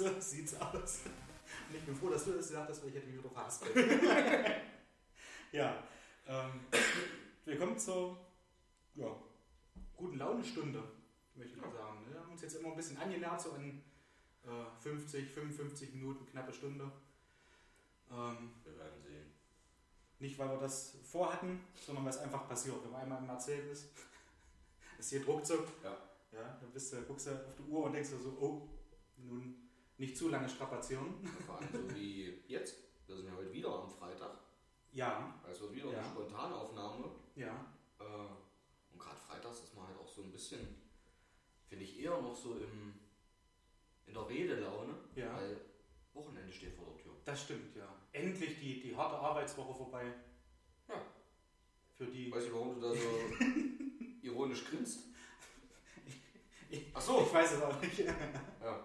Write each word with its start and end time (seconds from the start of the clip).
So 0.00 0.18
sieht's 0.18 0.54
aus. 0.54 1.00
Und 1.68 1.76
ich 1.76 1.84
bin 1.84 1.94
froh, 1.94 2.08
dass 2.08 2.24
du 2.24 2.32
das 2.32 2.48
gesagt 2.48 2.70
hast, 2.70 2.80
weil 2.80 2.88
ich 2.88 2.94
hätte 2.94 3.06
mich 3.08 3.18
wieder 3.18 3.28
verhaspelt. 3.28 3.76
ja, 5.52 5.84
ähm, 6.26 6.60
willkommen 7.44 7.78
zur 7.78 8.16
ja, 8.94 9.14
guten 9.94 10.16
Laune-Stunde, 10.16 10.82
möchte 11.34 11.54
ich 11.54 11.60
mal 11.60 11.70
sagen. 11.70 12.06
Wir 12.08 12.18
haben 12.18 12.32
uns 12.32 12.40
jetzt 12.40 12.54
immer 12.54 12.70
ein 12.70 12.76
bisschen 12.76 12.96
angenähert, 12.96 13.42
so 13.42 13.52
an 13.52 13.82
äh, 14.44 14.80
50, 14.82 15.30
55 15.32 15.92
Minuten, 15.92 16.24
knappe 16.24 16.54
Stunde. 16.54 16.90
Ähm, 18.10 18.52
Wir 18.64 18.78
werden 18.78 19.02
sehen. 19.02 19.34
Nicht, 20.18 20.38
weil 20.38 20.48
wir 20.48 20.60
das 20.60 20.96
vorhatten, 21.04 21.60
sondern 21.74 22.06
weil 22.06 22.14
es 22.14 22.20
einfach 22.20 22.48
passiert. 22.48 22.82
Wenn 22.82 22.90
man 22.90 23.02
einmal 23.02 23.18
im 23.18 23.26
Mercedes 23.26 23.80
ist, 23.80 23.88
es 24.98 25.10
geht 25.10 25.26
ruckzuck. 25.26 25.68
Ja. 25.84 25.94
Ja, 26.32 26.56
dann 26.58 26.70
bist 26.70 26.90
du, 26.90 27.02
guckst 27.02 27.26
du 27.26 27.32
auf 27.32 27.54
die 27.58 27.70
Uhr 27.70 27.84
und 27.84 27.92
denkst 27.92 28.08
dir 28.08 28.18
so, 28.18 28.30
oh, 28.40 28.66
nun 29.18 29.69
nicht 30.00 30.16
zu 30.16 30.28
lange 30.28 30.48
strapazieren. 30.48 31.14
Vor 31.46 31.58
allem 31.58 31.68
so 31.72 31.94
wie 31.94 32.42
jetzt. 32.48 32.76
Wir 33.06 33.16
sind 33.16 33.26
ja 33.26 33.32
heute 33.36 33.52
wieder 33.52 33.68
am 33.82 33.88
Freitag. 33.90 34.38
Ja, 34.92 35.40
Es 35.48 35.60
wird 35.60 35.74
wieder 35.74 35.92
Ja. 35.92 35.98
eine 35.98 36.06
Spontanaufnahme. 36.08 37.10
ja, 37.36 37.66
Äh, 38.00 38.04
und 38.92 38.98
gerade 38.98 39.16
freitags 39.16 39.60
ist 39.60 39.74
man 39.76 39.86
halt 39.86 39.98
auch 39.98 40.08
so 40.08 40.22
ein 40.22 40.32
bisschen, 40.32 40.60
finde 41.68 41.84
ich, 41.84 42.00
eher 42.00 42.20
noch 42.20 42.34
so 42.34 42.54
im, 42.56 42.94
in 44.06 44.14
der 44.14 44.28
Redelaune. 44.28 44.94
Ja. 45.14 45.36
Weil 45.36 45.60
Wochenende 46.12 46.52
steht 46.52 46.74
vor 46.74 46.86
der 46.86 46.96
Tür. 47.02 47.12
das 47.24 47.42
stimmt, 47.42 47.76
ja. 47.76 47.94
Endlich 48.12 48.58
die, 48.58 48.80
die 48.80 48.96
harte 48.96 49.16
Arbeitswoche 49.16 49.74
vorbei. 49.76 50.12
Ja. 50.88 51.00
Für 51.96 52.06
die. 52.06 52.32
Weißt 52.32 52.48
du, 52.48 52.54
warum 52.54 52.74
du 52.74 52.80
da 52.80 52.92
so 52.94 52.98
ironisch 54.22 54.64
grinst? 54.64 55.04
Ich- 56.70 56.90
Ach 56.94 57.00
so. 57.00 57.20
Ich 57.22 57.32
weiß 57.32 57.52
es 57.52 57.62
auch 57.62 57.80
nicht. 57.80 57.98
Ja. 58.00 58.84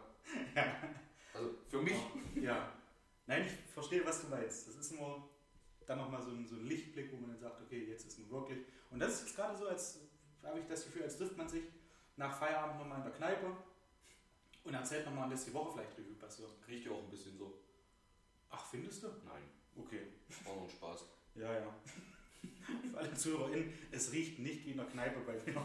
Also 1.36 1.52
für 1.70 1.82
mich. 1.82 1.98
Ja. 2.36 2.72
Nein, 3.28 3.46
ich 3.46 3.74
verstehe, 3.74 4.06
was 4.06 4.22
du 4.22 4.28
meinst. 4.28 4.68
Das 4.68 4.76
ist 4.76 4.92
nur 4.94 5.30
dann 5.86 5.98
nochmal 5.98 6.22
so 6.22 6.32
ein, 6.32 6.48
so 6.48 6.56
ein 6.56 6.66
Lichtblick, 6.66 7.12
wo 7.12 7.18
man 7.18 7.32
dann 7.32 7.40
sagt, 7.40 7.62
okay, 7.62 7.86
jetzt 7.86 8.08
ist 8.08 8.20
nun 8.20 8.30
wirklich. 8.32 8.60
Und 8.90 9.00
das 9.00 9.14
ist 9.16 9.22
jetzt 9.28 9.36
gerade 9.36 9.58
so, 9.58 9.68
als 9.68 10.00
habe 10.44 10.60
ich 10.60 10.68
das 10.68 10.86
Gefühl, 10.86 11.04
als 11.04 11.18
trifft 11.18 11.38
man 11.38 11.50
sich 11.50 11.64
nach 12.18 12.38
Feierabend 12.38 12.80
nochmal 12.80 13.00
in 13.00 13.04
der 13.06 13.14
Kneipe 13.14 13.52
und 14.64 14.74
erzählt 14.74 15.06
nochmal, 15.06 15.30
dass 15.30 15.46
die 15.46 15.54
Woche 15.54 15.74
vielleicht 15.74 15.98
Revue 15.98 16.16
passiert. 16.16 16.50
Riecht 16.68 16.86
ja 16.86 16.92
auch 16.92 17.04
ein 17.04 17.10
bisschen 17.10 17.38
so. 17.38 17.60
Ach, 18.50 18.66
findest 18.66 19.04
du? 19.04 19.08
Nein, 19.26 19.44
Okay. 19.76 20.02
war 20.46 20.56
nur 20.56 20.64
ein 20.64 20.70
Spaß. 20.70 21.06
Ja, 21.36 21.54
ja. 21.54 21.76
Für 22.92 22.98
alle 22.98 23.14
ZuhörerInnen, 23.14 23.74
es 23.92 24.12
riecht 24.12 24.40
nicht 24.40 24.66
wie 24.66 24.72
in 24.72 24.78
der 24.78 24.86
Kneipe 24.86 25.20
bei 25.22 25.34
mir. 25.34 25.62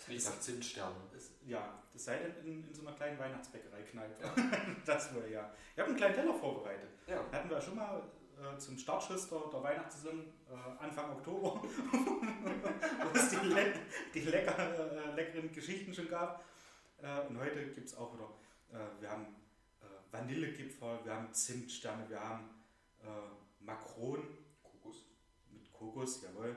Es 0.00 0.08
riecht 0.08 0.26
nach 0.26 0.40
Zimtsternen. 0.40 0.96
Ja, 1.44 1.82
das 1.92 2.04
sei 2.04 2.18
denn 2.18 2.34
in, 2.44 2.68
in 2.68 2.74
so 2.74 2.86
einer 2.86 2.96
kleinen 2.96 3.18
Weihnachtsbäckerei-Kneipe. 3.18 4.22
Ja. 4.22 4.34
Das 4.86 5.14
wäre 5.14 5.30
ja. 5.30 5.52
Ich 5.74 5.78
habe 5.78 5.88
einen 5.88 5.96
kleinen 5.98 6.14
Teller 6.14 6.34
vorbereitet. 6.34 6.88
Ja. 7.06 7.22
Hatten 7.30 7.50
wir 7.50 7.56
ja 7.56 7.62
schon 7.62 7.76
mal 7.76 8.02
äh, 8.38 8.56
zum 8.58 8.78
Startschuss 8.78 9.28
der, 9.28 9.38
der 9.52 9.62
Weihnachtssaison 9.62 10.20
äh, 10.20 10.82
Anfang 10.82 11.10
Oktober, 11.12 11.62
wo 11.62 13.18
es 13.18 13.28
die, 13.28 13.46
le 13.46 13.74
die 14.14 14.20
lecker, 14.20 14.56
äh, 14.58 15.14
leckeren 15.14 15.52
Geschichten 15.52 15.92
schon 15.92 16.08
gab. 16.08 16.44
Äh, 17.02 17.20
und 17.28 17.38
heute 17.38 17.66
gibt 17.66 17.86
es 17.86 17.94
auch 17.96 18.14
wieder, 18.14 18.30
äh, 18.72 19.02
wir 19.02 19.10
haben 19.10 19.26
äh, 19.82 19.84
Vanillegipfel, 20.12 21.00
wir 21.04 21.14
haben 21.14 21.32
Zimtsterne, 21.34 22.08
wir 22.08 22.20
haben 22.20 22.48
äh, 23.02 23.64
Makron 23.64 24.38
Kokos. 24.62 25.04
mit 25.50 25.70
Kokos, 25.72 26.22
jawohl. 26.22 26.56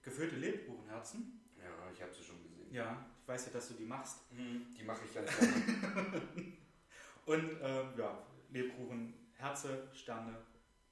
Gefüllte 0.00 0.36
Lebkuchenherzen. 0.36 1.38
Ja, 1.58 1.90
ich 1.92 2.00
habe 2.02 2.12
sie 2.14 2.24
schon. 2.24 2.41
Ja, 2.72 3.04
ich 3.20 3.28
weiß 3.28 3.46
ja, 3.46 3.52
dass 3.52 3.68
du 3.68 3.74
die 3.74 3.84
machst. 3.84 4.32
Mhm, 4.32 4.66
Die 4.76 4.82
mache 4.84 5.02
ich 5.04 5.14
ganz 5.14 5.30
gerne. 5.38 6.22
Und 7.26 7.60
äh, 7.60 7.84
ja, 7.98 8.18
Lebkuchen, 8.50 9.14
Herze, 9.34 9.88
Sterne 9.92 10.36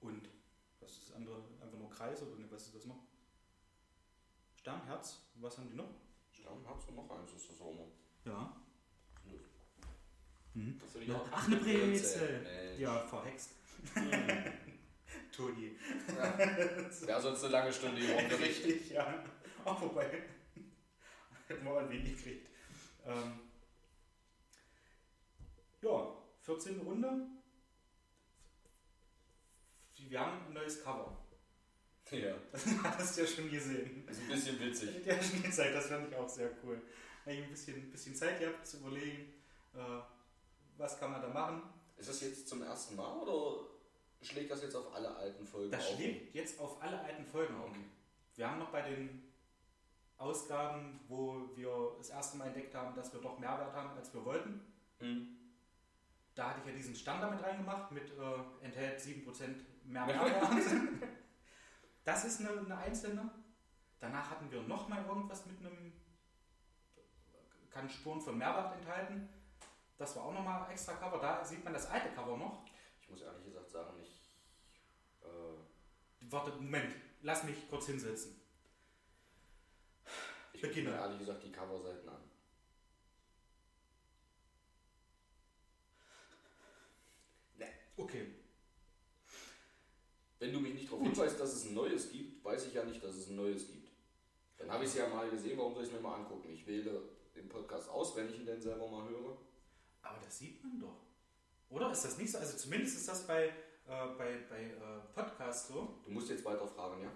und 0.00 0.28
was 0.80 0.92
ist 0.92 1.08
das 1.08 1.16
andere? 1.16 1.42
Einfach 1.60 1.78
nur 1.78 1.90
Kreis 1.90 2.22
oder 2.22 2.36
ne, 2.36 2.46
was 2.50 2.66
ist 2.66 2.74
das 2.76 2.84
noch? 2.86 3.00
Stern, 4.54 4.80
Herz, 4.86 5.18
was 5.36 5.58
haben 5.58 5.68
die 5.68 5.74
noch? 5.76 5.90
Stern, 6.32 6.58
hast 6.66 6.88
du 6.88 6.92
noch 6.92 7.10
eins? 7.10 7.32
Ist 7.32 7.50
das 7.50 7.60
auch 7.60 7.74
noch? 7.74 7.90
Ja. 8.24 8.56
Mhm. 10.54 10.80
Ja, 11.06 11.20
ach, 11.32 11.46
eine 11.46 11.56
Brezel. 11.56 12.42
Mensch. 12.42 12.78
Ja, 12.80 12.98
verhext. 13.06 13.50
Mhm. 13.94 14.70
Toni. 15.32 15.76
Ja. 16.08 16.38
Wäre 16.38 17.20
sonst 17.20 17.44
eine 17.44 17.52
lange 17.52 17.72
Stunde 17.72 18.00
hier 18.00 18.16
Unterricht. 18.16 18.64
Richtig, 18.64 18.90
ja. 18.90 19.24
Auch 19.64 19.80
wobei, 19.80 20.22
wir 21.64 21.78
ein 21.78 21.90
wenig 21.90 22.16
gekriegt. 22.16 22.48
Ähm, 23.06 23.40
ja, 25.82 26.12
14. 26.42 26.80
Runde. 26.80 27.26
Wir 30.08 30.20
haben 30.20 30.46
ein 30.46 30.52
neues 30.54 30.82
Cover. 30.82 31.16
Ja, 32.10 32.34
Das 32.50 32.66
hast 32.82 33.16
du 33.16 33.20
ja 33.20 33.26
schon 33.28 33.48
gesehen. 33.48 34.04
ist 34.08 34.20
ein 34.22 34.26
bisschen 34.28 34.58
witzig. 34.58 35.06
Ja 35.06 35.22
schon 35.22 35.44
gezeigt, 35.44 35.76
das 35.76 35.86
fand 35.86 36.08
ich 36.08 36.16
auch 36.16 36.28
sehr 36.28 36.50
cool. 36.64 36.82
Habe 37.24 37.36
ich 37.36 37.44
ein 37.44 37.50
bisschen, 37.50 37.76
ein 37.76 37.90
bisschen 37.92 38.16
Zeit 38.16 38.40
gehabt 38.40 38.66
zu 38.66 38.78
überlegen, 38.78 39.32
äh, 39.74 40.00
was 40.76 40.98
kann 40.98 41.12
man 41.12 41.22
da 41.22 41.28
machen. 41.28 41.62
Ist 41.96 42.08
das 42.08 42.20
jetzt 42.22 42.48
zum 42.48 42.62
ersten 42.64 42.96
Mal 42.96 43.16
oder 43.18 43.64
schlägt 44.22 44.50
das 44.50 44.60
jetzt 44.62 44.74
auf 44.74 44.92
alle 44.92 45.14
alten 45.14 45.46
Folgen 45.46 45.70
Das 45.70 45.86
auf? 45.86 45.94
schlägt 45.94 46.34
jetzt 46.34 46.58
auf 46.58 46.82
alle 46.82 46.98
alten 47.00 47.24
Folgen 47.24 47.54
auf. 47.54 47.70
Okay. 47.70 47.84
Wir 48.34 48.50
haben 48.50 48.58
noch 48.58 48.72
bei 48.72 48.82
den 48.82 49.29
Ausgaben, 50.20 51.00
wo 51.08 51.50
wir 51.54 51.94
das 51.96 52.10
erste 52.10 52.36
Mal 52.36 52.48
entdeckt 52.48 52.74
haben, 52.74 52.94
dass 52.94 53.12
wir 53.12 53.20
doch 53.20 53.38
mehr 53.38 53.58
Wert 53.58 53.72
haben, 53.72 53.96
als 53.96 54.12
wir 54.12 54.22
wollten. 54.24 54.60
Mhm. 55.00 55.36
Da 56.34 56.50
hatte 56.50 56.60
ich 56.60 56.66
ja 56.66 56.72
diesen 56.72 56.94
Stand 56.94 57.22
damit 57.22 57.42
reingemacht, 57.42 57.90
mit 57.90 58.10
äh, 58.10 58.64
enthält 58.64 59.00
7% 59.00 59.24
mehr 59.84 60.04
Mehrwert. 60.04 60.42
das 62.04 62.24
ist 62.24 62.40
eine, 62.40 62.50
eine 62.50 62.76
einzelne. 62.76 63.30
Danach 63.98 64.30
hatten 64.30 64.50
wir 64.50 64.62
nochmal 64.62 65.04
irgendwas 65.06 65.46
mit 65.46 65.58
einem, 65.58 65.92
kann 67.70 67.88
Spuren 67.88 68.20
von 68.20 68.36
Mehrwert 68.36 68.76
enthalten. 68.78 69.28
Das 69.96 70.16
war 70.16 70.24
auch 70.24 70.34
nochmal 70.34 70.70
extra 70.70 70.94
Cover. 70.94 71.18
Da 71.18 71.44
sieht 71.44 71.64
man 71.64 71.72
das 71.72 71.90
alte 71.90 72.10
Cover 72.10 72.36
noch. 72.36 72.64
Ich 73.00 73.08
muss 73.08 73.22
ehrlich 73.22 73.44
gesagt 73.44 73.70
sagen, 73.70 73.94
ich. 74.00 74.20
Äh, 75.22 76.30
Warte, 76.30 76.52
Moment, 76.52 76.94
lass 77.22 77.44
mich 77.44 77.68
kurz 77.68 77.86
hinsetzen. 77.86 78.39
Ich 80.62 80.68
Beginne. 80.68 80.90
ehrlich 80.90 81.18
gesagt 81.18 81.42
die 81.44 81.52
Coverseiten 81.52 82.08
an. 82.08 82.20
Okay, 87.96 88.26
Wenn 90.38 90.54
du 90.54 90.60
mich 90.60 90.72
nicht 90.72 90.90
darauf 90.90 91.02
hinweist, 91.02 91.38
dass 91.38 91.52
es 91.52 91.66
ein 91.66 91.74
neues 91.74 92.10
gibt, 92.10 92.42
weiß 92.42 92.66
ich 92.66 92.72
ja 92.72 92.82
nicht, 92.84 93.04
dass 93.04 93.14
es 93.14 93.28
ein 93.28 93.36
neues 93.36 93.68
gibt. 93.68 93.90
Dann 94.56 94.70
habe 94.70 94.84
ich 94.84 94.90
es 94.90 94.96
ja 94.96 95.06
mal 95.06 95.28
gesehen, 95.28 95.58
warum 95.58 95.74
soll 95.74 95.82
ich 95.82 95.90
es 95.90 95.94
mir 95.94 96.00
mal 96.00 96.14
angucken? 96.14 96.48
Ich 96.50 96.66
wähle 96.66 97.02
den 97.36 97.46
Podcast 97.46 97.90
aus, 97.90 98.16
wenn 98.16 98.30
ich 98.30 98.36
ihn 98.36 98.46
denn 98.46 98.60
selber 98.60 98.88
mal 98.88 99.06
höre. 99.06 99.36
aber 100.00 100.18
das 100.24 100.38
sieht 100.38 100.62
man 100.64 100.80
doch. 100.80 100.96
Oder 101.68 101.92
ist 101.92 102.06
das 102.06 102.16
nicht 102.16 102.32
so? 102.32 102.38
Also 102.38 102.56
zumindest 102.56 102.96
ist 102.96 103.08
das 103.08 103.26
bei, 103.26 103.48
äh, 103.48 104.06
bei, 104.16 104.38
bei 104.48 104.62
äh, 104.62 105.00
Podcasts 105.14 105.68
so. 105.68 106.00
Du 106.06 106.10
musst 106.10 106.30
jetzt 106.30 106.44
weiter 106.46 106.66
fragen, 106.66 107.02
ja? 107.02 107.12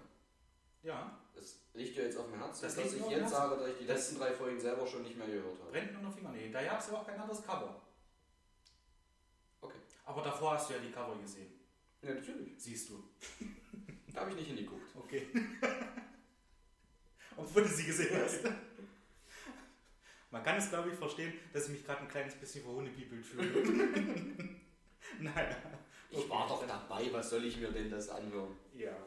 Ja, 0.85 1.17
Das 1.33 1.57
liegt 1.73 1.97
dir 1.97 2.03
jetzt 2.03 2.17
auf 2.17 2.29
dem 2.29 2.39
Herzen, 2.39 2.61
Das 2.63 2.75
dass 2.75 2.93
ich 2.93 2.99
jetzt 3.01 3.09
Herzen. 3.11 3.29
sage, 3.29 3.55
dass 3.57 3.67
ich 3.69 3.77
die 3.79 3.85
Das- 3.87 3.97
letzten 3.97 4.17
drei 4.19 4.31
Folgen 4.33 4.59
selber 4.59 4.85
schon 4.87 5.03
nicht 5.03 5.17
mehr 5.17 5.27
gehört 5.27 5.59
habe. 5.59 5.71
brennt 5.71 5.93
nur 5.93 6.03
noch 6.03 6.13
Fingernägel. 6.13 6.51
Da 6.51 6.63
gab 6.63 6.79
es 6.79 6.87
ja 6.87 6.93
auch 6.93 7.05
kein 7.05 7.19
anderes 7.19 7.43
Cover. 7.43 7.81
Okay. 9.61 9.79
Aber 10.05 10.21
davor 10.21 10.51
hast 10.53 10.69
du 10.69 10.73
ja 10.75 10.79
die 10.79 10.91
Cover 10.91 11.17
gesehen. 11.19 11.51
Ja, 12.01 12.13
natürlich. 12.13 12.53
Siehst 12.57 12.89
du. 12.89 13.03
Da 14.13 14.21
habe 14.21 14.29
ich 14.29 14.37
nicht 14.37 14.47
hingeguckt. 14.47 14.95
Okay. 14.95 15.27
Obwohl 17.35 17.63
du 17.63 17.67
sie 17.67 17.83
gesehen 17.85 18.17
hast. 18.23 18.45
Man 20.31 20.41
kann 20.41 20.55
es, 20.55 20.69
glaube 20.69 20.89
ich, 20.89 20.95
verstehen, 20.97 21.33
dass 21.51 21.65
ich 21.65 21.71
mich 21.71 21.85
gerade 21.85 21.99
ein 22.01 22.07
kleines 22.07 22.33
bisschen 22.35 22.63
verhohnepiepelt 22.63 23.25
fühle. 23.25 23.51
naja. 25.19 25.57
Ich 26.09 26.29
war 26.29 26.47
doch 26.47 26.65
dabei, 26.65 27.11
was 27.11 27.29
soll 27.29 27.43
ich 27.43 27.57
mir 27.57 27.71
denn 27.73 27.89
das 27.89 28.07
anhören? 28.07 28.55
Ja. 28.73 28.91
Oder 28.91 29.01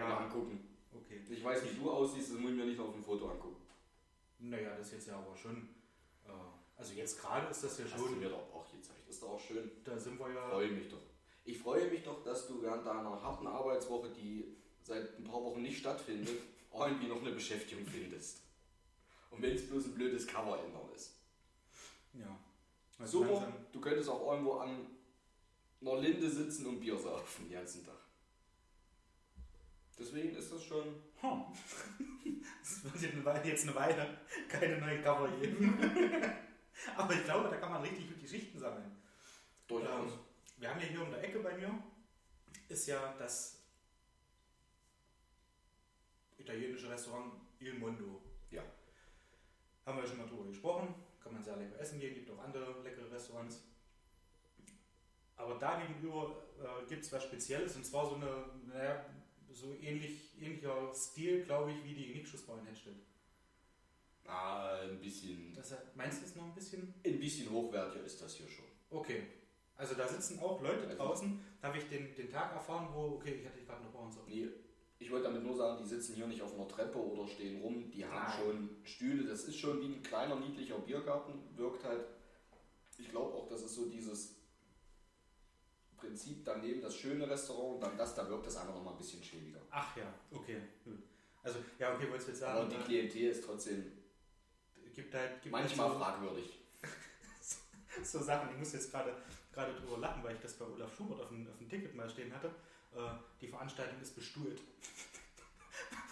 Ja. 0.00 0.18
angucken. 0.18 0.71
Okay. 1.12 1.34
Ich 1.34 1.44
weiß, 1.44 1.64
wie 1.64 1.74
du 1.80 1.90
aussiehst, 1.90 2.30
das 2.32 2.38
muss 2.38 2.50
ich 2.50 2.56
mir 2.56 2.64
nicht 2.66 2.80
auf 2.80 2.92
dem 2.92 3.02
Foto 3.02 3.30
angucken. 3.30 3.56
Naja, 4.38 4.76
das 4.76 4.86
ist 4.88 4.92
jetzt 4.94 5.08
ja 5.08 5.18
aber 5.18 5.36
schon. 5.36 5.68
Äh, 6.26 6.30
also 6.76 6.94
jetzt 6.94 7.20
gerade 7.20 7.48
ist 7.48 7.62
das 7.64 7.78
ja 7.78 7.84
Hast 7.84 7.98
du 7.98 8.06
schon. 8.08 8.18
mir 8.20 8.28
doch 8.28 8.52
auch 8.54 8.70
gezeigt. 8.72 9.00
Das 9.06 9.14
ist 9.16 9.22
doch 9.22 9.30
auch 9.30 9.40
schön. 9.40 9.70
Da 9.84 9.98
sind 9.98 10.18
wir 10.18 10.28
Ich 10.28 10.34
ja. 10.34 10.48
freue 10.48 10.68
mich 10.70 10.88
doch. 10.88 11.02
Ich 11.44 11.58
freue 11.58 11.90
mich 11.90 12.02
doch, 12.02 12.22
dass 12.24 12.46
du 12.48 12.62
während 12.62 12.86
deiner 12.86 13.20
harten 13.22 13.46
Arbeitswoche, 13.46 14.10
die 14.10 14.56
seit 14.82 15.18
ein 15.18 15.24
paar 15.24 15.42
Wochen 15.42 15.62
nicht 15.62 15.78
stattfindet, 15.78 16.28
irgendwie 16.74 17.08
noch 17.08 17.20
eine 17.20 17.32
Beschäftigung 17.32 17.84
findest. 17.86 18.38
Und 19.30 19.42
wenn 19.42 19.54
es 19.54 19.68
bloß 19.68 19.86
ein 19.86 19.94
blödes 19.94 20.26
Cover 20.26 20.58
ändern 20.62 20.88
ist. 20.94 21.12
Ja. 22.14 22.38
Also 22.98 23.20
Super, 23.20 23.32
langsam- 23.34 23.52
du 23.72 23.80
könntest 23.80 24.08
auch 24.08 24.32
irgendwo 24.32 24.54
an 24.54 24.86
einer 25.80 25.96
Linde 26.00 26.28
sitzen 26.30 26.66
und 26.66 26.80
Bier 26.80 26.96
saufen 26.98 27.48
den 27.48 27.52
ganzen 27.52 27.84
Tag. 27.84 27.96
Deswegen 30.02 30.34
ist 30.34 30.52
das 30.52 30.64
schon. 30.64 30.96
Hm. 31.20 31.44
Es 32.62 32.84
wird 32.84 33.44
jetzt 33.44 33.64
eine 33.64 33.74
Weile- 33.74 34.18
keine 34.48 34.78
neuen 34.78 35.02
Cover 35.02 35.28
geben. 35.38 35.78
Aber 36.96 37.12
ich 37.12 37.24
glaube, 37.24 37.48
da 37.48 37.56
kann 37.56 37.70
man 37.72 37.82
richtig 37.82 38.08
gut 38.08 38.20
Geschichten 38.20 38.58
sammeln. 38.58 38.96
Durchaus. 39.68 40.12
Ähm, 40.12 40.18
wir 40.58 40.70
haben 40.70 40.80
ja 40.80 40.86
hier 40.86 41.02
um 41.02 41.10
der 41.10 41.22
Ecke 41.22 41.38
bei 41.40 41.56
mir, 41.56 41.72
ist 42.68 42.86
ja 42.86 43.14
das 43.18 43.62
italienische 46.38 46.90
Restaurant 46.90 47.34
Il 47.60 47.74
Mondo. 47.74 48.22
Ja. 48.50 48.62
Haben 49.86 49.98
wir 49.98 50.04
ja 50.04 50.08
schon 50.08 50.18
mal 50.18 50.28
drüber 50.28 50.46
gesprochen. 50.46 50.94
Kann 51.22 51.32
man 51.32 51.44
sehr 51.44 51.56
lecker 51.56 51.78
essen 51.78 52.00
gehen, 52.00 52.14
gibt 52.14 52.30
auch 52.30 52.42
andere 52.42 52.82
leckere 52.82 53.10
Restaurants. 53.10 53.62
Aber 55.36 55.56
da 55.56 55.80
gegenüber 55.80 56.42
äh, 56.60 56.86
gibt 56.88 57.04
es 57.04 57.12
was 57.12 57.24
Spezielles 57.24 57.76
und 57.76 57.84
zwar 57.84 58.08
so 58.08 58.16
eine, 58.16 58.46
naja, 58.66 59.04
so 59.52 59.74
ähnlich, 59.80 60.30
ähnlicher 60.40 60.92
Stil, 60.94 61.44
glaube 61.44 61.72
ich, 61.72 61.84
wie 61.84 61.94
die 61.94 62.14
Nickschussbau 62.14 62.56
in 62.58 62.66
Hedstedt. 62.66 62.94
Ah, 64.26 64.78
ein 64.82 65.00
bisschen. 65.00 65.52
Das, 65.54 65.74
meinst 65.94 66.22
du 66.22 66.26
es 66.26 66.36
noch 66.36 66.44
ein 66.44 66.54
bisschen? 66.54 66.94
Ein 67.04 67.18
bisschen 67.18 67.50
hochwertiger 67.50 68.04
ist 68.04 68.20
das 68.22 68.34
hier 68.36 68.48
schon. 68.48 68.64
Okay. 68.90 69.22
Also 69.76 69.94
da 69.94 70.06
sitzen 70.06 70.38
auch 70.40 70.60
Leute 70.62 70.86
Also- 70.86 70.96
draußen. 70.96 71.40
Da 71.60 71.68
habe 71.68 71.78
ich 71.78 71.84
den, 71.88 72.14
den 72.14 72.30
Tag 72.30 72.52
erfahren, 72.54 72.88
wo, 72.92 73.16
okay, 73.16 73.34
ich 73.40 73.46
hatte 73.46 73.58
dich 73.58 73.66
gerade 73.66 73.82
noch 73.84 73.90
bei 73.92 73.98
uns. 74.00 74.16
Nee, 74.26 74.48
ich 74.98 75.10
wollte 75.10 75.24
damit 75.28 75.42
nur 75.42 75.56
sagen, 75.56 75.82
die 75.82 75.88
sitzen 75.88 76.14
hier 76.14 76.26
nicht 76.26 76.42
auf 76.42 76.54
einer 76.54 76.68
Treppe 76.68 76.98
oder 76.98 77.26
stehen 77.28 77.60
rum. 77.60 77.90
Die 77.90 78.04
haben 78.04 78.14
Nein. 78.14 78.38
schon 78.38 78.70
Stühle. 78.84 79.28
Das 79.28 79.44
ist 79.44 79.58
schon 79.58 79.80
wie 79.80 79.94
ein 79.94 80.02
kleiner, 80.02 80.38
niedlicher 80.38 80.78
Biergarten. 80.78 81.34
Wirkt 81.56 81.84
halt. 81.84 82.04
Ich 82.98 83.10
glaube 83.10 83.34
auch, 83.34 83.48
das 83.48 83.62
ist 83.62 83.74
so 83.74 83.86
dieses 83.88 84.36
Prinzip 86.02 86.44
daneben 86.44 86.82
das 86.82 86.96
schöne 86.96 87.28
Restaurant 87.28 87.76
und 87.76 87.80
dann 87.80 87.96
das, 87.96 88.14
da 88.14 88.28
wirkt 88.28 88.46
das 88.46 88.56
einfach 88.56 88.74
nochmal 88.74 88.94
ein 88.94 88.98
bisschen 88.98 89.22
schäbiger. 89.22 89.60
Ach 89.70 89.96
ja, 89.96 90.12
okay, 90.30 90.58
gut. 90.84 90.98
Also, 91.42 91.58
ja, 91.78 91.94
okay, 91.94 92.08
wolltest 92.08 92.28
du 92.28 92.32
jetzt 92.32 92.42
Aber 92.42 92.68
sagen, 92.68 92.74
die 92.78 92.84
Klientel 92.84 93.30
ist 93.30 93.44
trotzdem 93.44 93.92
gibt 94.94 95.14
halt, 95.14 95.42
gibt 95.42 95.52
manchmal 95.52 95.88
halt 95.88 95.98
fragwürdig. 95.98 96.58
so, 97.40 97.58
so 98.18 98.24
Sachen, 98.24 98.50
ich 98.50 98.58
muss 98.58 98.72
jetzt 98.72 98.90
gerade 98.90 99.14
gerade 99.52 99.74
drüber 99.74 99.98
lachen, 99.98 100.24
weil 100.24 100.34
ich 100.34 100.40
das 100.40 100.54
bei 100.54 100.64
Olaf 100.64 100.94
Schubert 100.96 101.20
auf 101.20 101.28
dem, 101.28 101.46
auf 101.46 101.58
dem 101.58 101.68
Ticket 101.68 101.94
mal 101.94 102.08
stehen 102.08 102.32
hatte. 102.34 102.48
Äh, 102.94 103.14
die 103.40 103.48
Veranstaltung 103.48 104.00
ist 104.00 104.14
bestuhlt. 104.14 104.60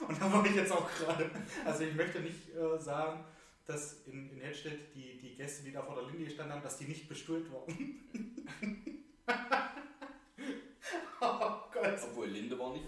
Und 0.06 0.20
da 0.20 0.32
war 0.32 0.44
ich 0.44 0.54
jetzt 0.54 0.72
auch 0.72 0.88
gerade. 0.98 1.31
Also 1.64 1.84
ich 1.84 1.94
möchte 1.94 2.20
nicht 2.20 2.54
äh, 2.54 2.78
sagen, 2.78 3.25
dass 3.66 4.02
in, 4.06 4.31
in 4.31 4.40
Hedstedt 4.40 4.94
die, 4.94 5.19
die 5.19 5.34
Gäste, 5.37 5.62
die 5.62 5.72
da 5.72 5.82
vor 5.82 5.94
der 5.94 6.10
Linie 6.10 6.26
gestanden 6.26 6.54
haben, 6.54 6.62
dass 6.62 6.78
die 6.78 6.84
nicht 6.84 7.08
bestuhlt 7.08 7.50
wurden. 7.50 8.00
Gott. 12.00 12.11
Obwohl 12.11 12.26
Linde 12.29 12.58
war 12.58 12.73
nicht 12.73 12.87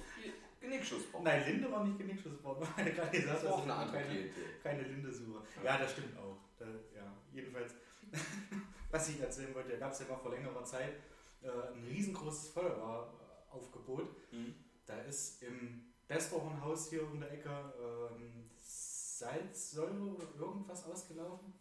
Genickschussbau. 0.61 1.23
Nein, 1.23 1.45
Linde 1.45 1.71
war 1.71 1.85
nicht 1.85 1.99
gerade 1.99 3.11
gesagt 3.11 3.37
das 3.37 3.45
war 3.45 3.53
auch 3.53 3.63
eine 3.65 3.75
andere 3.75 3.99
keine, 3.99 4.31
keine 4.63 4.83
Linde-Suche. 4.83 5.43
Ja, 5.65 5.79
das 5.79 5.93
stimmt 5.93 6.17
auch. 6.17 6.39
Da, 6.59 6.67
ja, 6.95 7.13
jedenfalls, 7.33 7.75
was 8.91 9.09
ich 9.09 9.21
erzählen 9.21 9.55
wollte, 9.55 9.73
da 9.73 9.79
gab 9.79 9.93
es 9.93 10.01
ja 10.01 10.07
mal 10.07 10.17
vor 10.17 10.31
längerer 10.31 10.65
Zeit 10.65 10.95
äh, 11.43 11.49
ein 11.49 11.85
riesengroßes 11.89 12.51
Feuerwehraufgebot. 12.51 14.33
Mhm. 14.33 14.55
Da 14.87 15.01
ist 15.03 15.43
im 15.43 15.93
Bestorhornhaus 16.07 16.91
hier 16.91 17.03
um 17.11 17.19
der 17.19 17.33
Ecke 17.33 17.51
ähm, 17.51 18.51
Salzsäure 18.57 20.15
oder 20.15 20.27
irgendwas 20.39 20.85
ausgelaufen. 20.85 21.53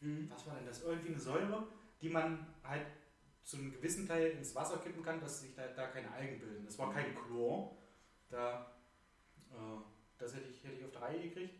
Mhm. 0.00 0.30
Was 0.30 0.46
war 0.46 0.54
denn 0.54 0.66
das? 0.66 0.82
Irgendwie 0.82 1.08
eine 1.08 1.18
Säure, 1.18 1.66
die 2.00 2.08
man 2.08 2.46
halt 2.62 2.86
zu 3.48 3.56
einem 3.56 3.72
gewissen 3.72 4.06
Teil 4.06 4.32
ins 4.32 4.54
Wasser 4.54 4.76
kippen 4.76 5.02
kann, 5.02 5.22
dass 5.22 5.40
sich 5.40 5.54
da, 5.54 5.66
da 5.68 5.86
keine 5.86 6.12
Algen 6.12 6.38
bilden. 6.38 6.66
Das 6.66 6.78
war 6.78 6.92
kein 6.92 7.14
Chlor. 7.14 7.78
Da, 8.28 8.76
äh, 9.50 9.80
das 10.18 10.34
hätte 10.34 10.48
ich, 10.50 10.62
hätte 10.62 10.74
ich 10.74 10.84
auf 10.84 10.90
der 10.90 11.00
Reihe 11.00 11.30
gekriegt. 11.30 11.54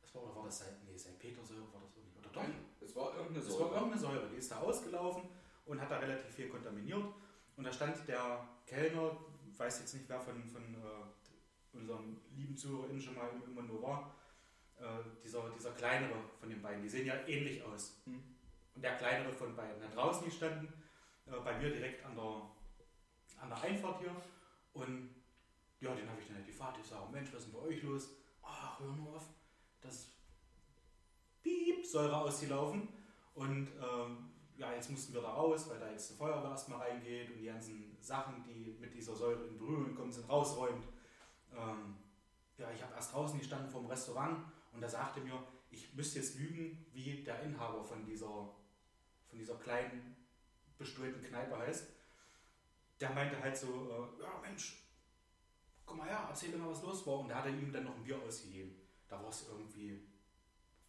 Das 0.00 0.14
war, 0.14 0.22
oder 0.22 0.36
war 0.36 0.44
das 0.44 0.60
Salz? 0.60 0.76
Nee, 0.86 0.96
Salpetersäure 0.96 1.66
war 1.72 1.80
das 1.80 1.96
irgendwie. 1.96 2.16
Oder 2.20 2.30
doch? 2.30 2.44
Es 2.80 2.94
war 2.94 3.16
irgendeine 3.16 3.40
Es 3.40 3.50
war 3.50 3.58
Säure. 3.58 3.74
irgendeine 3.74 4.00
Säure, 4.00 4.28
die 4.28 4.36
ist 4.36 4.52
da 4.52 4.60
ausgelaufen 4.60 5.24
und 5.66 5.80
hat 5.80 5.90
da 5.90 5.98
relativ 5.98 6.32
viel 6.32 6.48
kontaminiert. 6.48 7.02
Und 7.56 7.64
da 7.64 7.72
stand 7.72 8.06
der 8.06 8.48
Kellner, 8.64 9.16
weiß 9.56 9.80
jetzt 9.80 9.94
nicht, 9.94 10.08
wer 10.08 10.20
von, 10.20 10.48
von 10.48 10.62
äh, 10.62 11.76
unseren 11.76 12.20
lieben 12.36 12.56
ZuhörerInnen 12.56 13.02
schon 13.02 13.16
mal 13.16 13.30
immer 13.44 13.62
nur 13.62 13.82
war, 13.82 14.14
äh, 14.78 14.84
dieser, 15.24 15.50
dieser 15.50 15.72
kleinere 15.72 16.22
von 16.38 16.48
den 16.48 16.62
beiden, 16.62 16.82
die 16.82 16.88
sehen 16.88 17.06
ja 17.06 17.14
ähnlich 17.26 17.64
aus. 17.64 18.00
Mhm. 18.06 18.22
Und 18.76 18.82
der 18.84 18.96
kleinere 18.96 19.32
von 19.32 19.56
beiden. 19.56 19.80
Da 19.80 19.88
draußen 19.88 20.24
die 20.24 20.30
standen, 20.30 20.72
äh, 21.26 21.40
bei 21.44 21.58
mir 21.58 21.70
direkt 21.70 22.04
an 22.04 22.14
der, 22.14 22.50
an 23.40 23.48
der 23.48 23.60
Einfahrt 23.62 24.00
hier. 24.00 24.14
Und 24.72 25.14
ja, 25.80 25.94
den 25.94 26.08
habe 26.08 26.20
ich 26.20 26.26
dann 26.26 26.36
halt 26.36 26.46
gefragt. 26.46 26.78
Ich 26.80 26.86
sage, 26.86 27.10
Mensch, 27.10 27.32
was 27.32 27.44
ist 27.44 27.52
denn 27.52 27.60
bei 27.60 27.66
euch 27.66 27.82
los? 27.82 28.10
Ach, 28.42 28.78
hör 28.80 28.92
nur 28.92 29.16
auf. 29.16 29.28
Das 29.80 30.12
Piep, 31.42 31.84
Säure 31.84 32.16
ausgelaufen. 32.16 32.88
Und 33.34 33.68
ähm, 33.80 34.30
ja, 34.56 34.74
jetzt 34.74 34.90
mussten 34.90 35.14
wir 35.14 35.22
da 35.22 35.30
raus, 35.32 35.68
weil 35.70 35.80
da 35.80 35.90
jetzt 35.90 36.10
die 36.10 36.14
Feuerwehr 36.14 36.50
erstmal 36.50 36.80
reingeht 36.80 37.30
und 37.30 37.38
die 37.38 37.46
ganzen 37.46 37.96
Sachen, 38.00 38.44
die 38.44 38.76
mit 38.78 38.94
dieser 38.94 39.14
Säure 39.14 39.46
in 39.46 39.56
Berührung 39.56 39.94
kommen, 39.94 40.12
sind 40.12 40.28
rausräumt. 40.28 40.84
Ähm, 41.56 41.96
ja, 42.58 42.70
ich 42.70 42.82
habe 42.82 42.94
erst 42.94 43.14
draußen 43.14 43.38
gestanden 43.38 43.70
vom 43.70 43.86
Restaurant 43.86 44.44
und 44.72 44.82
da 44.82 44.88
sagte 44.88 45.20
mir, 45.20 45.42
ich 45.70 45.94
müsste 45.94 46.18
jetzt 46.18 46.38
lügen, 46.38 46.84
wie 46.92 47.24
der 47.24 47.42
Inhaber 47.42 47.82
von 47.82 48.04
dieser, 48.04 48.26
von 48.26 49.38
dieser 49.38 49.54
kleinen, 49.54 50.14
bestuhlten 50.80 51.22
Kneipe 51.22 51.56
heißt. 51.56 51.86
Der 53.00 53.10
meinte 53.10 53.40
halt 53.40 53.56
so, 53.56 53.68
äh, 54.18 54.22
ja 54.22 54.38
Mensch, 54.42 54.82
komm 55.86 55.98
mal 55.98 56.08
her, 56.08 56.26
erzähl 56.28 56.50
mir 56.50 56.58
mal, 56.58 56.70
was 56.70 56.82
los 56.82 57.06
war. 57.06 57.20
Und 57.20 57.28
da 57.28 57.36
hat 57.36 57.46
er 57.46 57.52
ihm 57.52 57.72
dann 57.72 57.84
noch 57.84 57.94
ein 57.94 58.02
Bier 58.04 58.18
ausgegeben. 58.20 58.74
Da 59.08 59.22
war 59.22 59.28
es 59.30 59.46
irgendwie, 59.48 60.02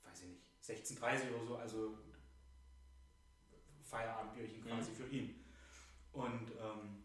weiß 0.03 0.23
ich 0.23 0.27
nicht, 0.29 0.41
16,30 0.99 1.33
oder 1.33 1.45
so, 1.45 1.55
also 1.57 1.97
Feierabendbierchen 3.83 4.63
quasi 4.63 4.91
Mhm. 4.91 4.95
für 4.95 5.07
ihn. 5.07 5.45
Und 6.13 6.51
ähm, 6.59 7.03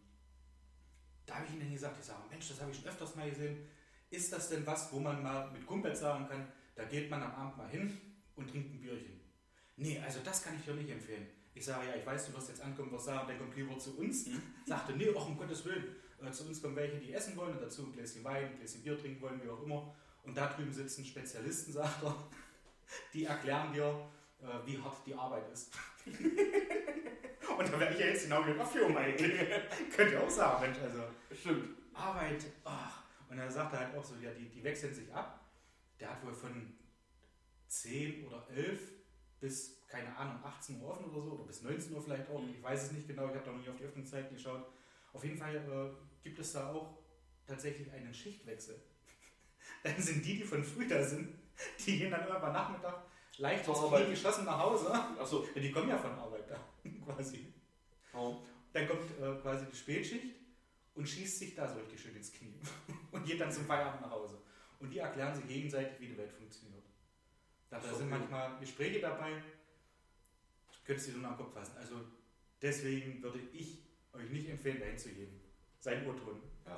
da 1.25 1.37
habe 1.37 1.47
ich 1.47 1.53
ihm 1.55 1.61
dann 1.61 1.73
gesagt, 1.73 1.97
ich 1.99 2.05
sage, 2.05 2.29
Mensch, 2.29 2.49
das 2.49 2.61
habe 2.61 2.71
ich 2.71 2.77
schon 2.79 2.87
öfters 2.89 3.15
mal 3.17 3.29
gesehen. 3.29 3.69
Ist 4.11 4.33
das 4.33 4.49
denn 4.51 4.65
was, 4.67 4.93
wo 4.93 5.01
man 5.01 5.23
mal 5.23 5.51
mit 5.51 5.67
Kumpels 5.67 6.01
sagen 6.01 6.29
kann, 6.29 6.53
da 6.75 6.85
geht 6.85 7.11
man 7.11 7.23
am 7.23 7.33
Abend 7.33 7.57
mal 7.57 7.69
hin 7.69 8.01
und 8.37 8.49
trinkt 8.49 8.75
ein 8.75 8.81
Bierchen? 8.81 9.21
Nee, 9.77 9.99
also 10.01 10.21
das 10.23 10.43
kann 10.43 10.57
ich 10.57 10.65
dir 10.65 10.75
nicht 10.75 10.89
empfehlen. 10.91 11.29
Ich 11.57 11.65
sage, 11.65 11.87
ja, 11.89 11.95
ich 11.97 12.05
weiß, 12.05 12.27
du 12.27 12.35
wirst 12.35 12.51
jetzt 12.51 12.61
ankommen, 12.61 12.93
wirst 12.93 13.07
sagen, 13.07 13.27
der 13.27 13.39
kommt 13.39 13.57
lieber 13.57 13.79
zu 13.79 13.97
uns. 13.97 14.27
Mhm. 14.27 14.43
Sagte, 14.67 14.93
nee, 14.93 15.09
auch 15.15 15.27
um 15.27 15.39
Gottes 15.39 15.65
Willen. 15.65 15.97
Äh, 16.23 16.31
zu 16.31 16.47
uns 16.47 16.61
kommen 16.61 16.77
welche, 16.77 16.99
die 16.99 17.15
essen 17.15 17.35
wollen 17.35 17.53
und 17.57 17.63
dazu 17.63 17.85
ein 17.85 17.93
Gläschen 17.93 18.23
Wein, 18.25 18.45
ein 18.45 18.59
Gläschen 18.59 18.83
Bier 18.83 18.99
trinken 18.99 19.23
wollen, 19.23 19.43
wie 19.43 19.49
auch 19.49 19.63
immer. 19.63 19.95
Und 20.23 20.37
da 20.37 20.49
drüben 20.49 20.73
sitzen 20.73 21.03
Spezialisten, 21.03 21.73
sagt 21.73 22.03
er, 22.03 22.15
die 23.15 23.25
erklären 23.25 23.73
dir, 23.73 24.07
äh, 24.43 24.67
wie 24.67 24.79
hart 24.79 25.07
die 25.07 25.15
Arbeit 25.15 25.51
ist. 25.51 25.73
und 26.05 27.73
da 27.73 27.81
werde 27.81 27.95
ich 27.95 28.01
ja 28.01 28.07
jetzt 28.07 28.25
genau 28.25 28.43
mit 28.43 28.63
Firma 28.67 29.01
eigentlich. 29.01 29.33
Könnt 29.97 30.13
ihr 30.13 30.23
auch 30.23 30.31
sagen, 30.31 30.61
Mensch, 30.61 30.79
also 30.79 31.05
Stimmt. 31.33 31.71
Arbeit, 31.95 32.45
ach. 32.65 33.03
Und 33.31 33.39
dann 33.39 33.51
sagt 33.51 33.73
er 33.73 33.81
halt 33.81 33.97
auch 33.97 34.05
so, 34.05 34.15
ja, 34.17 34.31
die, 34.33 34.49
die 34.51 34.63
wechseln 34.63 34.95
sich 34.95 35.13
ab. 35.13 35.41
Der 35.99 36.11
hat 36.11 36.23
wohl 36.23 36.35
von 36.35 36.75
10 37.69 38.27
oder 38.27 38.47
11 38.55 38.81
bis, 39.41 39.76
keine 39.89 40.17
Ahnung, 40.17 40.43
18 40.43 40.81
Uhr 40.81 40.91
offen 40.91 41.07
oder 41.11 41.23
so, 41.23 41.33
oder 41.33 41.45
bis 41.45 41.63
19 41.63 41.95
Uhr 41.95 42.03
vielleicht 42.03 42.29
auch. 42.29 42.43
Ich 42.49 42.63
weiß 42.63 42.85
es 42.85 42.93
nicht 42.93 43.07
genau, 43.07 43.29
ich 43.29 43.35
habe 43.35 43.45
da 43.45 43.53
noch 43.53 43.61
nie 43.61 43.69
auf 43.69 43.77
die 43.77 43.85
Öffnungszeiten 43.85 44.35
geschaut. 44.35 44.67
Auf 45.13 45.25
jeden 45.25 45.37
Fall 45.37 45.55
äh, 45.57 46.23
gibt 46.23 46.39
es 46.39 46.53
da 46.53 46.73
auch 46.73 46.99
tatsächlich 47.47 47.91
einen 47.93 48.13
Schichtwechsel. 48.13 48.81
dann 49.83 50.01
sind 50.01 50.25
die, 50.25 50.39
die 50.39 50.45
von 50.45 50.63
früh 50.63 50.89
da 50.89 51.03
sind, 51.03 51.35
die 51.85 51.99
gehen 51.99 52.11
dann 52.11 52.27
immer 52.27 52.41
bei 52.41 52.53
Nachmittag 52.53 53.05
leicht 53.39 53.69
aus 53.69 53.85
Arbeit. 53.85 54.07
Knie 54.07 54.15
geschossen 54.15 54.45
nach 54.45 54.59
Hause. 54.59 54.93
Achso. 54.93 55.47
Ja, 55.55 55.61
die 55.61 55.71
kommen 55.71 55.89
ja 55.89 55.99
von 55.99 56.13
Arbeit 56.13 56.51
da, 56.51 56.59
quasi. 57.05 57.53
Oh. 58.13 58.37
Dann 58.73 58.89
kommt 58.89 59.11
äh, 59.21 59.41
quasi 59.41 59.67
die 59.67 59.77
Spätschicht 59.77 60.35
und 60.95 61.09
schießt 61.09 61.39
sich 61.39 61.55
da 61.55 61.69
so 61.69 61.79
richtig 61.79 62.01
schön 62.01 62.17
ins 62.17 62.33
Knie 62.33 62.61
und 63.13 63.25
geht 63.25 63.41
dann 63.41 63.53
zum 63.53 63.67
Feierabend 63.67 64.03
nach 64.03 64.11
Hause. 64.11 64.39
Und 64.81 64.91
die 64.91 64.99
erklären 64.99 65.35
sich 65.35 65.47
gegenseitig, 65.47 65.99
wie 66.01 66.09
die 66.09 66.19
Welt 66.19 66.33
funktioniert. 66.33 66.85
Da, 67.71 67.81
da 67.81 67.95
sind 67.95 68.11
manchmal 68.11 68.59
Gespräche 68.61 69.01
dabei, 69.01 69.43
könntest 70.87 71.09
du 71.09 71.13
dir 71.13 71.19
nur 71.19 71.31
am 71.31 71.37
Kopf 71.37 71.53
fassen. 71.53 71.77
Also 71.77 71.97
deswegen 72.63 73.23
würde 73.23 73.41
ich 73.53 73.79
euch 74.13 74.31
nicht 74.31 74.49
empfehlen, 74.49 74.81
dahin 74.81 74.99
zu 74.99 75.11
gehen. 75.11 75.41
Sein 75.81 76.07
Urton. 76.07 76.41
Ja, 76.65 76.77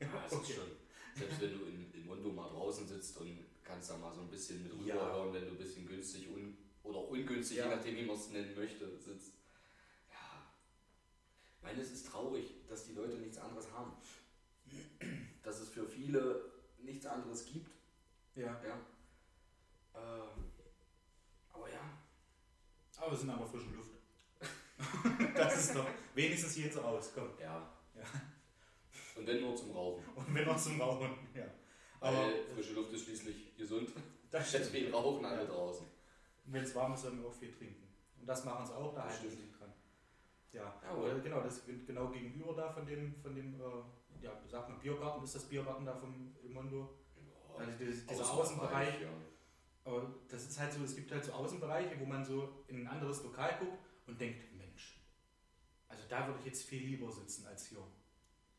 ja 0.00 0.22
das 0.22 0.32
Okay. 0.38 0.52
ist 0.52 0.56
schon. 0.56 0.70
Selbst 1.14 1.40
wenn 1.40 1.58
du 1.58 1.64
in, 1.66 1.92
in 1.94 2.06
Mondo 2.06 2.30
mal 2.30 2.48
draußen 2.48 2.86
sitzt 2.86 3.16
und 3.18 3.38
kannst 3.64 3.90
da 3.90 3.96
mal 3.96 4.14
so 4.14 4.20
ein 4.20 4.30
bisschen 4.30 4.62
mit 4.62 4.72
Ja. 4.86 4.94
rüberhören, 4.94 5.32
wenn 5.34 5.44
du 5.46 5.50
ein 5.52 5.58
bisschen 5.58 5.86
günstig 5.88 6.28
un, 6.28 6.56
oder 6.82 7.08
ungünstig, 7.08 7.56
Ja. 7.58 7.68
je 7.70 7.76
nachdem 7.76 7.96
wie 7.96 8.04
man 8.04 8.16
es 8.16 8.28
nennen 8.30 8.54
möchte, 8.54 8.86
sitzt. 8.98 9.32
Ja. 10.10 10.46
Ich 11.56 11.62
meine, 11.62 11.80
es 11.80 11.90
ist 11.90 12.06
traurig, 12.06 12.66
dass 12.68 12.84
die 12.84 12.92
Leute 12.92 13.16
nichts 13.16 13.38
anderes 13.38 13.70
haben. 13.72 13.92
Dass 15.42 15.60
es 15.60 15.70
für 15.70 15.86
viele 15.86 16.52
nichts 16.78 17.06
anderes 17.06 17.46
gibt. 17.46 17.70
Ja. 18.34 18.60
Ja. 18.64 18.76
Äh, 19.94 20.28
aber 21.52 21.70
ja. 21.70 21.98
Aber 22.98 23.10
wir 23.10 23.18
sind 23.18 23.30
an 23.30 23.38
der 23.38 23.46
frischen 23.46 23.74
Luft. 23.76 23.90
das 25.36 25.56
ist 25.64 25.74
doch 25.76 25.86
wenigstens 26.14 26.56
jetzt 26.56 26.82
raus. 26.82 27.12
Komm. 27.14 27.30
Ja. 27.40 27.68
Ja. 27.94 28.02
Und 29.16 29.26
wenn 29.26 29.40
nur 29.40 29.56
zum 29.56 29.70
Rauchen. 29.72 30.04
Und 30.14 30.34
wenn 30.34 30.46
noch 30.46 30.56
zum 30.58 30.80
Rauchen, 30.80 31.10
ja. 31.34 31.46
Aber 32.00 32.16
Weil 32.18 32.44
frische 32.54 32.74
Luft 32.74 32.92
ist 32.92 33.04
schließlich 33.04 33.56
gesund. 33.56 33.90
das 34.30 34.52
Deswegen 34.52 34.92
rauchen 34.92 35.24
alle 35.24 35.46
draußen. 35.46 35.86
Wenn 36.46 36.62
es 36.62 36.74
warm 36.74 36.92
ist, 36.94 37.02
sollen 37.02 37.20
wir 37.20 37.28
auch 37.28 37.34
viel 37.34 37.50
trinken. 37.52 37.88
Und 38.20 38.26
das 38.26 38.44
machen 38.44 38.66
sie 38.66 38.74
auch, 38.76 38.94
da 38.94 39.04
Das 39.04 39.12
halten 39.14 39.30
sie 39.30 39.36
stimmt. 39.36 39.50
sich 39.50 39.58
dran. 39.58 39.72
Ja, 40.52 40.62
Ja, 40.82 40.90
aber 40.90 41.10
aber- 41.10 41.20
genau, 41.20 41.40
das 41.40 41.58
ist 41.58 41.86
genau 41.86 42.08
gegenüber 42.08 42.54
da 42.54 42.70
von 42.70 42.86
dem, 42.86 43.14
von 43.22 43.34
dem 43.34 43.60
äh, 43.60 44.24
ja, 44.24 44.32
sagt 44.48 44.68
man 44.68 44.78
Biergarten, 44.78 45.24
ist 45.24 45.34
das 45.34 45.44
Biergarten 45.44 45.84
da 45.86 45.94
vom 45.96 46.34
Mondo? 46.48 46.90
Also 47.58 47.72
dieses- 47.78 48.06
dieser 48.06 48.30
Außenbereich. 48.30 49.00
ja. 49.00 49.08
Aber 49.86 50.12
das 50.28 50.48
ist 50.48 50.58
halt 50.58 50.72
so, 50.72 50.82
es 50.82 50.96
gibt 50.96 51.12
halt 51.12 51.24
so 51.24 51.32
Außenbereiche, 51.32 51.98
wo 52.00 52.06
man 52.06 52.24
so 52.24 52.64
in 52.66 52.80
ein 52.80 52.88
anderes 52.88 53.22
Lokal 53.22 53.56
guckt 53.60 53.78
und 54.08 54.20
denkt, 54.20 54.52
Mensch, 54.56 54.98
also 55.88 56.02
da 56.08 56.26
würde 56.26 56.40
ich 56.40 56.46
jetzt 56.46 56.64
viel 56.64 56.82
lieber 56.82 57.10
sitzen 57.12 57.46
als 57.46 57.66
hier. 57.66 57.78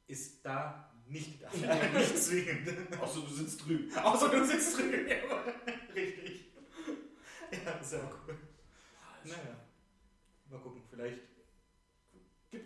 Ist 0.08 0.46
da 0.46 0.90
nicht, 1.06 1.44
da, 1.44 1.50
nicht 1.98 2.18
zwingend. 2.18 2.98
Außer 2.98 3.20
du 3.20 3.28
sitzt 3.28 3.66
drüben. 3.66 3.94
Außer 3.98 4.30
du 4.30 4.46
sitzt 4.46 4.78
drüben. 4.78 5.06
Ja, 5.06 5.44
Richtig. 5.94 6.46
Ja, 7.52 7.84
sehr 7.84 8.10
cool. 8.26 8.38
Naja, 9.26 9.58
mal 10.50 10.60
gucken, 10.62 10.82
vielleicht 10.90 11.20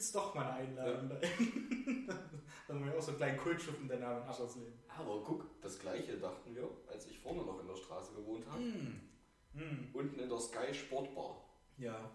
gibt 0.01 0.07
es 0.07 0.11
doch 0.13 0.33
mal 0.33 0.49
eine 0.49 0.53
Einladung 0.53 1.09
dahin. 1.09 2.07
Dann 2.67 2.79
haben 2.79 2.85
wir 2.85 2.97
auch 2.97 3.01
so 3.01 3.09
einen 3.11 3.17
kleinen 3.17 3.37
Kultschiff 3.37 3.79
in 3.79 3.87
der 3.87 3.99
Namen 3.99 4.27
Aschersleben. 4.27 4.73
Aber 4.87 5.21
guck, 5.23 5.45
das 5.61 5.77
gleiche 5.77 6.17
dachten 6.17 6.55
wir, 6.55 6.67
als 6.91 7.05
ich 7.05 7.19
vorne 7.19 7.43
noch 7.43 7.59
in 7.61 7.67
der 7.67 7.75
Straße 7.75 8.15
gewohnt 8.15 8.43
habe. 8.49 8.59
Mm. 8.61 9.01
Mm. 9.53 9.89
Unten 9.93 10.19
in 10.19 10.27
der 10.27 10.39
Sky 10.39 10.73
Sportbar. 10.73 11.45
Ja, 11.77 12.09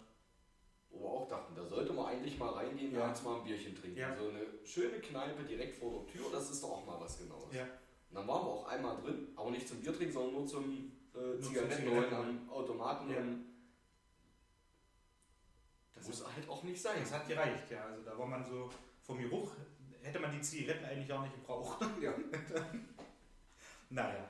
Wo 0.91 0.99
wir 0.99 1.09
auch 1.09 1.29
dachten, 1.29 1.55
da 1.55 1.65
sollte 1.65 1.93
man 1.93 2.07
eigentlich 2.07 2.37
mal 2.39 2.51
reingehen 2.55 2.91
und 2.91 2.99
Ja. 2.99 3.05
abends 3.05 3.23
mal 3.23 3.37
ein 3.37 3.45
Bierchen 3.45 3.77
trinken. 3.77 3.99
Ja. 3.99 4.17
So 4.17 4.31
eine 4.31 4.41
schöne 4.65 4.99
Kneipe 5.01 5.45
direkt 5.45 5.77
vor 5.77 5.93
der 5.93 6.07
Tür, 6.13 6.27
das 6.33 6.51
ist 6.51 6.63
doch 6.65 6.71
auch 6.73 6.87
mal 6.87 6.99
was 7.01 7.19
Genaues. 7.19 7.55
ja. 7.55 7.63
Und 8.11 8.17
dann 8.17 8.27
waren 8.27 8.47
wir 8.47 8.51
auch 8.51 8.67
einmal 8.69 8.97
drin, 8.97 9.29
aber 9.37 9.51
nicht 9.53 9.69
zum 9.69 9.81
Bier 9.81 9.93
trinken, 9.95 10.13
sondern 10.13 10.35
nur 10.35 10.47
zum 10.47 10.91
äh, 11.15 11.39
Zigaretten 11.41 11.91
holen 11.91 12.13
am 12.15 12.51
Automaten. 12.51 13.11
Ja. 13.11 13.17
Muss 16.07 16.25
halt 16.25 16.49
auch 16.49 16.63
nicht 16.63 16.81
sein. 16.81 17.01
das 17.01 17.13
hat 17.13 17.29
gereicht, 17.29 17.71
ja. 17.71 17.85
Also 17.87 18.03
da 18.03 18.17
war 18.19 18.27
man 18.27 18.45
so 18.45 18.71
vom 19.03 19.19
Geruch, 19.19 19.53
hätte 20.03 20.19
man 20.21 20.31
die 20.33 20.41
Zigaretten 20.41 20.85
eigentlich 20.85 21.13
auch 21.13 21.23
nicht 21.23 21.35
gebraucht. 21.35 21.85
ja. 22.01 22.15
Naja. 23.91 24.29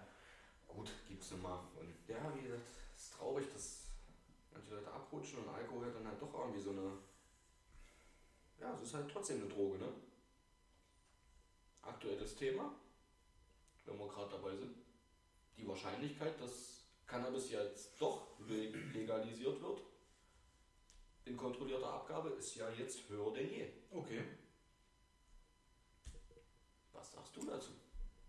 Gut, 0.69 0.91
gibt's 1.09 1.33
immer. 1.33 1.67
Und 1.79 1.95
ja, 2.09 2.17
wie 2.37 2.43
gesagt, 2.43 2.63
es 2.95 3.03
ist 3.05 3.15
traurig, 3.15 3.47
dass 3.53 3.87
manche 4.53 4.75
Leute 4.75 4.91
abrutschen 4.93 5.39
und 5.41 5.49
Alkohol 5.49 5.91
dann 5.93 6.07
halt 6.07 6.21
doch 6.21 6.35
irgendwie 6.35 6.61
so 6.61 6.71
eine. 6.71 6.93
Ja, 8.61 8.73
es 8.75 8.83
ist 8.83 8.95
halt 8.95 9.11
trotzdem 9.11 9.41
eine 9.41 9.49
Droge, 9.49 9.79
ne? 9.79 9.89
Aktuelles 11.83 12.35
Thema, 12.37 12.75
wenn 13.85 13.99
wir 13.99 14.09
gerade 14.09 14.31
dabei 14.31 14.57
sind. 14.57 14.75
Die 15.57 15.67
Wahrscheinlichkeit, 15.69 16.39
dass 16.41 16.81
Cannabis 17.07 17.51
jetzt 17.51 17.93
doch 18.01 18.39
le- 18.41 18.69
legalisiert 18.71 19.61
wird, 19.63 19.81
in 21.27 21.37
kontrollierter 21.37 21.93
Abgabe, 21.93 22.31
ist 22.31 22.55
ja 22.55 22.71
jetzt 22.71 23.09
höher 23.09 23.33
denn 23.33 23.51
je. 23.51 23.67
Okay. 23.91 24.23
Was 26.93 27.13
sagst 27.13 27.37
du 27.37 27.45
dazu? 27.45 27.73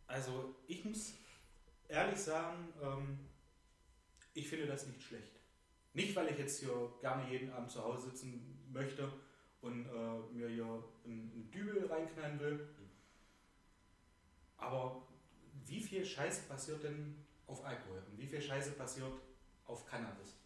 Also 0.07 0.55
ich 0.67 0.83
muss 0.83 1.13
ehrlich 1.87 2.19
sagen, 2.19 2.73
ähm, 2.81 3.19
ich 4.33 4.47
finde 4.47 4.67
das 4.67 4.87
nicht 4.87 5.01
schlecht. 5.01 5.39
Nicht, 5.93 6.15
weil 6.15 6.27
ich 6.27 6.37
jetzt 6.37 6.59
hier 6.59 6.93
gerne 7.01 7.29
jeden 7.29 7.51
Abend 7.51 7.71
zu 7.71 7.83
Hause 7.83 8.09
sitzen 8.09 8.67
möchte 8.71 9.11
und 9.61 9.85
äh, 9.85 10.33
mir 10.33 10.47
hier 10.49 10.83
einen, 11.05 11.31
einen 11.31 11.51
Dübel 11.51 11.85
reinknallen 11.87 12.39
will. 12.39 12.67
Aber 14.57 15.07
wie 15.65 15.81
viel 15.81 16.05
Scheiße 16.05 16.47
passiert 16.47 16.83
denn 16.83 17.25
auf 17.45 17.63
Alkohol 17.63 18.03
und 18.09 18.17
wie 18.17 18.27
viel 18.27 18.41
Scheiße 18.41 18.71
passiert 18.71 19.11
auf 19.65 19.85
Cannabis? 19.85 20.36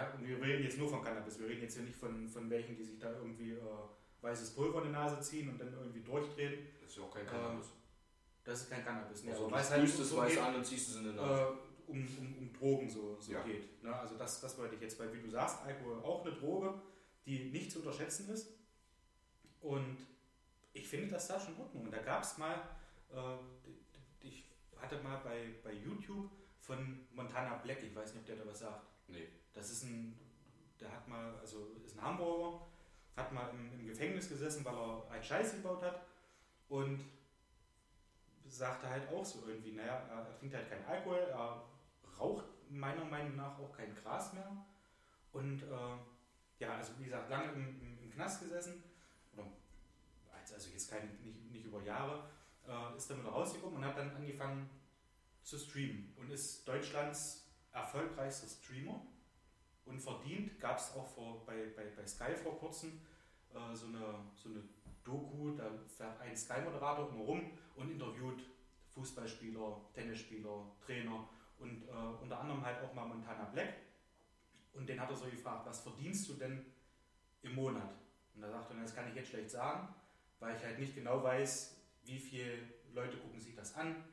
Ja, 0.00 0.14
und 0.14 0.26
wir 0.26 0.40
reden 0.40 0.62
jetzt 0.64 0.78
nur 0.78 0.88
von 0.88 1.02
Cannabis. 1.02 1.38
Wir 1.38 1.48
reden 1.48 1.62
jetzt 1.62 1.74
hier 1.74 1.84
nicht 1.84 1.96
von, 1.96 2.28
von 2.28 2.48
welchen, 2.48 2.76
die 2.76 2.84
sich 2.84 2.98
da 2.98 3.12
irgendwie 3.12 3.52
äh, 3.52 3.58
weißes 4.22 4.54
Pulver 4.54 4.78
in 4.78 4.88
die 4.88 4.92
Nase 4.92 5.20
ziehen 5.20 5.48
und 5.50 5.60
dann 5.60 5.72
irgendwie 5.72 6.00
durchdrehen. 6.00 6.66
Das 6.80 6.90
ist 6.90 6.96
ja 6.96 7.04
auch 7.04 7.14
kein 7.14 7.26
Cannabis. 7.26 7.66
Das 8.44 8.62
ist 8.62 8.70
kein 8.70 8.84
Cannabis. 8.84 9.24
Ne? 9.24 9.32
Also, 9.32 9.46
du 9.46 9.52
weil 9.52 9.60
es 9.60 9.70
halt 9.70 9.84
es 9.84 9.96
so 9.96 10.16
weiß 10.16 10.32
geht, 10.32 10.42
an 10.42 10.54
und 10.54 10.64
ziehst 10.64 10.88
es 10.90 10.96
in 10.96 11.04
den 11.04 11.16
Nase. 11.16 11.42
äh, 11.42 11.90
um, 11.90 11.98
um, 12.18 12.38
um 12.38 12.52
Drogen 12.52 12.88
so, 12.88 13.20
so 13.20 13.32
Ja. 13.32 13.42
geht. 13.42 13.82
Ne? 13.82 13.94
Also 13.94 14.16
das, 14.16 14.40
das 14.40 14.56
wollte 14.58 14.76
ich 14.76 14.80
jetzt, 14.80 14.98
weil 14.98 15.12
wie 15.12 15.20
du 15.20 15.28
sagst, 15.28 15.58
Alkohol 15.64 15.98
auch 16.02 16.24
eine 16.24 16.34
Droge, 16.34 16.80
die 17.26 17.50
nicht 17.50 17.70
zu 17.70 17.80
unterschätzen 17.80 18.28
ist. 18.30 18.54
Und 19.60 19.98
ich 20.72 20.88
finde 20.88 21.08
das 21.08 21.28
da 21.28 21.38
schon 21.38 21.54
in 21.54 21.60
Ordnung. 21.60 21.84
Und 21.84 21.90
da 21.90 21.98
gab 21.98 22.22
es 22.22 22.38
mal, 22.38 22.54
äh, 23.12 23.36
ich 24.20 24.44
hatte 24.76 25.02
mal 25.02 25.18
bei, 25.18 25.54
bei 25.62 25.72
YouTube 25.72 26.30
von 26.60 27.06
Montana 27.12 27.56
Black, 27.56 27.82
ich 27.82 27.94
weiß 27.94 28.14
nicht, 28.14 28.20
ob 28.20 28.26
der 28.26 28.36
da 28.36 28.46
was 28.46 28.60
sagt. 28.60 28.89
Nee. 29.10 29.28
Das 29.52 29.70
ist 29.70 29.84
ein, 29.84 30.16
der 30.80 30.90
hat 30.92 31.06
mal, 31.08 31.36
also 31.38 31.72
ist 31.84 31.96
ein 31.98 32.02
Hamburger, 32.02 32.66
hat 33.16 33.32
mal 33.32 33.48
im, 33.50 33.72
im 33.80 33.86
Gefängnis 33.86 34.28
gesessen, 34.28 34.64
weil 34.64 34.74
er 34.74 35.10
einen 35.10 35.22
Scheiß 35.22 35.52
gebaut 35.56 35.82
hat 35.82 36.02
und 36.68 37.04
sagte 38.46 38.88
halt 38.88 39.08
auch 39.12 39.24
so 39.24 39.46
irgendwie, 39.46 39.72
naja, 39.72 40.06
er, 40.10 40.26
er 40.26 40.38
trinkt 40.38 40.54
halt 40.54 40.68
keinen 40.68 40.84
Alkohol, 40.84 41.18
er 41.18 41.62
raucht 42.18 42.44
meiner 42.68 43.04
Meinung 43.04 43.36
nach 43.36 43.58
auch 43.58 43.72
kein 43.76 43.94
Gras 43.94 44.32
mehr 44.32 44.50
und 45.32 45.62
äh, 45.62 45.96
ja, 46.58 46.76
also 46.76 46.92
wie 46.98 47.04
gesagt, 47.04 47.30
lange 47.30 47.52
im, 47.52 47.80
im, 47.80 47.98
im 48.02 48.10
Knast 48.10 48.40
gesessen, 48.42 48.82
oder 49.34 49.46
als- 50.32 50.52
also 50.52 50.70
jetzt 50.70 50.90
kein, 50.90 51.08
nicht, 51.22 51.50
nicht 51.50 51.64
über 51.64 51.82
Jahre, 51.82 52.28
äh, 52.66 52.96
ist 52.96 53.08
wieder 53.10 53.28
rausgekommen 53.28 53.76
und 53.76 53.84
hat 53.84 53.96
dann 53.96 54.14
angefangen 54.14 54.68
zu 55.42 55.58
streamen 55.58 56.12
und 56.16 56.30
ist 56.30 56.66
Deutschlands 56.68 57.49
erfolgreichster 57.72 58.48
Streamer 58.48 59.00
und 59.84 60.00
verdient, 60.00 60.58
gab 60.60 60.78
es 60.78 60.94
auch 60.94 61.06
vor, 61.06 61.44
bei, 61.46 61.66
bei, 61.76 61.84
bei 61.96 62.06
Sky 62.06 62.34
vor 62.34 62.58
kurzem 62.58 63.00
äh, 63.52 63.74
so, 63.74 63.86
eine, 63.86 64.14
so 64.34 64.48
eine 64.48 64.62
Doku, 65.04 65.52
da 65.56 65.70
fährt 65.86 66.20
ein 66.20 66.36
Sky-Moderator 66.36 67.08
immer 67.08 67.24
rum 67.24 67.50
und 67.76 67.90
interviewt 67.90 68.42
Fußballspieler, 68.94 69.80
Tennisspieler, 69.94 70.72
Trainer 70.84 71.28
und 71.58 71.88
äh, 71.88 72.22
unter 72.22 72.40
anderem 72.40 72.64
halt 72.64 72.82
auch 72.82 72.92
mal 72.94 73.06
Montana 73.06 73.44
Black. 73.44 73.74
Und 74.72 74.88
den 74.88 75.00
hat 75.00 75.10
er 75.10 75.16
so 75.16 75.26
gefragt, 75.26 75.66
was 75.66 75.80
verdienst 75.80 76.28
du 76.28 76.34
denn 76.34 76.64
im 77.42 77.54
Monat? 77.54 77.92
Und 78.34 78.42
da 78.42 78.50
sagt 78.50 78.70
er, 78.70 78.80
das 78.80 78.94
kann 78.94 79.08
ich 79.08 79.14
jetzt 79.14 79.30
schlecht 79.30 79.50
sagen, 79.50 79.88
weil 80.38 80.56
ich 80.56 80.62
halt 80.62 80.78
nicht 80.78 80.94
genau 80.94 81.22
weiß, 81.22 81.76
wie 82.04 82.18
viele 82.18 82.58
Leute 82.92 83.16
gucken 83.18 83.40
sich 83.40 83.54
das 83.54 83.74
an, 83.74 84.04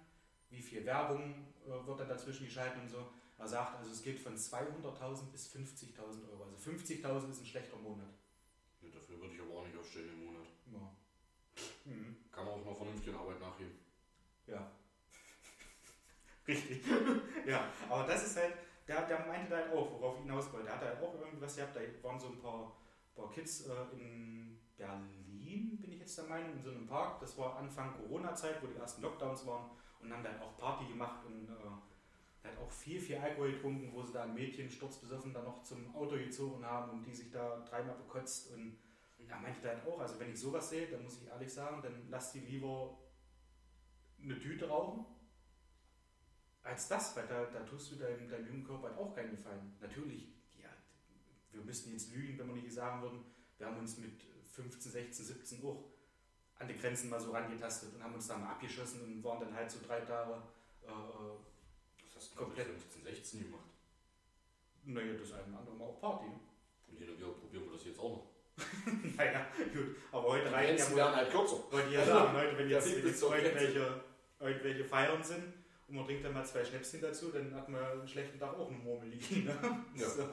wie 0.50 0.62
viel 0.62 0.86
Werbung 0.86 1.48
äh, 1.66 1.88
wird 1.88 2.00
dann 2.00 2.10
dazwischen 2.10 2.46
geschalten 2.46 2.82
und 2.82 2.90
so. 2.90 3.12
Er 3.38 3.48
sagt, 3.48 3.78
also 3.78 3.92
es 3.92 4.02
geht 4.02 4.20
von 4.20 4.36
200.000 4.36 5.32
bis 5.32 5.54
50.000 5.54 6.30
Euro. 6.32 6.44
Also 6.44 6.72
50.000 6.72 7.32
ist 7.32 7.42
ein 7.42 7.46
schlechter 7.46 7.78
Monat. 7.78 8.10
Ja, 8.82 8.90
dafür 8.90 9.20
würde 9.20 9.36
ich 9.36 9.42
aber 9.42 9.60
auch 9.60 9.66
nicht 9.66 9.78
aufstehen 9.78 10.10
im 10.10 10.26
Monat. 10.26 10.48
Ja. 10.72 10.96
Mhm. 11.86 12.18
Kann 12.32 12.46
man 12.46 12.56
auch 12.56 12.66
mal 12.66 12.76
vernünftig 12.76 13.10
in 13.10 13.16
Arbeit 13.16 13.40
nachheben. 13.40 13.78
Ja. 14.48 14.72
Richtig. 16.48 16.82
ja, 17.46 17.72
aber 17.90 18.08
das 18.08 18.26
ist 18.26 18.38
halt, 18.38 18.54
der, 18.88 19.06
der 19.06 19.26
meinte 19.28 19.52
da 19.52 19.58
halt 19.58 19.72
auch, 19.72 19.92
worauf 19.92 20.16
ich 20.16 20.24
hinaus 20.24 20.52
wollte. 20.52 20.66
Der 20.66 20.76
hat 20.76 20.82
halt 20.82 21.02
auch 21.04 21.14
irgendwas 21.20 21.56
gehabt, 21.56 21.76
da 21.76 21.82
waren 22.04 22.20
so 22.20 22.28
ein 22.28 22.40
paar, 22.40 22.76
paar 23.16 23.30
Kids 23.30 23.68
äh, 23.68 23.74
in 23.94 24.60
Berlin, 24.78 25.78
bin 25.80 25.92
ich 25.92 26.00
jetzt 26.00 26.18
der 26.18 26.26
Meinung, 26.26 26.54
in 26.54 26.64
so 26.64 26.72
einem 26.72 26.88
Park. 26.88 27.20
Das 27.20 27.38
war 27.38 27.58
Anfang 27.58 27.94
Corona-Zeit, 27.98 28.64
wo 28.64 28.68
die 28.68 28.78
ersten 28.78 29.02
Lockdowns 29.04 29.46
waren 29.46 29.70
und 30.02 30.12
haben 30.12 30.24
dann 30.24 30.42
auch 30.42 30.58
Party 30.58 30.86
gemacht 30.86 31.26
und 31.26 31.50
äh, 31.50 31.54
hat 32.48 32.58
auch 32.58 32.72
viel, 32.72 33.00
viel 33.00 33.18
Alkohol 33.18 33.54
getrunken, 33.54 33.92
wo 33.94 34.04
sie 34.04 34.14
da 34.14 34.24
ein 34.24 34.34
Mädchen 34.34 34.70
sturzbesoffen 34.70 35.34
dann 35.34 35.46
noch 35.46 35.64
zum 35.64 35.94
Auto 35.96 36.18
gezogen 36.18 36.66
haben 36.66 36.92
und 36.92 37.04
die 37.04 37.14
sich 37.14 37.32
da 37.32 37.64
dreimal 37.70 37.96
bekotzt 37.96 38.54
und 38.54 38.78
er 39.30 39.40
meinte 39.40 39.62
dann 39.62 39.82
auch, 39.86 40.00
also 40.00 40.20
wenn 40.20 40.32
ich 40.32 40.40
sowas 40.40 40.70
sehe, 40.70 40.88
dann 40.88 41.04
muss 41.04 41.22
ich 41.22 41.28
ehrlich 41.28 41.52
sagen, 41.52 41.82
dann 41.82 42.08
lass 42.10 42.32
die 42.32 42.40
lieber 42.40 42.98
eine 44.22 44.40
Tüte 44.40 44.68
rauchen, 44.68 45.06
als 46.64 46.88
das, 46.88 47.16
weil 47.16 47.28
da, 47.28 47.46
da 47.46 47.60
tust 47.62 47.92
du 47.92 47.96
deinem, 47.96 48.28
deinem 48.30 48.48
jungen 48.48 48.64
Körper 48.64 48.90
halt 48.90 48.98
auch 48.98 49.16
keinen 49.16 49.32
Gefallen. 49.32 49.76
Natürlich, 49.80 50.34
ja, 50.62 50.70
wir 51.52 51.62
müssten 51.62 51.92
jetzt 51.92 52.14
lügen, 52.14 52.38
wenn 52.38 52.48
wir 52.48 52.56
nicht 52.56 52.74
sagen 52.74 53.02
würden, 53.02 53.26
wir 53.58 53.68
haben 53.68 53.78
uns 53.78 53.98
mit 53.98 54.22
15, 54.48 54.92
16, 54.92 55.26
17 55.26 55.66
auch 55.66 55.92
an 56.60 56.68
die 56.68 56.78
Grenzen 56.78 57.10
mal 57.10 57.20
so 57.20 57.32
rangetastet 57.32 57.94
und 57.94 58.04
haben 58.04 58.16
uns 58.16 58.28
da 58.28 58.38
mal 58.38 58.52
abgeschossen 58.52 59.02
und 59.02 59.24
waren 59.24 59.40
dann 59.40 59.54
halt 59.54 59.70
so 59.70 59.80
drei 59.86 60.02
Tage, 60.02 60.42
äh, 60.84 60.90
Du 62.18 62.44
Komplett. 62.44 62.68
mit 62.68 62.82
15, 62.82 63.04
16 63.04 63.40
gemacht? 63.44 63.68
naja, 64.88 65.14
das 65.14 65.34
eine 65.34 65.44
oder 65.48 65.60
andere 65.60 65.76
Mal 65.76 65.86
auch 65.86 66.00
Party. 66.00 66.26
Und 66.26 66.42
und 66.88 67.00
wieder 67.00 67.14
probieren 67.34 67.66
wir 67.66 67.74
das 67.74 67.86
jetzt 67.86 68.00
auch 68.00 68.12
noch. 68.12 68.28
naja, 69.18 69.48
gut, 69.72 69.96
aber 70.12 70.24
heute 70.24 70.46
Die 70.46 70.52
Grenzen 70.52 70.92
wohl 70.92 70.98
werden 70.98 71.16
halt 71.16 71.30
kürzer. 71.30 71.72
Wollte 71.72 71.88
ich 71.90 71.94
ja 71.94 72.06
sagen, 72.06 72.34
Leute, 72.34 72.58
wenn 72.58 72.70
jetzt, 72.70 72.88
wenn 72.98 73.06
jetzt 73.08 73.22
irgendwelche, 73.22 74.02
irgendwelche 74.40 74.86
Feiern 74.86 75.22
sind 75.24 75.54
und 75.88 75.96
man 75.96 76.06
trinkt 76.06 76.26
dann 76.26 76.34
mal 76.34 76.46
zwei 76.46 76.66
Schnäpschen 76.66 77.02
dazu, 77.02 77.30
dann 77.32 77.54
hat 77.54 77.70
man 77.70 77.84
einen 77.84 78.08
schlechten 78.08 78.40
Tag 78.40 78.58
auch 78.58 78.70
eine 78.70 78.78
Murmel 78.78 79.10
liegen. 79.10 79.46
Ne? 79.46 79.84
Ja. 79.96 80.08
So. 80.08 80.28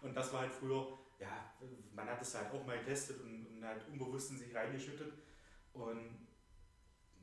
Und 0.00 0.16
das 0.16 0.32
war 0.32 0.42
halt 0.42 0.52
früher, 0.52 0.96
ja, 1.18 1.52
man 1.92 2.08
hat 2.08 2.22
es 2.22 2.34
halt 2.36 2.52
auch 2.52 2.64
mal 2.64 2.78
getestet 2.78 3.20
und, 3.20 3.46
und 3.46 3.64
halt 3.64 3.82
unbewusst 3.88 4.30
in 4.30 4.38
sich 4.38 4.54
reingeschüttet. 4.54 5.12
Und 5.72 6.27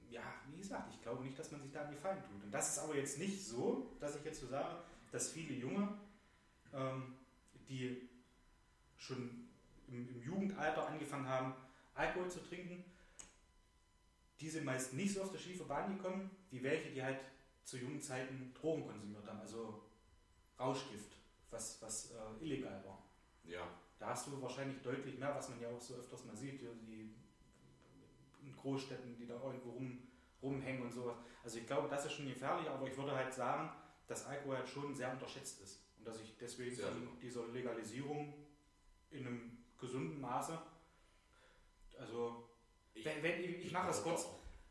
ja, 0.10 0.24
wie 0.50 0.58
gesagt, 0.58 0.94
ich 0.94 1.02
glaube 1.02 1.24
nicht, 1.24 1.38
dass 1.38 1.52
man 1.52 1.62
sich 1.62 1.72
da 1.72 1.82
einen 1.82 1.96
Gefallen 1.96 2.22
tut. 2.24 2.44
Und 2.44 2.52
das 2.52 2.74
ist 2.74 2.80
aber 2.84 2.96
jetzt 2.96 3.20
nicht 3.20 3.46
so, 3.46 3.92
dass 4.00 4.16
ich 4.16 4.26
jetzt 4.26 4.42
so 4.42 4.48
sage, 4.48 4.78
dass 5.12 5.32
viele 5.32 5.54
Junge, 5.54 5.98
ähm, 6.74 7.16
die 7.68 8.10
schon 8.98 9.48
im, 9.88 10.10
im 10.10 10.22
Jugendalter 10.22 10.88
angefangen 10.88 11.28
haben, 11.28 11.54
Alkohol 11.94 12.30
zu 12.30 12.40
trinken, 12.40 12.84
die 14.40 14.50
sind 14.50 14.66
meist 14.66 14.94
nicht 14.94 15.14
so 15.14 15.22
auf 15.22 15.32
der 15.32 15.40
schiefe 15.40 15.64
Bahn 15.64 15.98
gekommen, 15.98 16.30
wie 16.52 16.62
welche, 16.62 16.92
die 16.92 17.02
halt 17.02 17.20
zu 17.64 17.78
jungen 17.78 18.02
Zeiten 18.02 18.54
Drogen 18.54 18.86
konsumiert 18.86 19.26
haben, 19.28 19.40
also 19.40 19.82
Rauschgift, 20.60 21.12
was, 21.50 21.82
was 21.82 22.12
äh, 22.12 22.44
illegal 22.44 22.84
war. 22.86 23.04
Ja. 23.46 23.68
Da 23.98 24.10
hast 24.10 24.28
du 24.28 24.42
wahrscheinlich 24.42 24.82
deutlich 24.82 25.18
mehr, 25.18 25.34
was 25.34 25.50
man 25.50 25.62
ja 25.62 25.70
auch 25.70 25.80
so 25.80 25.96
öfters 25.96 26.26
mal 26.26 26.36
sieht, 26.36 26.62
die 26.62 27.16
in 28.46 28.56
Großstädten, 28.56 29.16
die 29.18 29.26
da 29.28 29.36
irgendwo 29.36 29.72
rum, 29.72 30.00
rumhängen 30.42 30.84
und 30.84 30.92
sowas. 30.94 31.18
Also 31.44 31.58
ich 31.60 31.66
glaube, 31.68 31.88
das 31.90 32.06
ist 32.06 32.14
schon 32.14 32.28
gefährlich, 32.28 32.70
aber 32.70 32.88
ich 32.88 32.96
würde 32.98 33.16
halt 33.16 33.34
sagen, 33.34 33.70
dass 34.08 34.26
Alkohol 34.26 34.58
halt 34.58 34.70
schon 34.70 34.94
sehr 34.94 35.12
unterschätzt 35.12 35.62
ist 35.62 35.80
und 35.98 36.08
dass 36.08 36.20
ich 36.22 36.38
deswegen 36.40 36.76
Sehr 36.76 36.88
von 36.88 37.20
dieser 37.20 37.48
Legalisierung 37.48 38.34
in 39.12 39.26
einem 39.26 39.58
gesunden 39.80 40.20
Maße, 40.22 40.58
also 42.00 42.50
Ich- 42.94 43.04
wenn, 43.06 43.22
wenn, 43.24 43.44
ich, 43.44 43.66
ich 43.66 43.72
mache 43.72 43.90
es 43.90 44.04
kurz, 44.04 44.26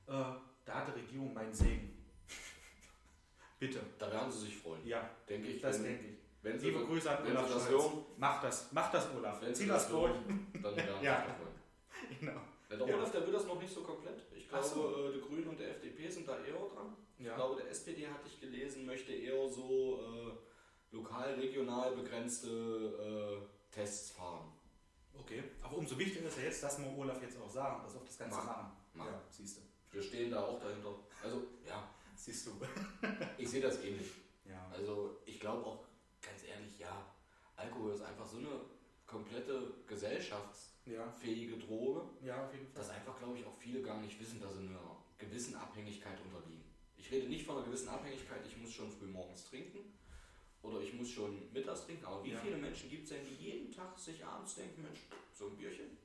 äh, 0.07 0.13
da 0.13 0.75
hat 0.75 0.89
die 0.89 1.01
Regierung 1.01 1.33
meinen 1.35 1.53
Segen. 1.53 2.05
Bitte. 3.59 3.81
Da 3.99 4.11
werden 4.11 4.31
sie 4.31 4.47
sich 4.47 4.57
freuen, 4.57 4.87
Ja, 4.87 5.09
denke 5.29 5.49
ich. 5.49 5.61
das 5.61 5.79
wenn, 5.79 5.85
denke 5.85 6.05
ich. 6.09 6.19
wenn 6.43 6.59
sie, 6.59 6.67
Liebe 6.71 6.85
Grüße 6.87 7.11
an 7.19 7.27
Olaf 7.27 7.49
das 7.53 7.67
Scholz. 7.69 7.93
Mach 8.19 8.41
das, 8.43 8.73
mach 8.73 8.91
das, 8.91 9.11
Olaf. 9.15 9.41
wenn 9.43 9.55
Zieh 9.55 9.63
sie 9.65 9.69
das 9.69 9.83
das 9.83 9.91
durch. 9.91 10.13
dann 10.63 10.77
werden 10.77 10.99
sie 11.01 11.05
Ja. 11.05 11.25
sich 11.27 11.35
freuen. 11.35 11.55
Genau. 12.21 12.41
Der 12.71 12.79
Ja. 12.79 12.97
Olaf, 12.97 13.11
der 13.13 13.27
will 13.27 13.33
das 13.33 13.47
noch 13.47 13.61
nicht 13.61 13.73
so 13.73 13.83
komplett. 13.83 14.23
Ich 14.35 14.49
glaube, 14.49 14.65
so. 14.67 15.09
äh, 15.09 15.13
die 15.13 15.21
Grünen 15.21 15.49
und 15.49 15.61
der 15.61 15.71
FDP 15.71 16.09
sind 16.09 16.27
da 16.29 16.39
eher 16.45 16.55
dran. 16.55 16.97
Ich 17.19 17.27
Ja. 17.27 17.37
glaube, 17.37 17.57
der 17.61 17.71
SPD, 17.71 18.07
hatte 18.09 18.27
ich 18.27 18.41
gelesen, 18.41 18.87
möchte 18.87 19.13
eher 19.13 19.49
so 19.49 20.01
äh, 20.03 20.95
lokal, 20.95 21.35
regional 21.35 21.95
begrenzte 21.95 22.49
äh, 23.43 23.75
Tests 23.75 24.13
fahren. 24.13 24.53
Okay, 25.17 25.45
aber 25.63 25.77
umso 25.77 25.97
wichtiger 25.99 26.27
ist 26.27 26.39
ja 26.39 26.45
jetzt, 26.45 26.63
dass 26.63 26.79
wir 26.81 26.99
Olaf 26.99 27.23
jetzt 27.23 27.41
auch 27.41 27.49
sagen, 27.49 27.83
dass 27.85 27.95
auch 27.97 28.05
das 28.05 28.19
Ganze 28.19 28.37
Mach. 28.39 28.45
machen. 28.47 28.73
Mach. 28.95 29.07
Ja, 29.07 29.23
siehst 29.31 29.59
du. 29.59 29.61
Wir 29.93 30.03
stehen 30.03 30.31
da 30.33 30.45
auch 30.45 30.61
dahinter. 30.61 30.95
Also, 31.23 31.43
ja, 31.67 31.89
Siehst 32.17 32.47
du. 32.47 32.53
ich 33.39 33.49
sehe 33.49 33.61
das 33.61 33.83
ähnlich. 33.85 34.11
Ja. 34.45 34.69
Also, 34.73 35.19
ich 35.27 35.39
glaube 35.41 35.65
auch, 35.67 35.85
ganz 36.23 36.43
ehrlich, 36.45 36.79
ja, 36.79 37.07
Alkohol 37.57 37.93
ist 37.93 38.03
einfach 38.03 38.25
so 38.27 38.39
eine 38.39 38.61
komplette 39.07 39.75
gesellschaftsfähige 39.87 40.74
Ja, 40.87 41.13
Droge, 41.67 42.03
ja, 42.23 42.45
auf 42.45 42.53
jeden 42.53 42.67
Fall. 42.67 42.75
dass 42.83 42.91
einfach, 42.91 43.19
glaube 43.19 43.39
ich, 43.39 43.47
auch 43.47 43.55
viele 43.59 43.81
gar 43.81 44.01
nicht 44.01 44.21
wissen, 44.21 44.41
dass 44.41 44.55
sie 44.55 44.67
einer 44.69 44.97
gewissen 45.19 45.55
Abhängigkeit 45.55 46.19
unterliegen. 46.21 46.65
Ich 46.99 47.11
rede 47.11 47.29
nicht 47.29 47.47
von 47.47 47.57
einer 47.57 47.67
gewissen 47.67 47.89
Abhängigkeit, 47.89 48.41
ich 48.47 48.57
muss 48.59 48.73
schon 48.73 48.91
früh 48.91 49.07
morgens 49.07 49.49
trinken 49.49 49.79
oder 50.63 50.81
ich 50.81 50.93
muss 50.95 51.11
schon 51.11 51.51
mittags 51.53 51.87
trinken, 51.87 52.05
aber 52.05 52.23
wie 52.25 52.33
Ja. 52.33 52.41
viele 52.41 52.57
Menschen 52.59 52.91
gibt 52.91 53.05
es 53.05 53.11
denn, 53.11 53.25
die 53.27 53.35
jeden 53.35 53.73
Tag 53.73 53.99
sich 53.99 54.25
abends 54.25 54.57
denken, 54.57 54.83
Mensch, 54.83 55.01
so 55.33 55.47
ein 55.49 55.57
Bierchen? 55.57 55.97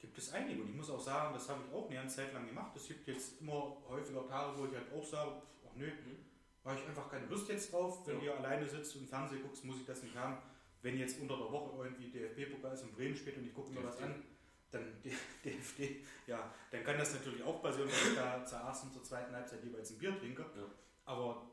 Gibt 0.00 0.18
es 0.18 0.32
einige 0.32 0.60
und 0.62 0.70
ich 0.70 0.76
muss 0.76 0.90
auch 0.90 1.00
sagen, 1.00 1.32
das 1.32 1.48
habe 1.48 1.62
ich 1.66 1.72
auch 1.74 1.86
eine 1.86 1.94
ganze 1.96 2.16
Zeit 2.16 2.34
lang 2.34 2.46
gemacht. 2.46 2.76
Es 2.76 2.86
gibt 2.88 3.06
jetzt 3.06 3.40
immer 3.40 3.76
häufiger 3.88 4.26
Tage, 4.26 4.58
wo 4.58 4.66
ich 4.66 4.74
halt 4.74 4.92
auch 4.92 5.04
sage, 5.04 5.30
ach 5.66 5.74
nö, 5.76 5.86
Mhm. 5.86 6.18
habe 6.64 6.78
ich 6.78 6.86
einfach 6.88 7.08
keine 7.10 7.26
Lust 7.26 7.48
jetzt 7.48 7.72
drauf. 7.72 8.06
Wenn 8.06 8.14
Ja. 8.14 8.20
du 8.20 8.26
hier 8.26 8.36
alleine 8.38 8.68
sitzt 8.68 8.96
und 8.96 9.08
Fernsehen 9.08 9.42
guckst, 9.42 9.64
muss 9.64 9.76
ich 9.78 9.86
das 9.86 10.02
nicht 10.02 10.14
haben. 10.16 10.38
Wenn 10.84 10.98
jetzt 10.98 11.18
unter 11.18 11.36
der 11.38 11.50
Woche 11.50 11.82
irgendwie 11.82 12.10
DFB-Pokal 12.10 12.74
ist 12.74 12.82
und 12.82 12.94
Bremen 12.94 13.16
spielt 13.16 13.38
und 13.38 13.46
ich 13.46 13.54
gucke 13.54 13.72
mir 13.72 13.82
was 13.82 13.96
DFB. 13.96 14.04
an, 14.04 14.22
dann 14.70 14.84
DFD, 15.44 16.04
ja, 16.26 16.52
dann 16.70 16.84
kann 16.84 16.98
das 16.98 17.14
natürlich 17.14 17.42
auch 17.42 17.62
passieren, 17.62 17.88
dass 17.88 18.06
ich 18.10 18.14
da 18.14 18.44
zur 18.44 18.58
ersten, 18.58 18.92
zur 18.92 19.02
zweiten 19.02 19.34
Halbzeit 19.34 19.64
jeweils 19.64 19.90
ein 19.90 19.98
Bier 19.98 20.18
trinke. 20.18 20.42
Ja. 20.42 20.66
Aber 21.06 21.46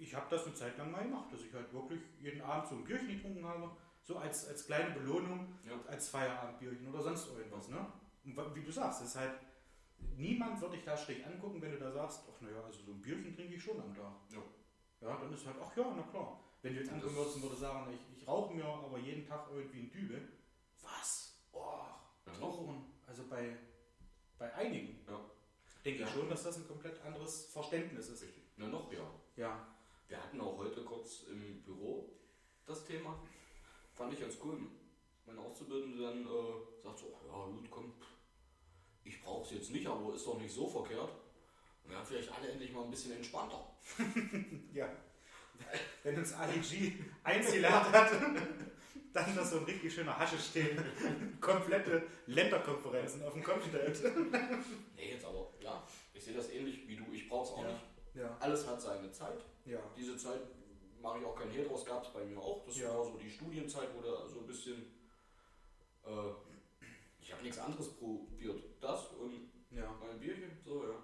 ich 0.00 0.12
habe 0.14 0.26
das 0.28 0.44
eine 0.46 0.54
Zeit 0.54 0.76
lang 0.76 0.90
mal 0.90 1.04
gemacht, 1.04 1.32
dass 1.32 1.42
ich 1.42 1.52
halt 1.54 1.72
wirklich 1.72 2.00
jeden 2.20 2.40
Abend 2.40 2.68
so 2.68 2.74
ein 2.74 2.84
Bierchen 2.84 3.06
getrunken 3.08 3.46
habe, 3.46 3.70
so 4.02 4.16
als, 4.16 4.48
als 4.48 4.66
kleine 4.66 4.90
Belohnung, 4.90 5.46
Ja. 5.64 5.78
als 5.86 6.08
Feierabendbierchen 6.08 6.88
oder 6.88 7.02
sonst 7.02 7.28
irgendwas. 7.28 7.68
Ne? 7.68 7.86
Und 8.24 8.54
wie 8.56 8.62
du 8.64 8.72
sagst, 8.72 9.02
es 9.02 9.08
ist 9.10 9.16
halt, 9.16 9.38
niemand 10.16 10.60
wird 10.60 10.72
dich 10.74 10.82
da 10.84 10.96
schräg 10.96 11.24
angucken, 11.24 11.62
wenn 11.62 11.70
du 11.70 11.78
da 11.78 11.92
sagst, 11.92 12.24
ach 12.28 12.40
naja, 12.40 12.62
also 12.64 12.82
so 12.82 12.90
ein 12.92 13.00
Bierchen 13.00 13.34
trinke 13.34 13.54
ich 13.54 13.62
schon 13.62 13.80
am 13.80 13.94
Tag. 13.94 14.12
Ja. 14.30 14.42
Ja, 15.00 15.16
dann 15.18 15.32
ist 15.32 15.46
halt, 15.46 15.56
ach 15.62 15.76
ja, 15.76 15.92
na 15.96 16.02
klar. 16.02 16.40
Wenn 16.64 16.72
du 16.72 16.80
jetzt 16.80 16.92
ankommen 16.92 17.14
würdest 17.14 17.36
und 17.36 17.42
würdest 17.42 17.60
sagen, 17.60 17.92
ich, 17.92 18.18
ich 18.18 18.26
rauche 18.26 18.54
mir 18.54 18.64
aber 18.64 18.98
jeden 18.98 19.26
Tag 19.26 19.48
irgendwie 19.52 19.80
ein 19.80 19.90
Dübel. 19.90 20.32
Was? 20.80 21.34
Oh? 21.52 21.60
Rauchen. 22.40 22.86
Also 23.06 23.24
bei, 23.28 23.54
bei 24.38 24.50
einigen. 24.54 25.04
Ja. 25.06 25.20
Denke 25.84 26.00
Ja. 26.00 26.06
ich 26.06 26.14
schon, 26.14 26.26
dass 26.30 26.42
das 26.44 26.56
ein 26.56 26.66
komplett 26.66 26.98
anderes 27.02 27.50
Verständnis 27.52 28.08
ist. 28.08 28.22
Richtig. 28.22 28.44
Na 28.56 28.66
noch, 28.68 28.90
ja. 28.90 29.10
Ja. 29.36 29.66
Wir 30.08 30.16
hatten 30.22 30.40
auch 30.40 30.56
heute 30.56 30.82
kurz 30.84 31.24
im 31.24 31.62
Büro 31.64 32.08
das 32.64 32.86
Thema. 32.86 33.22
Fand 33.92 34.14
ich 34.14 34.20
ganz 34.20 34.38
cool. 34.42 34.58
Mein 35.26 35.38
Auszubildende 35.38 36.02
dann 36.02 36.22
äh, 36.26 36.82
sagt 36.82 36.98
so, 36.98 37.14
ja 37.28 37.44
gut, 37.44 37.70
komm, 37.70 37.92
ich 39.04 39.20
brauche 39.22 39.44
es 39.44 39.50
jetzt 39.50 39.70
nicht, 39.70 39.86
aber 39.86 40.14
ist 40.14 40.26
doch 40.26 40.38
nicht 40.40 40.54
so 40.54 40.66
verkehrt. 40.66 41.10
Und 41.82 41.90
wir 41.90 41.98
haben 41.98 42.06
vielleicht 42.06 42.32
alle 42.32 42.48
endlich 42.52 42.72
mal 42.72 42.84
ein 42.84 42.90
bisschen 42.90 43.12
entspannter. 43.12 43.68
Ja. 44.72 44.88
Wenn 46.02 46.18
uns 46.18 46.32
Ali 46.34 46.58
G 46.60 46.92
eingelernt 47.22 47.92
hat, 47.92 48.10
dann 49.12 49.38
ist 49.38 49.50
so 49.50 49.58
ein 49.58 49.64
richtig 49.64 49.94
schöner 49.94 50.18
Hasche 50.18 50.38
stehen. 50.38 51.38
Komplette 51.40 52.02
Länderkonferenzen 52.26 53.22
auf 53.24 53.32
dem 53.32 53.42
Kontinent. 53.42 53.96
Nee, 54.96 55.12
jetzt 55.12 55.24
aber, 55.24 55.48
ja, 55.60 55.82
ich 56.12 56.24
sehe 56.24 56.34
das 56.34 56.50
ähnlich 56.50 56.86
wie 56.88 56.96
du, 56.96 57.04
ich 57.12 57.28
brauche 57.28 57.44
es 57.44 57.50
auch 57.50 57.62
Ja. 57.62 57.68
nicht. 57.72 57.84
Ja. 58.14 58.36
Alles 58.40 58.66
hat 58.66 58.80
seine 58.80 59.10
Zeit. 59.12 59.44
Ja. 59.64 59.78
Diese 59.96 60.16
Zeit 60.16 60.40
mache 61.00 61.18
ich 61.20 61.24
auch 61.24 61.34
kein 61.36 61.50
Hehl 61.50 61.66
draus, 61.66 61.84
gab 61.84 62.02
es 62.04 62.12
bei 62.12 62.24
mir 62.24 62.38
auch. 62.38 62.64
Das 62.66 62.78
Ja. 62.78 62.96
war 62.96 63.04
so 63.04 63.16
die 63.18 63.30
Studienzeit, 63.30 63.88
wo 63.96 64.00
da 64.02 64.26
so 64.28 64.40
ein 64.40 64.46
bisschen, 64.46 64.82
äh, 66.06 66.10
ich 67.20 67.32
habe 67.32 67.42
nichts 67.42 67.58
anderes 67.58 67.90
probiert. 67.94 68.62
Das 68.80 69.06
und 69.12 69.50
Ja. 69.70 69.94
mein 70.00 70.18
Bierchen, 70.20 70.50
so 70.64 70.84
ja. 70.84 70.94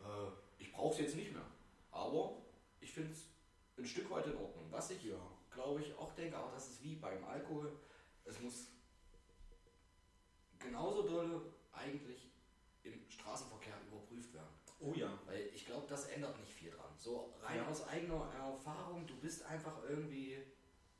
Äh, 0.00 0.30
ich 0.58 0.72
brauche 0.72 0.94
es 0.94 1.00
jetzt 1.00 1.16
nicht 1.16 1.32
mehr. 1.32 1.44
Aber 1.90 2.36
ich 2.80 2.92
finde 2.92 3.12
es 3.12 3.26
ein 3.80 3.86
Stück 3.86 4.10
weit 4.10 4.26
in 4.26 4.36
Ordnung. 4.36 4.66
Was 4.70 4.90
ich, 4.90 5.02
Ja. 5.04 5.16
glaube 5.50 5.80
ich, 5.82 5.94
auch 5.96 6.12
denke, 6.14 6.36
aber 6.36 6.52
das 6.52 6.68
ist 6.70 6.82
wie 6.82 6.96
beim 6.96 7.24
Alkohol. 7.24 7.72
Es 8.24 8.38
muss 8.40 8.68
genauso 10.58 11.02
dolle 11.02 11.40
eigentlich 11.72 12.30
im 12.82 13.08
Straßenverkehr 13.10 13.74
überprüft 13.90 14.32
werden. 14.34 14.48
Oh 14.80 14.92
ja. 14.94 15.18
Weil 15.26 15.50
ich 15.54 15.66
glaube, 15.66 15.86
das 15.88 16.06
ändert 16.06 16.38
nicht 16.38 16.52
viel 16.52 16.70
dran. 16.70 16.90
So 16.96 17.34
rein 17.42 17.58
Ja. 17.58 17.66
aus 17.68 17.86
eigener 17.88 18.30
Erfahrung, 18.34 19.06
du 19.06 19.14
bist 19.16 19.44
einfach 19.44 19.82
irgendwie, 19.88 20.38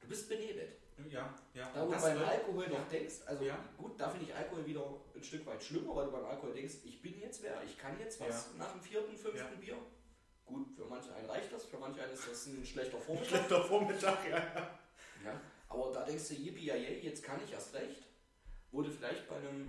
du 0.00 0.08
bist 0.08 0.28
benebelt. 0.28 0.76
Ja. 1.08 1.34
ja. 1.54 1.70
Da 1.72 1.86
wo 1.86 1.92
du 1.92 1.98
beim 1.98 2.18
Alkohol 2.22 2.64
ja. 2.64 2.78
noch 2.78 2.88
denkst, 2.88 3.22
also 3.24 3.44
Ja. 3.44 3.58
gut, 3.78 3.98
da 3.98 4.10
finde 4.10 4.26
ich 4.26 4.34
Alkohol 4.34 4.66
wieder 4.66 5.00
ein 5.14 5.22
Stück 5.22 5.46
weit 5.46 5.62
schlimmer, 5.62 5.96
weil 5.96 6.06
du 6.06 6.12
beim 6.12 6.26
Alkohol 6.26 6.52
denkst, 6.52 6.74
ich 6.84 7.00
bin 7.00 7.18
jetzt 7.18 7.42
wer, 7.42 7.62
ich 7.64 7.78
kann 7.78 7.98
jetzt 7.98 8.20
was 8.20 8.54
nach 8.56 8.72
dem 8.72 8.82
vierten, 8.82 9.16
fünften. 9.16 9.60
Bier. 9.60 9.78
Gut, 10.50 10.66
für 10.76 10.84
manche 10.84 11.14
einen 11.14 11.28
reicht 11.30 11.52
das, 11.52 11.64
für 11.64 11.78
manche 11.78 12.02
einen 12.02 12.12
ist 12.12 12.28
das 12.28 12.46
ein 12.46 12.64
schlechter 12.66 12.98
Vormittag. 13.06 13.28
Schlechter 13.28 13.64
Vormittag, 13.64 14.28
ja. 14.28 14.36
Ja, 15.24 15.40
aber 15.68 15.92
da 15.92 16.04
denkst 16.04 16.28
du, 16.28 16.34
yippie 16.34 16.66
jetzt 16.70 17.22
kann 17.22 17.40
ich 17.44 17.52
erst 17.52 17.74
recht. 17.74 18.02
Wurde 18.72 18.90
vielleicht 18.90 19.28
bei 19.28 19.36
einem 19.36 19.68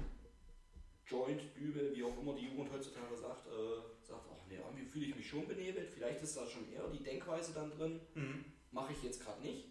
Joint, 1.06 1.42
Dübel, 1.56 1.94
wie 1.96 2.04
auch 2.04 2.18
immer 2.20 2.34
die 2.36 2.46
Jugend 2.48 2.72
heutzutage 2.72 3.16
sagt, 3.18 3.48
äh, 3.48 3.82
sagt, 4.08 4.26
ach 4.32 4.46
nee, 4.48 4.56
irgendwie 4.58 4.86
fühle 4.86 5.06
ich 5.08 5.16
mich 5.16 5.28
schon 5.28 5.48
benebelt. 5.48 5.90
Vielleicht 5.92 6.22
ist 6.22 6.38
da 6.38 6.48
schon 6.48 6.72
eher 6.72 6.88
die 6.88 7.04
Denkweise 7.04 7.54
dann 7.54 7.70
drin, 7.72 8.00
Mhm. 8.16 8.46
mache 8.72 8.94
ich 8.94 9.04
jetzt 9.04 9.22
gerade 9.24 9.42
nicht. 9.42 9.70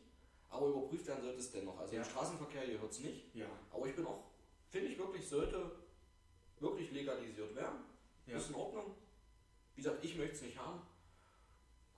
Aber 0.51 0.67
überprüft 0.67 1.07
werden 1.07 1.23
sollte 1.23 1.39
es 1.39 1.51
dennoch. 1.53 1.79
Also 1.79 1.95
Ja. 1.95 2.03
im 2.03 2.09
Straßenverkehr 2.09 2.63
hier 2.63 2.81
hört 2.81 2.91
es 2.93 3.01
nicht. 3.01 3.35
Ja. 3.35 3.47
Aber 3.73 3.87
ich 3.87 3.95
bin 3.97 4.05
auch, 4.07 4.25
finde 4.69 4.89
ich 4.89 4.99
wirklich, 4.99 5.27
sollte 5.27 5.71
wirklich 6.59 6.91
legalisiert 6.93 7.55
werden. 7.57 7.79
Ja. 8.27 8.37
Ist 8.37 8.51
in 8.51 8.57
Ordnung. 8.57 8.95
Wie 9.75 9.83
gesagt, 9.83 10.05
ich 10.05 10.17
möchte 10.17 10.35
es 10.35 10.43
nicht 10.43 10.59
haben. 10.59 10.83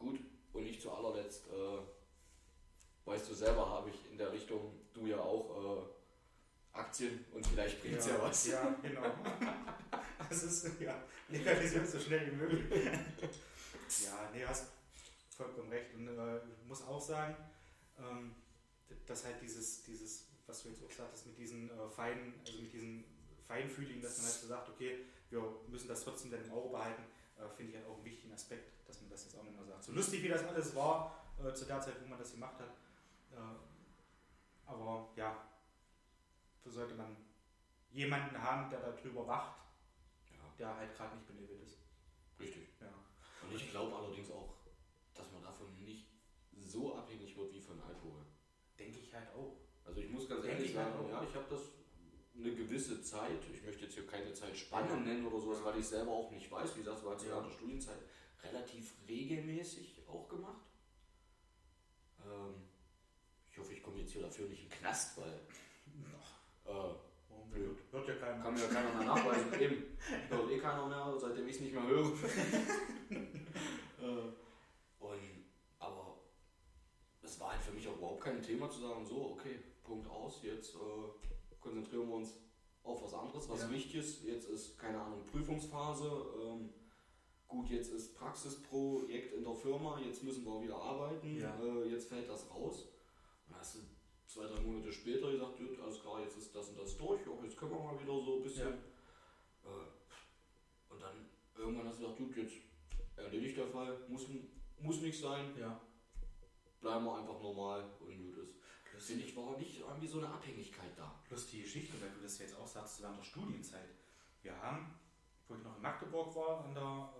Gut, 0.02 0.20
und 0.52 0.64
nicht 0.64 0.82
zu 0.82 0.90
allerletzt, 0.90 1.44
äh, 1.48 3.08
weißt 3.08 3.30
du 3.30 3.34
selber, 3.34 3.68
habe 3.68 3.90
ich 3.90 4.10
in 4.10 4.18
der 4.18 4.32
Richtung, 4.32 4.72
du 4.92 5.06
ja 5.06 5.18
auch, 5.18 5.80
äh, 5.80 6.78
Aktien 6.78 7.24
und 7.32 7.46
vielleicht 7.46 7.80
bringt 7.82 7.98
es 7.98 8.06
ja, 8.06 8.22
was. 8.22 8.46
Ja, 8.46 8.76
genau. 8.82 9.02
Das 10.28 10.44
ist, 10.44 10.80
ja, 10.80 11.02
legalisiert 11.28 11.86
so 11.86 11.98
schnell 12.00 12.30
wie 12.30 12.36
möglich. 12.36 12.88
Ja, 14.04 14.30
nee, 14.32 14.42
hast 14.42 14.68
vollkommen 15.36 15.68
recht. 15.68 15.92
Und 15.94 16.08
äh, 16.08 16.36
ich 16.38 16.66
muss 16.66 16.82
auch 16.82 17.00
sagen, 17.00 17.36
ähm, 17.98 18.34
dass 19.06 19.24
halt 19.26 19.36
dieses, 19.42 19.82
dieses, 19.82 20.28
was 20.46 20.62
du 20.62 20.70
jetzt 20.70 20.82
auch 20.82 20.90
sagtest, 20.90 21.26
mit 21.26 21.36
diesen 21.36 21.68
äh, 21.68 21.88
feinen, 21.94 22.32
also 22.46 22.58
mit 22.58 22.72
diesen 22.72 23.04
Feinfühligen, 23.46 24.00
dass 24.00 24.16
man 24.18 24.26
halt 24.26 24.40
so 24.40 24.46
sagt, 24.46 24.70
okay, 24.70 25.04
wir 25.28 25.42
müssen 25.68 25.88
das 25.88 26.04
trotzdem 26.04 26.30
dann 26.30 26.42
im 26.42 26.52
Auge 26.52 26.70
behalten, 26.70 27.02
äh, 27.36 27.48
finde 27.54 27.72
ich 27.72 27.76
halt 27.76 27.86
auch 27.86 27.96
einen 27.96 28.04
wichtigen 28.04 28.32
Aspekt, 28.32 28.70
dass 28.92 29.00
man 29.00 29.10
das 29.10 29.24
jetzt 29.24 29.36
auch 29.38 29.42
nicht 29.44 29.56
mehr 29.56 29.64
sagt. 29.64 29.84
So 29.84 29.92
lustig 29.92 30.22
wie 30.22 30.28
das 30.28 30.44
alles 30.44 30.74
war, 30.76 31.24
äh, 31.42 31.52
zu 31.54 31.64
der 31.64 31.80
Zeit, 31.80 31.94
wo 32.02 32.06
man 32.08 32.18
das 32.18 32.32
gemacht 32.32 32.58
hat. 32.60 32.68
Äh, 33.32 33.36
aber 34.66 35.08
ja, 35.16 35.48
so 36.62 36.70
sollte 36.70 36.94
man 36.94 37.16
jemanden 37.90 38.36
haben, 38.40 38.70
der 38.70 38.80
darüber 38.80 39.26
wacht, 39.26 39.56
Ja. 40.30 40.38
der 40.58 40.76
halt 40.76 40.94
gerade 40.94 41.16
nicht 41.16 41.26
benebelt 41.26 41.62
ist. 41.62 41.78
Richtig. 42.38 42.68
Ja. 42.80 42.88
Und 43.42 43.54
ich 43.56 43.70
glaube 43.70 43.96
allerdings 43.96 44.30
auch, 44.30 44.54
dass 45.14 45.30
man 45.32 45.42
davon 45.42 45.74
nicht 45.82 46.06
so 46.60 46.94
abhängig 46.94 47.34
wird 47.36 47.52
wie 47.54 47.60
von 47.60 47.80
Alkohol. 47.82 48.24
Denke 48.78 48.98
ich 48.98 49.12
halt 49.14 49.28
auch. 49.34 49.56
Also 49.84 50.00
ich 50.00 50.10
muss 50.10 50.28
ganz 50.28 50.42
Denke 50.42 50.56
ehrlich 50.58 50.70
ich 50.72 50.76
halt 50.76 50.92
sagen, 50.92 51.04
auch. 51.06 51.10
ja, 51.10 51.26
ich 51.28 51.34
habe 51.34 51.46
das 51.48 51.60
eine 52.36 52.54
gewisse 52.54 53.02
Zeit, 53.02 53.40
ich 53.52 53.62
möchte 53.62 53.84
jetzt 53.84 53.94
hier 53.94 54.06
keine 54.06 54.32
Zeitspanne 54.32 54.96
nennen 55.00 55.26
oder 55.26 55.40
sowas, 55.40 55.64
weil 55.64 55.78
ich 55.78 55.86
selber 55.86 56.12
auch 56.12 56.30
nicht 56.30 56.50
weiß, 56.50 56.74
wie 56.76 56.80
gesagt, 56.80 56.98
es 56.98 57.04
war 57.04 57.16
zu 57.18 57.26
Ja. 57.28 57.40
der 57.40 57.50
Studienzeit 57.50 57.98
relativ 58.42 58.94
regelmäßig 59.08 60.02
auch 60.08 60.28
gemacht. 60.28 60.66
Ähm, 62.24 62.54
ich 63.50 63.58
hoffe, 63.58 63.72
ich 63.74 63.82
komme 63.82 63.98
jetzt 64.00 64.12
hier 64.12 64.22
dafür 64.22 64.48
nicht 64.48 64.62
in 64.64 64.68
den 64.68 64.78
Knast, 64.78 65.18
weil 65.18 65.32
äh, 65.32 66.94
Warum 67.28 67.50
hört, 67.52 67.78
hört 67.90 68.08
ja 68.08 68.14
keiner. 68.16 68.42
kann 68.42 68.54
mir 68.54 68.60
ja 68.60 68.68
keiner 68.68 68.92
mehr 68.94 69.06
nachweisen. 69.06 69.52
Eben, 69.60 69.84
hört 70.28 70.50
eh 70.50 70.58
keiner 70.58 70.86
mehr, 70.86 71.14
seitdem 71.18 71.48
ich 71.48 71.56
es 71.56 71.60
nicht 71.62 71.74
mehr 71.74 71.86
höre. 71.86 72.06
äh, 74.00 74.32
und, 75.00 75.44
aber 75.78 76.16
es 77.22 77.38
war 77.40 77.52
halt 77.52 77.62
für 77.62 77.72
mich 77.72 77.86
auch 77.88 77.96
überhaupt 77.96 78.22
kein 78.24 78.42
Thema 78.42 78.70
zu 78.70 78.80
sagen, 78.80 79.04
so, 79.06 79.32
okay, 79.32 79.58
Punkt 79.82 80.08
aus, 80.10 80.42
jetzt 80.42 80.74
äh, 80.74 81.58
konzentrieren 81.60 82.08
wir 82.08 82.16
uns 82.16 82.34
auf 82.84 83.02
was 83.02 83.14
anderes, 83.14 83.48
was 83.48 83.60
Ja. 83.62 83.70
wichtig 83.70 83.96
ist. 83.96 84.24
Jetzt 84.24 84.48
ist, 84.48 84.78
keine 84.78 85.00
Ahnung, 85.00 85.24
Prüfungsphase. 85.26 86.24
Ähm, 86.42 86.70
gut, 87.52 87.68
jetzt 87.70 87.92
ist 87.92 88.16
Praxisprojekt 88.16 89.34
in 89.34 89.44
der 89.44 89.54
Firma, 89.54 90.00
jetzt 90.00 90.22
müssen 90.22 90.44
wir 90.44 90.62
wieder 90.62 90.76
arbeiten, 90.76 91.36
Ja. 91.38 91.54
äh, 91.62 91.84
jetzt 91.88 92.08
fällt 92.08 92.28
das 92.28 92.50
raus. 92.50 92.88
Dann 93.48 93.58
hast 93.60 93.74
du 93.76 93.78
zwei, 94.26 94.46
drei 94.46 94.60
Monate 94.62 94.90
später 94.92 95.30
gesagt, 95.30 95.58
gut, 95.58 95.78
alles 95.80 96.00
klar, 96.00 96.20
jetzt 96.22 96.36
ist 96.38 96.54
das 96.54 96.68
und 96.70 96.78
das 96.78 96.96
durch, 96.96 97.20
ja, 97.26 97.44
jetzt 97.44 97.56
können 97.56 97.72
wir 97.72 97.78
mal 97.80 98.00
wieder 98.00 98.14
so 98.24 98.36
ein 98.36 98.42
bisschen. 98.42 98.72
Äh, 99.64 100.92
und 100.92 101.00
dann 101.00 101.28
irgendwann 101.56 101.86
hast 101.88 102.00
du 102.00 102.04
gesagt, 102.04 102.18
gut, 102.18 102.36
jetzt 102.36 102.54
erledigt 103.16 103.56
der 103.58 103.66
Fall, 103.68 103.98
muss, 104.08 104.26
muss 104.80 105.00
nicht 105.02 105.18
sein, 105.20 105.54
Ja. 105.58 105.78
bleiben 106.80 107.04
wir 107.04 107.16
einfach 107.18 107.40
normal 107.40 107.84
und 108.00 108.16
gut 108.34 108.38
ist. 108.44 108.54
Finde 108.98 109.24
ich, 109.24 109.36
war 109.36 109.56
nicht 109.58 109.80
irgendwie 109.80 110.06
so 110.06 110.18
eine 110.18 110.28
Abhängigkeit 110.28 110.90
da. 110.96 111.20
Plus 111.26 111.48
die 111.48 111.62
Geschichte, 111.62 112.00
weil 112.00 112.10
du 112.10 112.20
das 112.22 112.38
jetzt 112.38 112.56
auch 112.58 112.66
sagst, 112.66 113.02
während 113.02 113.18
der 113.18 113.24
Studienzeit. 113.24 113.88
Wir 114.42 114.56
haben, 114.60 114.94
wo 115.48 115.54
ich 115.54 115.62
noch 115.62 115.76
in 115.76 115.82
Magdeburg 115.82 116.34
war, 116.34 116.64
an 116.64 116.74
der, 116.74 117.12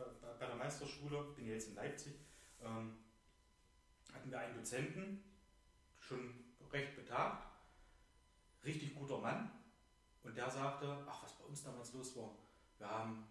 äh, 0.00 0.02
bei, 0.20 0.28
bei 0.38 0.46
der 0.46 0.56
Meisterschule, 0.56 1.22
bin 1.36 1.46
jetzt 1.46 1.68
in 1.68 1.74
Leipzig, 1.74 2.14
ähm, 2.62 2.98
hatten 4.12 4.30
wir 4.30 4.38
einen 4.38 4.54
Dozenten, 4.54 5.24
schon 5.98 6.44
recht 6.72 6.96
betagt, 6.96 7.46
richtig 8.64 8.94
guter 8.94 9.18
Mann, 9.18 9.50
und 10.22 10.36
der 10.36 10.50
sagte, 10.50 11.04
ach, 11.08 11.22
was 11.22 11.32
bei 11.32 11.44
uns 11.44 11.62
damals 11.62 11.92
los 11.94 12.16
war. 12.16 12.30
Wir 12.78 12.90
haben 12.90 13.26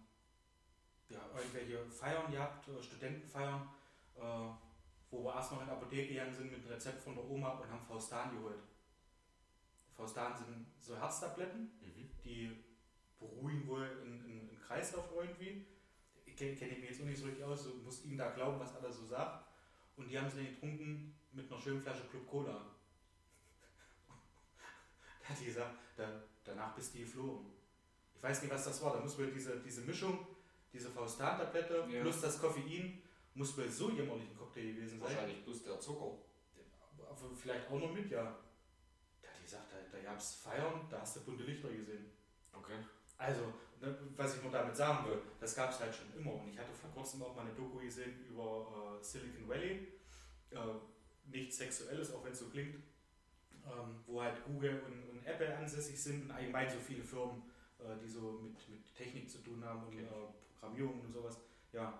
ja, 1.09 1.19
irgendwelche 1.35 1.85
Feiern 1.85 2.31
gehabt, 2.31 2.67
äh, 2.67 2.81
Studentenfeiern, 2.81 3.69
äh, 4.15 4.21
wo 5.11 5.23
wir 5.23 5.35
erst 5.35 5.51
noch 5.51 5.61
in 5.61 5.67
die 5.67 5.71
Apotheke 5.71 6.07
gegangen 6.07 6.33
sind 6.33 6.51
mit 6.51 6.59
einem 6.59 6.67
Rezept 6.73 7.01
von 7.01 7.15
der 7.15 7.25
Oma 7.25 7.49
und 7.49 7.69
haben 7.69 7.85
Faustan 7.85 8.35
geholt. 8.35 8.61
Faustan 9.95 10.35
sind 10.35 10.67
so 10.79 10.95
Herztabletten, 10.95 11.71
die 12.23 12.63
beruhigen 13.19 13.67
wohl 13.67 13.83
einen, 13.83 14.49
Kreislauf 14.65 15.09
irgendwie. 15.15 15.65
Kenne 16.35 16.55
kenn 16.55 16.71
ich 16.71 16.79
mich 16.79 16.89
jetzt 16.91 17.01
auch 17.01 17.05
nicht 17.05 17.19
so 17.19 17.25
richtig 17.25 17.43
aus, 17.43 17.63
so 17.63 17.73
muss 17.83 18.05
ihm 18.05 18.17
da 18.17 18.29
glauben, 18.29 18.59
was 18.59 18.73
er 18.75 18.91
so 18.91 19.05
sagt. 19.05 19.45
Und 19.97 20.07
die 20.07 20.17
haben 20.17 20.29
sie 20.29 20.37
dann 20.37 20.53
getrunken 20.53 21.13
mit 21.33 21.51
einer 21.51 21.59
schönen 21.59 21.81
Flasche 21.81 22.05
Club 22.05 22.25
Cola. 22.27 22.65
da 25.21 25.29
hat 25.29 25.39
die 25.39 25.45
gesagt, 25.45 25.75
da, 25.97 26.23
danach 26.45 26.75
bist 26.75 26.93
du 26.93 26.99
geflogen. 26.99 27.47
Ich 28.15 28.23
weiß 28.23 28.41
nicht, 28.43 28.53
was 28.53 28.63
das 28.63 28.81
war. 28.81 28.93
Da 28.93 28.99
muss 29.01 29.17
wohl 29.17 29.31
diese, 29.31 29.59
diese 29.59 29.81
Mischung, 29.81 30.27
diese 30.71 30.89
Faustan-Tablette 30.89 31.87
Ja. 31.91 32.01
plus 32.01 32.21
das 32.21 32.39
Koffein, 32.39 33.01
muss 33.33 33.57
wohl 33.57 33.67
so 33.67 33.89
jämmerlich 33.89 34.29
ein 34.29 34.37
Cocktail 34.37 34.73
gewesen 34.73 34.99
sein. 34.99 35.01
Wahrscheinlich 35.01 35.43
plus 35.43 35.63
der 35.63 35.79
Zucker. 35.79 36.19
Vielleicht 37.35 37.69
auch 37.69 37.79
noch 37.79 37.91
mit, 37.91 38.09
ja. 38.11 38.23
Da 39.21 39.27
hat 39.27 39.37
die 39.39 39.43
gesagt, 39.43 39.73
da, 39.73 39.97
da 39.97 40.03
gab 40.03 40.17
es 40.17 40.35
Feiern, 40.35 40.87
da 40.89 41.01
hast 41.01 41.17
du 41.17 41.21
bunte 41.21 41.43
Lichter 41.43 41.69
gesehen. 41.69 42.11
Okay. 42.53 42.77
Also, 43.19 43.41
ne, 43.81 43.95
was 44.15 44.37
ich 44.37 44.43
nur 44.43 44.51
damit 44.51 44.75
sagen 44.75 45.05
will, 45.07 45.19
das 45.39 45.53
gab 45.55 45.69
es 45.71 45.79
halt 45.79 45.93
schon 45.93 46.07
immer. 46.17 46.33
Und 46.35 46.49
ich 46.49 46.57
hatte 46.57 46.73
vor 46.73 46.89
kurzem 46.91 47.21
auch 47.21 47.35
mal 47.35 47.41
eine 47.41 47.53
Doku 47.53 47.79
gesehen 47.79 48.25
über 48.29 48.97
äh, 48.99 49.03
Silicon 49.03 49.47
Valley. 49.47 49.87
Äh, 50.51 50.57
nichts 51.29 51.57
Sexuelles, 51.57 52.13
auch 52.13 52.23
wenn 52.23 52.31
es 52.31 52.39
so 52.39 52.49
klingt. 52.49 52.75
Ähm, 53.65 53.99
wo 54.07 54.21
halt 54.23 54.43
Google 54.45 54.81
und, 54.85 55.09
und 55.09 55.25
Apple 55.25 55.55
ansässig 55.55 56.01
sind 56.01 56.23
und 56.23 56.31
allgemein 56.31 56.69
so 56.69 56.79
viele 56.79 57.03
Firmen, 57.03 57.43
äh, 57.77 57.97
die 58.01 58.07
so 58.07 58.39
mit, 58.41 58.57
mit 58.69 58.95
Technik 58.95 59.29
zu 59.29 59.39
tun 59.39 59.63
haben 59.63 59.83
und 59.83 59.93
Okay. 59.93 60.05
äh, 60.05 60.59
Programmierung 60.59 61.01
und 61.01 61.11
sowas. 61.11 61.37
Ja. 61.73 61.99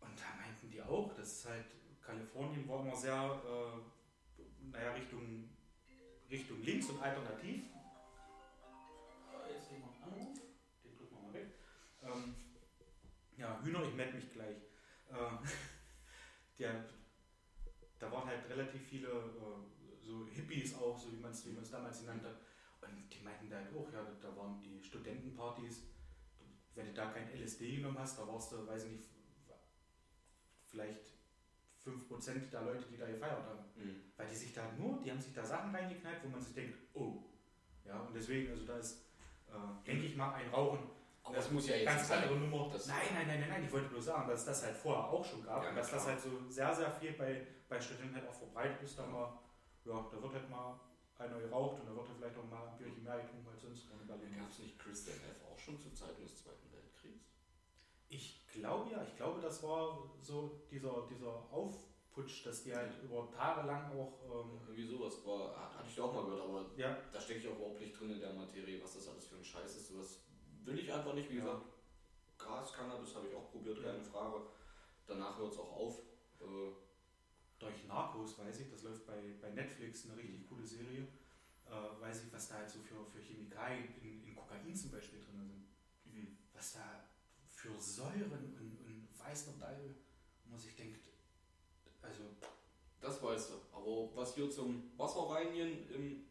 Und 0.00 0.10
da 0.18 0.36
meinten 0.38 0.70
die 0.70 0.82
auch, 0.82 1.12
dass 1.14 1.32
es 1.32 1.46
halt 1.48 1.64
Kalifornien 2.04 2.68
war 2.68 2.80
immer 2.80 2.94
sehr, 2.94 3.40
äh, 3.46 4.40
naja, 4.70 4.92
Richtung, 4.92 5.48
Richtung 6.30 6.62
links 6.62 6.90
und 6.90 7.02
alternativ. 7.02 7.62
Der, 16.60 16.84
da 17.98 18.12
waren 18.12 18.26
halt 18.26 18.48
relativ 18.48 18.82
viele 18.82 19.08
äh, 19.08 20.00
so 20.00 20.26
Hippies 20.26 20.74
auch, 20.74 20.98
so 20.98 21.12
wie 21.12 21.20
man 21.20 21.30
es 21.30 21.46
wie 21.46 21.52
man's 21.52 21.70
damals 21.70 22.00
genannt 22.00 22.22
hat. 22.24 22.40
Und 22.82 23.12
die 23.12 23.22
meinten 23.22 23.50
da 23.50 23.56
halt 23.56 23.74
auch, 23.74 23.92
ja, 23.92 24.06
da 24.20 24.36
waren 24.36 24.60
die 24.60 24.82
Studentenpartys. 24.82 25.88
Wenn 26.74 26.86
du 26.86 26.92
da 26.94 27.10
kein 27.10 27.28
LSD 27.28 27.76
genommen 27.76 27.98
hast, 27.98 28.18
da 28.18 28.26
warst 28.26 28.52
du, 28.52 28.66
weiß 28.66 28.84
ich 28.84 28.92
nicht, 28.92 29.10
vielleicht 30.66 31.12
5% 31.84 32.50
der 32.50 32.62
Leute, 32.62 32.86
die 32.90 32.96
da 32.96 33.06
gefeiert 33.06 33.44
haben. 33.44 33.64
Mhm. 33.74 34.12
Weil 34.16 34.28
die 34.28 34.36
sich 34.36 34.52
da 34.52 34.70
nur, 34.72 35.00
die 35.02 35.10
haben 35.10 35.20
sich 35.20 35.34
da 35.34 35.44
Sachen 35.44 35.74
reingeknallt, 35.74 36.22
wo 36.22 36.28
man 36.28 36.40
sich 36.40 36.54
denkt, 36.54 36.78
oh. 36.94 37.24
Ja, 37.84 38.00
und 38.00 38.14
deswegen, 38.14 38.50
also 38.50 38.64
da 38.64 38.78
ist, 38.78 39.06
äh, 39.48 39.86
denke 39.86 40.04
ich 40.04 40.16
mal, 40.16 40.32
ein 40.34 40.48
Rauchen 40.50 40.90
Aber 41.30 41.36
das 41.36 41.50
muss 41.52 41.68
ja 41.68 41.76
jetzt 41.76 41.86
ganz 41.86 42.10
andere 42.10 42.36
Nummer. 42.36 42.68
Das- 42.72 42.86
nein, 42.86 42.96
nein, 43.14 43.26
nein, 43.28 43.40
nein, 43.40 43.48
nein, 43.50 43.64
ich 43.64 43.72
wollte 43.72 43.88
bloß 43.88 44.04
sagen, 44.04 44.28
dass 44.28 44.40
es 44.40 44.46
das 44.46 44.64
halt 44.64 44.76
vorher 44.76 45.04
auch 45.04 45.24
schon 45.24 45.42
gab 45.44 45.62
Ja, 45.62 45.70
und 45.70 45.76
dass 45.76 45.88
klar. 45.88 45.98
das 46.00 46.08
halt 46.08 46.20
so 46.20 46.30
sehr, 46.48 46.74
sehr 46.74 46.90
viel 46.92 47.12
bei, 47.12 47.46
bei 47.68 47.80
Studenten 47.80 48.16
halt 48.16 48.28
auch 48.28 48.34
verbreitet 48.34 48.82
ist. 48.82 48.98
Da, 48.98 49.06
mal, 49.06 49.38
ja, 49.84 50.06
da 50.10 50.22
wird 50.22 50.32
halt 50.34 50.50
mal 50.50 50.78
einer 51.18 51.38
geraucht 51.38 51.80
und 51.80 51.86
da 51.86 51.94
wird 51.94 52.08
halt 52.08 52.16
vielleicht 52.18 52.36
auch 52.38 52.48
mal 52.50 52.66
ein 52.68 52.76
Bierchen 52.78 53.04
mehr 53.04 53.18
getrunken 53.20 53.48
als 53.52 53.62
sonst. 53.62 53.86
Gab 54.08 54.18
es 54.50 54.58
nicht 54.58 54.78
Christian 54.78 55.16
F. 55.18 55.40
auch 55.52 55.58
schon 55.58 55.78
zu 55.78 55.92
Zeiten 55.92 56.22
des 56.22 56.42
Zweiten 56.42 56.72
Weltkriegs? 56.72 57.24
Ich 58.08 58.46
glaube 58.48 58.90
ja, 58.90 59.02
ich 59.04 59.16
glaube, 59.16 59.40
das 59.40 59.62
war 59.62 60.10
so 60.20 60.62
dieser, 60.70 61.06
dieser 61.08 61.30
Aufputsch, 61.52 62.44
dass 62.44 62.64
die 62.64 62.74
halt 62.74 62.90
über 63.04 63.30
Tage 63.30 63.66
lang 63.66 63.92
auch. 63.96 64.18
Ähm, 64.24 64.60
Irgendwie 64.66 64.86
sowas 64.86 65.24
war, 65.24 65.54
hat- 65.56 65.78
hatte 65.78 65.88
ich 65.88 66.00
auch 66.00 66.12
mal 66.12 66.24
gehört, 66.24 66.42
aber 66.42 66.66
ja, 66.76 66.96
da 67.12 67.20
stecke 67.20 67.38
ich 67.40 67.48
auch 67.48 67.56
überhaupt 67.56 67.80
nicht 67.80 67.98
drin 67.98 68.10
in 68.10 68.20
der 68.20 68.32
Materie, 68.32 68.82
was 68.82 68.94
das 68.94 69.06
alles 69.08 69.26
für 69.28 69.36
ein 69.36 69.44
Scheiß 69.44 69.76
ist. 69.76 69.88
Sowas 69.88 70.20
will 70.64 70.78
ich 70.78 70.92
einfach 70.92 71.14
nicht. 71.14 71.30
Wie 71.30 71.36
Ja. 71.38 71.44
gesagt, 71.44 71.64
Gras, 72.38 72.72
Cannabis 72.72 73.14
habe 73.14 73.28
ich 73.28 73.34
auch 73.34 73.50
probiert, 73.50 73.82
keine 73.82 74.02
Frage. 74.02 74.42
Danach 75.06 75.36
hört 75.38 75.52
es 75.52 75.58
auch 75.58 75.72
auf. 75.72 75.98
Äh, 76.40 76.72
durch 77.58 77.84
Narcos 77.86 78.38
weiß 78.38 78.60
ich, 78.60 78.70
das 78.70 78.82
läuft 78.82 79.06
bei, 79.06 79.34
bei 79.40 79.50
Netflix, 79.50 80.06
eine 80.06 80.16
richtig 80.16 80.48
coole 80.48 80.66
Serie. 80.66 81.06
Äh, 81.66 82.00
weiß 82.00 82.24
ich, 82.24 82.32
was 82.32 82.48
da 82.48 82.54
halt 82.56 82.70
so 82.70 82.80
für, 82.80 83.04
für 83.04 83.20
Chemikalien 83.20 83.94
in, 84.00 84.24
in 84.24 84.34
Kokain 84.34 84.74
zum 84.74 84.90
Beispiel 84.90 85.20
drin 85.20 85.66
sind. 86.04 86.38
was 86.54 86.72
da 86.74 87.04
für 87.48 87.78
Säuren 87.78 88.32
und, 88.32 88.78
und 88.80 89.08
weiß 89.18 89.44
der 89.46 89.58
Teufel, 89.58 89.94
wo 90.44 90.50
man 90.50 90.58
sich 90.58 90.74
denkt, 90.76 91.00
also 92.02 92.22
das 93.00 93.22
weißt 93.22 93.50
du. 93.50 93.54
Aber 93.76 94.08
was 94.16 94.34
hier 94.34 94.50
zum 94.50 94.90
Wasserreinigen 94.96 95.90
im, 95.90 96.26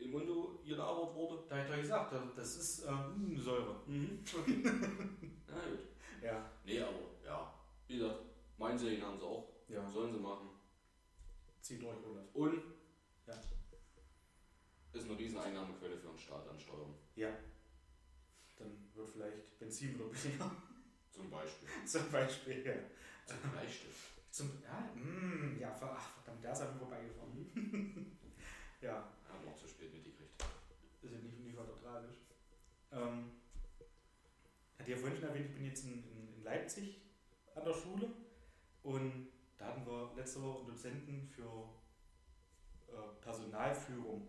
im 0.00 0.10
Mundo 0.12 0.60
gelabert 0.64 1.14
wurde, 1.14 1.44
da 1.48 1.56
hat 1.58 1.70
er 1.70 1.78
gesagt, 1.80 2.12
das- 2.36 2.56
ist 2.56 2.84
ähm, 2.86 3.36
Säure. 3.38 3.76
Mhm. 3.86 4.22
Na 5.48 5.54
gut. 5.68 5.80
Ja. 6.22 6.50
Nee, 6.64 6.80
aber 6.80 6.98
ja, 7.24 7.54
wie 7.86 7.98
gesagt, 7.98 8.20
meinen 8.58 8.78
Serien 8.78 9.02
haben 9.04 9.18
sie 9.18 9.24
auch. 9.24 9.48
Ja, 9.68 9.88
Sollen 9.88 10.12
sie 10.12 10.18
machen. 10.18 10.48
zieh 11.60 11.78
durch, 11.78 11.96
Olaf. 12.04 12.24
Und 12.34 12.62
Ja. 13.26 13.34
ist 14.92 15.04
eine 15.08 15.18
riesen 15.18 15.38
Einnahmequelle 15.38 15.96
für 15.96 16.08
den 16.08 16.18
Staat 16.18 16.48
an 16.48 16.58
Steuern. 16.58 16.94
Ja. 17.14 17.28
Dann 18.58 18.90
wird 18.94 19.08
vielleicht 19.08 19.58
Benzin 19.58 19.94
wieder 19.94 20.04
billiger. 20.06 20.50
Zum 21.10 21.30
Beispiel. 21.30 21.68
Zum 21.86 22.10
Beispiel, 22.10 22.66
ja. 22.66 22.74
Zum 23.26 23.50
Bleistift. 23.52 24.10
Zum, 24.30 24.50
ja, 24.62 24.90
mm, 24.94 25.58
ja, 25.58 25.72
ver- 25.74 25.92
ach, 25.96 26.10
verdammt, 26.22 26.44
der 26.44 26.52
ist 26.52 26.60
mir 26.60 26.78
vorbeigefahren. 26.78 28.16
ja. 28.80 29.12
Ähm, 33.00 33.30
hatte 34.78 34.90
ja 34.90 34.96
vorhin 34.96 35.18
schon 35.18 35.28
erwähnt, 35.28 35.46
ich 35.50 35.54
bin 35.54 35.64
jetzt 35.64 35.84
in, 35.84 36.04
in, 36.04 36.34
in 36.36 36.42
Leipzig 36.42 37.00
an 37.54 37.64
der 37.64 37.74
Schule 37.74 38.08
und 38.82 39.28
da 39.58 39.66
hatten 39.66 39.86
wir 39.86 40.12
letzte 40.16 40.42
Woche 40.42 40.58
einen 40.58 40.68
Dozenten 40.68 41.28
für 41.28 41.68
äh, 42.88 43.22
Personalführung. 43.22 44.28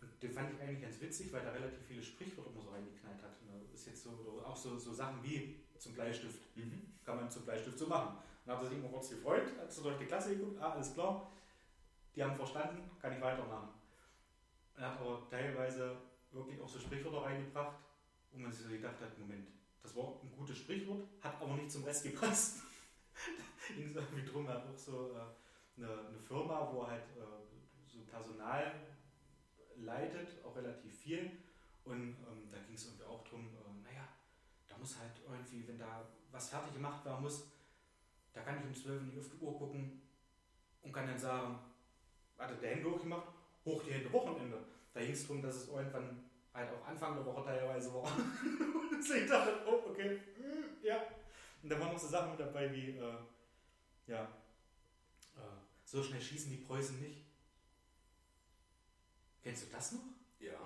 Und 0.00 0.22
den 0.22 0.30
fand 0.30 0.52
ich 0.52 0.60
eigentlich 0.60 0.82
ganz 0.82 1.00
witzig, 1.00 1.32
weil 1.32 1.44
er 1.44 1.54
relativ 1.54 1.80
viele 1.86 2.02
Sprichwörter 2.02 2.50
immer 2.50 2.60
so 2.60 2.70
reingeknallt 2.70 3.22
hat. 3.22 3.42
Ne? 3.46 3.60
Ist 3.72 3.86
jetzt 3.86 4.04
so, 4.04 4.42
auch 4.44 4.56
so, 4.56 4.78
so 4.78 4.92
Sachen 4.92 5.22
wie 5.22 5.56
zum 5.78 5.94
Bleistift. 5.94 6.38
Kann 7.04 7.16
man 7.16 7.30
zum 7.30 7.44
Bleistift 7.44 7.78
so 7.78 7.86
machen. 7.86 8.18
Dann 8.44 8.56
hat 8.56 8.62
er 8.64 8.68
sich 8.68 8.78
immer 8.78 8.88
kurz 8.88 9.10
gefreut, 9.10 9.58
hat 9.58 9.72
so 9.72 9.82
durch 9.82 9.98
die 9.98 10.04
Klasse 10.04 10.36
geguckt, 10.36 10.60
ah, 10.60 10.72
alles 10.72 10.94
klar. 10.94 11.30
Die 12.14 12.22
haben 12.22 12.36
verstanden, 12.36 12.90
kann 13.00 13.12
ich 13.12 13.20
weitermachen. 13.20 13.70
Er 14.76 14.92
hat 14.92 15.00
aber 15.00 15.26
teilweise 15.28 15.96
wirklich 16.32 16.60
auch 16.60 16.68
so 16.68 16.78
Sprichwörter 16.78 17.22
reingebracht, 17.22 17.78
wo 18.32 18.38
man 18.38 18.52
sich 18.52 18.66
so 18.66 18.70
gedacht 18.70 19.00
hat, 19.00 19.18
Moment, 19.18 19.48
das 19.82 19.94
war 19.96 20.20
ein 20.22 20.30
gutes 20.36 20.58
Sprichwort, 20.58 21.06
hat 21.20 21.40
aber 21.40 21.54
nicht 21.54 21.70
zum 21.70 21.84
Rest 21.84 22.04
gepasst. 22.04 22.62
ging 23.74 23.90
es 23.90 23.96
irgendwie 23.96 24.24
drum, 24.24 24.46
er 24.46 24.54
hat 24.54 24.66
auch 24.66 24.78
so 24.78 25.12
äh, 25.12 25.82
eine, 25.82 26.08
eine 26.08 26.18
Firma, 26.18 26.70
wo 26.72 26.82
er 26.82 26.90
halt 26.92 27.08
äh, 27.16 27.86
so 27.86 28.00
Personal 28.10 28.74
leitet, 29.76 30.44
auch 30.44 30.56
relativ 30.56 30.94
viel. 30.94 31.30
Und 31.84 32.16
ähm, 32.18 32.48
da 32.50 32.58
ging 32.58 32.74
es 32.74 32.86
irgendwie 32.86 33.04
auch 33.04 33.24
drum, 33.24 33.46
äh, 33.46 33.82
naja, 33.82 34.08
da 34.66 34.76
muss 34.76 34.98
halt 34.98 35.12
irgendwie, 35.26 35.66
wenn 35.66 35.78
da 35.78 36.06
was 36.30 36.50
fertig 36.50 36.74
gemacht 36.74 37.04
werden 37.04 37.22
muss, 37.22 37.48
da 38.32 38.42
kann 38.42 38.58
ich 38.58 38.64
um 38.64 38.74
12 38.74 39.14
Uhr 39.14 39.20
auf 39.20 39.28
die 39.30 39.44
Uhr 39.44 39.58
gucken 39.58 40.02
und 40.82 40.92
kann 40.92 41.06
dann 41.06 41.18
sagen, 41.18 41.58
hat 42.38 42.50
er 42.50 42.56
die 42.56 42.66
Hände 42.66 42.90
hochgemacht, 42.90 43.28
hoch 43.64 43.82
die 43.82 43.92
Hände, 43.92 44.12
Wochenende. 44.12 44.58
Da 44.98 45.04
ging 45.04 45.14
es 45.14 45.28
darum, 45.28 45.40
dass 45.40 45.54
es 45.54 45.68
irgendwann 45.68 46.24
halt 46.52 46.70
auch 46.72 46.88
Anfang 46.88 47.14
der 47.14 47.24
Woche 47.24 47.44
teilweise 47.44 47.94
war. 47.94 48.02
und 48.90 49.00
ich 49.00 49.30
dachte, 49.30 49.52
oh, 49.64 49.90
okay, 49.90 50.20
mm, 50.36 50.84
ja. 50.84 51.00
Und 51.62 51.68
da 51.68 51.78
waren 51.78 51.92
noch 51.92 51.98
so 51.98 52.08
Sachen 52.08 52.30
mit 52.30 52.40
dabei 52.40 52.72
wie, 52.74 52.98
äh, 52.98 53.14
ja, 54.08 54.24
äh, 55.36 55.40
so 55.84 56.02
schnell 56.02 56.20
schießen 56.20 56.50
die 56.50 56.56
Preußen 56.56 57.00
nicht. 57.00 57.26
Kennst 59.40 59.66
du 59.66 59.66
das 59.70 59.92
noch? 59.92 60.00
Ja. 60.40 60.58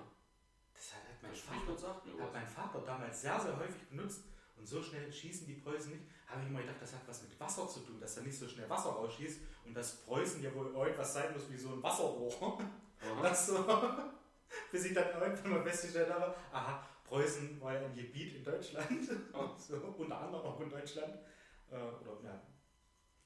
Das 0.73 0.95
hat 0.95 1.01
mein, 1.21 1.31
Das 1.31 1.41
Vater, 1.83 2.01
hat 2.23 2.33
mein 2.33 2.47
Vater 2.47 2.81
damals 2.81 3.21
sehr, 3.21 3.39
sehr 3.39 3.55
häufig 3.55 3.87
benutzt. 3.87 4.23
Und 4.57 4.67
so 4.67 4.81
schnell 4.81 5.13
schießen 5.13 5.45
die 5.45 5.55
Preußen 5.55 5.91
nicht. 5.91 6.05
Habe 6.25 6.41
ich 6.41 6.47
immer 6.47 6.61
gedacht, 6.61 6.81
das 6.81 6.93
hat 6.93 7.07
was 7.07 7.21
mit 7.21 7.39
Wasser 7.39 7.67
zu 7.67 7.81
tun, 7.81 7.99
dass 7.99 8.15
da 8.15 8.21
nicht 8.21 8.37
so 8.37 8.47
schnell 8.47 8.67
Wasser 8.67 8.89
rausschießt 8.89 9.41
und 9.65 9.75
dass 9.75 9.97
Preußen 9.97 10.41
ja 10.41 10.51
wohl 10.55 10.73
irgendwas 10.73 11.13
sein 11.13 11.33
muss 11.33 11.51
wie 11.51 11.57
so 11.57 11.73
ein 11.73 11.83
Wasserrohr. 11.83 12.59
Das 13.21 13.47
so, 13.47 13.57
bis 14.71 14.85
ich 14.85 14.93
dann 14.93 15.09
irgendwann 15.19 15.51
mal 15.51 15.63
festgestellt 15.63 16.13
habe, 16.13 16.33
aha, 16.51 16.85
Preußen 17.05 17.59
war 17.61 17.73
ja 17.73 17.81
ein 17.81 17.95
Gebiet 17.95 18.35
in 18.35 18.43
Deutschland, 18.43 18.87
so, 19.57 19.75
unter 19.97 20.19
anderem 20.19 20.45
auch 20.45 20.59
in 20.59 20.69
Deutschland, 20.69 21.13
äh, 21.71 21.75
oder 21.75 22.23
ja, 22.23 22.41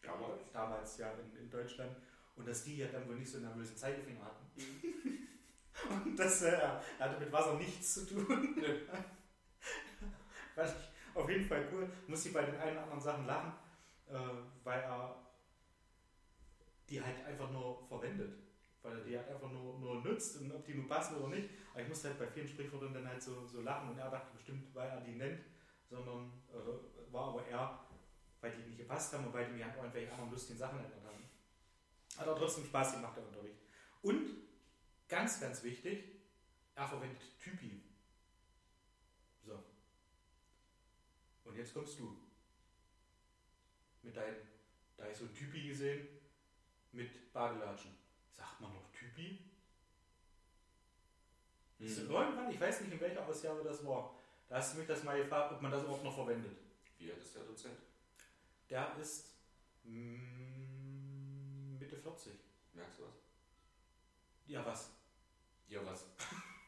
Damals. 0.02 0.52
damals 0.52 0.98
ja 0.98 1.12
in, 1.14 1.44
in 1.44 1.50
Deutschland, 1.50 1.96
und 2.36 2.48
dass 2.48 2.64
die 2.64 2.78
ja 2.78 2.88
dann 2.88 3.08
wohl 3.08 3.16
nicht 3.16 3.30
so 3.30 3.38
einen 3.38 3.48
nervösen 3.48 3.76
Zeigefinger 3.76 4.24
hatten. 4.24 4.46
und 6.06 6.18
das 6.18 6.44
äh, 6.44 6.60
hatte 7.00 7.20
mit 7.20 7.32
Wasser 7.32 7.56
nichts 7.56 7.96
zu 7.96 8.06
tun. 8.06 8.56
Nö. 8.56 8.80
Fand 10.56 10.70
ich 10.70 11.16
auf 11.16 11.30
jeden 11.30 11.46
Fall 11.46 11.68
cool. 11.72 11.90
Muss 12.08 12.26
ich 12.26 12.34
bei 12.34 12.44
den 12.44 12.56
einen 12.56 12.72
oder 12.72 12.84
anderen 12.84 13.02
Sachen 13.02 13.26
lachen, 13.26 13.54
äh, 14.08 14.14
weil 14.64 14.82
er 14.82 15.16
die 16.90 17.02
halt 17.02 17.26
einfach 17.26 17.50
nur 17.52 17.86
verwendet. 17.88 18.47
Weil 18.88 19.00
er 19.00 19.04
die 19.04 19.18
halt 19.18 19.28
einfach 19.28 19.52
nur, 19.52 19.78
nur 19.80 20.02
nutzt 20.02 20.40
und 20.40 20.50
ob 20.54 20.66
die 20.66 20.74
nur 20.74 20.88
passen 20.88 21.18
oder 21.18 21.36
nicht. 21.36 21.50
Aber 21.74 21.82
ich 21.82 21.90
musste 21.90 22.08
halt 22.08 22.20
bei 22.20 22.28
vielen 22.28 22.48
Sprichwörtern 22.48 22.94
dann 22.94 23.08
halt 23.08 23.22
so, 23.22 23.46
so 23.46 23.62
lachen 23.62 23.90
und 23.90 23.98
er 23.98 24.10
dachte 24.10 24.34
bestimmt, 24.34 24.74
weil 24.74 24.90
er 24.90 25.02
die 25.02 25.16
nennt, 25.16 25.42
sondern 25.90 26.32
äh, 26.50 27.14
war 27.14 27.30
aber 27.30 27.46
eher, 27.46 27.80
weil 28.40 28.52
die 28.52 28.64
nicht 28.64 28.78
gepasst 28.78 29.14
haben 29.14 29.26
und 29.26 29.34
weil 29.34 29.48
die 29.48 29.54
mir 29.54 29.66
halt 29.66 29.76
irgendwelche 29.76 30.10
anderen 30.12 30.32
lustigen 30.32 30.58
Sachen 30.58 30.80
erinnert 30.80 31.04
haben. 31.04 31.24
Hat 32.18 32.28
aber 32.28 32.40
trotzdem 32.40 32.64
Spaß 32.64 32.94
gemacht, 32.94 33.18
der 33.18 33.26
Unterricht. 33.26 33.58
Und 34.04 34.38
ganz, 35.10 35.42
ganz 35.42 35.62
wichtig, 35.64 36.06
er 36.76 36.88
verwendet 36.88 37.22
Typi. 37.40 37.82
So. 39.46 39.62
Und 41.44 41.58
jetzt 41.58 41.74
kommst 41.74 42.00
du. 42.00 42.16
Mit 44.02 44.16
deinem, 44.16 44.38
da 44.96 45.10
ich 45.10 45.18
so 45.18 45.26
ein 45.26 45.34
Typi 45.34 45.68
gesehen, 45.68 46.08
mit 46.94 47.34
Badelatschen. 47.34 48.07
Sagt 48.38 48.62
man 48.62 48.72
noch 48.74 48.92
Typi? 48.92 49.40
So 51.80 52.02
Mhm. 52.04 52.12
irgendwann, 52.12 52.52
ich 52.52 52.60
weiß 52.60 52.82
nicht 52.82 52.94
in 52.94 53.00
welcher 53.02 53.26
Ausgabe 53.28 53.64
das 53.64 53.86
war. 53.86 54.14
Da 54.50 54.56
hast 54.58 54.74
du 54.74 54.80
mich 54.80 54.88
das 54.88 55.04
mal 55.04 55.18
gefragt, 55.18 55.52
ob 55.54 55.62
man 55.62 55.72
das 55.72 55.84
überhaupt 55.84 56.04
noch 56.04 56.16
verwendet. 56.16 56.58
Wie 56.98 57.12
alt 57.12 57.22
ist 57.22 57.36
der 57.36 57.44
Dozent? 57.44 57.78
Der 58.70 58.96
ist 58.98 59.34
mm, 59.84 61.78
Mitte 61.80 61.98
40. 61.98 62.34
Merkst 62.74 63.00
du 63.00 63.04
was? 63.04 63.14
Ja, 64.48 64.66
was? 64.66 64.90
Ja, 65.68 65.86
was? 65.86 66.06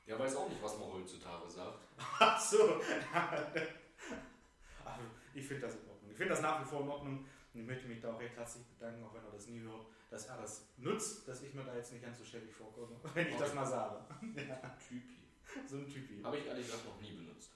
Der 0.05 0.19
weiß 0.19 0.35
auch 0.35 0.49
nicht, 0.49 0.61
was 0.61 0.77
man 0.77 0.91
heutzutage 0.91 1.49
sagt. 1.49 1.87
Ach 1.97 2.39
so. 2.39 2.81
Aber 3.13 3.51
ich 5.33 5.45
finde 5.47 5.61
das 5.67 5.75
in 5.75 5.87
Ordnung. 5.89 6.11
Ich 6.11 6.17
finde 6.17 6.33
das 6.33 6.41
nach 6.41 6.61
wie 6.61 6.65
vor 6.65 6.81
in 6.81 6.89
Ordnung. 6.89 7.25
Und 7.59 7.63
ich 7.63 7.71
möchte 7.71 7.87
mich 7.89 7.99
da 7.99 8.13
auch 8.13 8.19
recht 8.21 8.37
herzlich 8.37 8.65
bedanken, 8.67 9.03
auch 9.03 9.13
wenn 9.13 9.21
er 9.21 9.31
das 9.31 9.47
nie 9.47 9.59
hört, 9.59 9.85
dass 10.09 10.27
er 10.27 10.37
das 10.37 10.69
nutzt, 10.77 11.27
dass 11.27 11.41
ich 11.41 11.53
mir 11.53 11.65
da 11.65 11.75
jetzt 11.75 11.91
nicht 11.91 12.01
ganz 12.01 12.17
so 12.17 12.23
schäbig 12.23 12.55
vorkomme, 12.55 12.95
wenn 13.13 13.27
ich 13.27 13.35
das 13.35 13.53
mal 13.53 13.65
sage. 13.65 14.01
Ja, 14.33 14.77
Typi. 14.87 15.19
so 15.67 15.75
ein 15.75 15.85
Typi. 15.85 16.23
Habe 16.23 16.37
ich 16.37 16.45
ehrlich 16.45 16.65
gesagt 16.65 16.85
noch 16.85 17.01
nie 17.01 17.11
benutzt. 17.11 17.51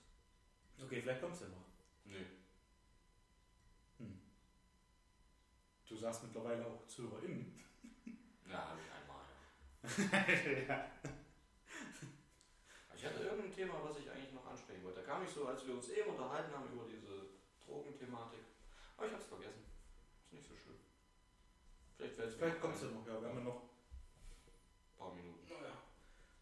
Okay, 0.77 1.01
vielleicht 1.01 1.21
kommst 1.21 1.39
du 1.39 1.45
ja 1.45 1.51
noch. 1.51 1.65
Nö. 2.03 2.17
Du 5.87 5.95
sagst 5.95 6.23
mittlerweile 6.23 6.65
auch 6.65 6.85
ZuhörerInnen. 6.87 7.59
Ja, 8.49 8.69
habe 8.69 8.79
ich 8.81 8.91
einmal, 8.91 9.23
ja. 10.67 10.85
Ich 12.93 13.05
hatte 13.05 13.23
irgendein 13.23 13.51
Thema, 13.51 13.75
was 13.83 13.97
ich 13.97 14.11
eigentlich 14.11 14.33
noch 14.33 14.45
ansprechen 14.45 14.83
wollte. 14.83 14.99
Da 14.99 15.05
kam 15.07 15.23
ich 15.23 15.29
so, 15.29 15.47
als 15.47 15.65
wir 15.65 15.73
uns 15.73 15.89
eben 15.89 16.09
unterhalten 16.09 16.53
haben 16.53 16.71
über 16.71 16.85
diese 16.85 17.29
Drogenthematik. 17.65 18.41
Aber 18.97 19.07
ich 19.07 19.13
habe 19.13 19.23
es 19.23 19.27
vergessen. 19.27 19.62
Ist 20.33 20.49
nicht 20.49 20.49
so 20.49 20.55
schlimm. 20.55 20.77
Vielleicht 21.95 22.19
es 22.19 22.35
Vielleicht 22.35 22.59
kommst 22.59 22.81
du 22.83 22.87
noch, 22.87 23.05
ja. 23.05 23.21
Wir 23.21 23.29
haben 23.29 23.37
ja 23.37 23.43
noch 23.43 23.61
ein 23.61 24.97
paar 24.97 25.13
Minuten. 25.13 25.45
naja, 25.47 25.73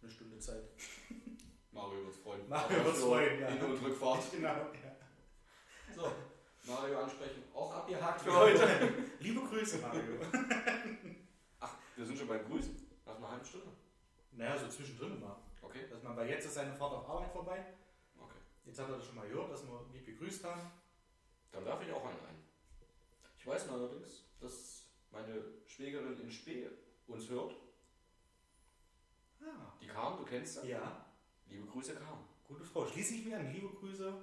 eine 0.01 0.11
Stunde 0.11 0.39
Zeit. 0.39 0.63
Mario 1.71 2.05
wird's 2.05 2.17
freuen. 2.19 2.47
Mario 2.47 2.85
wird's 2.85 3.01
freuen, 3.01 3.41
ja. 3.41 3.47
Hin- 3.49 3.63
und 3.63 3.83
Rückfahrt. 3.83 4.23
Genau, 4.31 4.47
ja. 4.47 4.95
So, 5.93 6.11
Mario 6.63 6.99
ansprechen. 6.99 7.43
Auch 7.53 7.73
abgehakt 7.73 8.21
für 8.21 8.33
heute. 8.33 8.93
Liebe 9.19 9.41
Grüße, 9.41 9.79
Mario. 9.79 10.21
Ach, 11.59 11.75
wir 11.97 12.05
sind 12.05 12.17
schon 12.17 12.27
beim 12.29 12.45
Grüßen. 12.45 12.87
Nach 13.05 13.17
einer 13.17 13.31
halben 13.31 13.45
Stunde. 13.45 13.67
Naja, 14.31 14.57
so 14.57 14.69
zwischendrin 14.69 15.19
mal. 15.19 15.35
Okay. 15.61 15.85
Dass 15.89 16.01
man, 16.01 16.15
weil 16.15 16.29
jetzt 16.29 16.45
ist 16.45 16.53
seine 16.53 16.73
Fahrt 16.75 16.93
auf 16.93 17.09
Arbeit 17.09 17.31
vorbei. 17.33 17.73
Okay. 18.17 18.39
Jetzt 18.63 18.79
hat 18.79 18.89
er 18.89 18.95
das 18.95 19.05
schon 19.05 19.15
mal 19.15 19.27
gehört, 19.27 19.51
dass 19.51 19.63
wir 19.67 19.85
lieb 19.91 20.05
gegrüßt 20.05 20.45
haben. 20.45 20.71
Dann 21.51 21.65
darf 21.65 21.81
ich 21.81 21.91
auch 21.91 22.05
einen 22.05 22.19
ein. 22.19 22.40
Ich 23.41 23.47
weiß 23.47 23.65
nur 23.65 23.77
allerdings, 23.77 24.23
dass 24.39 24.85
meine 25.11 25.43
Schwägerin 25.65 26.15
in 26.19 26.31
Spee 26.31 26.69
uns 27.07 27.27
hört. 27.27 27.55
Ah. 29.41 29.73
Die 29.81 29.87
kam, 29.87 30.17
du 30.17 30.23
kennst 30.25 30.61
sie. 30.61 30.67
Ja, 30.69 31.07
Liebe 31.47 31.65
Grüße, 31.65 31.95
kam. 31.95 32.19
gute 32.47 32.63
Frau. 32.63 32.85
Schließe 32.85 33.15
ich 33.15 33.25
mir 33.25 33.39
an. 33.39 33.51
Liebe 33.51 33.67
Grüße 33.69 34.13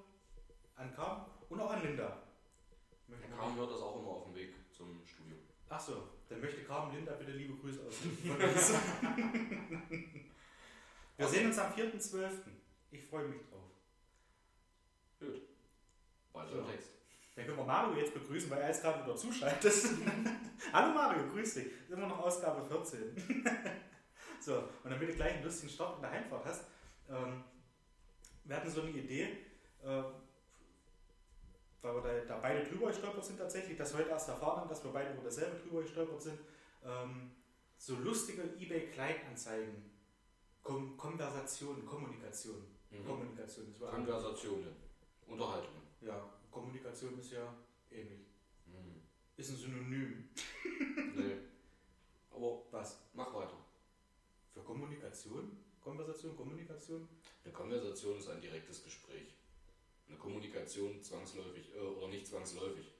an 0.76 0.94
Carmen 0.94 1.26
und 1.48 1.60
auch 1.60 1.72
an 1.72 1.82
Linda. 1.82 2.22
Möchte 3.08 3.26
Kam 3.26 3.56
hört 3.56 3.72
das 3.72 3.80
auch 3.80 3.98
immer 3.98 4.10
auf 4.10 4.26
dem 4.26 4.36
Weg 4.36 4.54
zum 4.72 5.04
Studium. 5.04 5.40
Ach 5.68 5.80
so, 5.80 6.10
dann 6.28 6.40
möchte 6.40 6.62
Carmen 6.62 6.94
Linda 6.94 7.14
bitte 7.14 7.32
liebe 7.32 7.56
Grüße 7.56 7.80
uns. 7.80 7.96
Wir 11.16 11.26
sehen 11.26 11.46
uns 11.48 11.58
am 11.58 11.72
4.12. 11.72 12.30
Ich 12.92 13.02
freue 13.02 13.26
mich 13.26 13.42
drauf. 13.48 13.64
Weiter 16.32 16.50
So. 16.52 16.58
im 16.60 16.66
Text. 16.68 16.97
Dann 17.38 17.46
können 17.46 17.58
wir 17.58 17.64
Mario 17.66 17.96
jetzt 17.96 18.12
begrüßen, 18.12 18.50
weil 18.50 18.62
er 18.62 18.66
jetzt 18.66 18.82
gerade 18.82 19.04
wieder 19.04 19.14
zuschaltet. 19.14 19.72
Hallo 20.72 20.92
Mario, 20.92 21.28
grüß 21.28 21.54
dich. 21.54 21.66
Ist 21.66 21.90
immer 21.90 22.08
noch 22.08 22.18
Ausgabe 22.18 22.66
14. 22.66 23.14
so, 24.40 24.56
und 24.82 24.90
damit 24.90 25.08
du 25.08 25.12
gleich 25.14 25.34
einen 25.34 25.44
lustigen 25.44 25.70
Start 25.70 25.94
in 25.96 26.02
der 26.02 26.10
Heimfahrt 26.10 26.44
hast, 26.44 26.64
ähm, 27.08 27.44
wir 28.42 28.56
hatten 28.56 28.68
so 28.68 28.82
eine 28.82 28.90
Idee, 28.90 29.36
äh, 29.84 30.02
weil 31.80 31.94
wir 31.94 32.02
da, 32.02 32.24
da 32.26 32.38
beide 32.38 32.64
drüber 32.64 32.88
gestolpert 32.88 33.24
sind 33.24 33.38
tatsächlich, 33.38 33.78
das 33.78 33.94
heute 33.94 34.08
erst 34.08 34.30
erfahren 34.30 34.62
haben, 34.62 34.68
dass 34.68 34.82
wir 34.82 34.90
beide 34.90 35.12
über 35.12 35.22
dasselbe 35.22 35.60
drüber 35.60 35.82
gestolpert 35.82 36.20
sind, 36.20 36.40
ähm, 36.84 37.30
so 37.76 37.94
lustige 37.98 38.42
eBay-Kleinanzeigen, 38.58 39.88
Kom 40.64 40.96
Konversation, 40.96 41.86
Kommunikation. 41.86 42.64
Mhm. 42.90 43.06
Kommunikation, 43.06 43.72
Konversationen. 43.78 44.74
Unterhaltungen. 45.28 45.82
ja, 46.00 46.20
Kommunikation 46.50 47.18
ist 47.18 47.32
ja 47.32 47.54
ähnlich. 47.90 48.26
Mhm. 48.66 49.02
Ist 49.36 49.50
ein 49.50 49.56
Synonym. 49.56 50.28
Nee. 51.14 51.36
Aber 52.30 52.62
Was? 52.70 52.98
mach 53.14 53.32
weiter. 53.34 53.58
Für 54.52 54.60
Kommunikation? 54.60 55.56
Konversation, 55.80 56.36
Kommunikation? 56.36 57.08
Eine 57.44 57.52
Konversation 57.52 58.18
ist 58.18 58.28
ein 58.28 58.40
direktes 58.40 58.84
Gespräch. 58.84 59.34
Eine 60.08 60.18
Kommunikation 60.18 61.02
zwangsläufig 61.02 61.74
äh, 61.74 61.80
oder 61.80 62.08
nicht 62.08 62.26
zwangsläufig. 62.26 62.92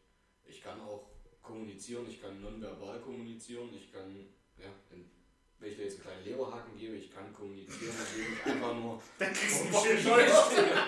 Ich 0.45 0.63
kann 0.63 0.81
auch 0.81 1.11
kommunizieren, 1.43 2.09
ich 2.09 2.21
kann 2.21 2.41
nonverbal 2.41 3.01
kommunizieren, 3.01 3.73
ich 3.75 3.93
kann, 3.93 4.27
ja, 4.59 4.73
in, 4.91 5.11
wenn 5.61 5.71
ich 5.71 5.77
da 5.77 5.83
jetzt 5.83 5.95
einen 5.95 6.03
kleinen 6.03 6.25
Leberhaken 6.25 6.79
gebe, 6.79 6.97
ich 6.97 7.13
kann 7.13 7.33
kommunizieren, 7.33 7.95
indem 8.45 8.61
vor, 8.61 9.03
Dann 9.19 9.33
kriegst 9.33 9.65
du 9.65 9.79
stehe. 9.79 10.73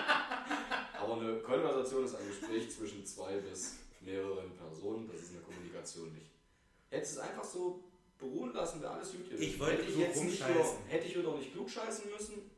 Aber 0.99 1.17
eine 1.19 1.39
Konversation 1.39 2.05
ist 2.05 2.15
ein 2.15 2.27
Gespräch 2.27 2.71
zwischen 2.71 3.05
zwei 3.05 3.37
bis 3.37 3.77
mehreren 4.01 4.51
Personen. 4.55 5.09
Das 5.11 5.21
ist 5.21 5.31
eine 5.31 5.41
Kommunikation 5.41 6.13
nicht. 6.13 6.27
Hättest 6.89 7.13
es 7.13 7.19
einfach 7.19 7.43
so 7.43 7.83
beruhen 8.17 8.53
lassen, 8.53 8.81
wäre 8.81 8.93
alles 8.93 9.11
gut 9.11 9.25
gewesen. 9.29 9.43
Ich 9.43 9.59
wollte 9.59 9.77
hätte 9.83 9.91
ich 9.91 9.97
jetzt 9.97 10.23
nicht 10.23 10.47
nur, 10.47 10.65
hätte 10.87 11.07
ich 11.07 11.17
wieder 11.17 11.35
nicht 11.37 11.51
klug 11.53 11.69
scheißen 11.69 12.09
müssen, 12.11 12.51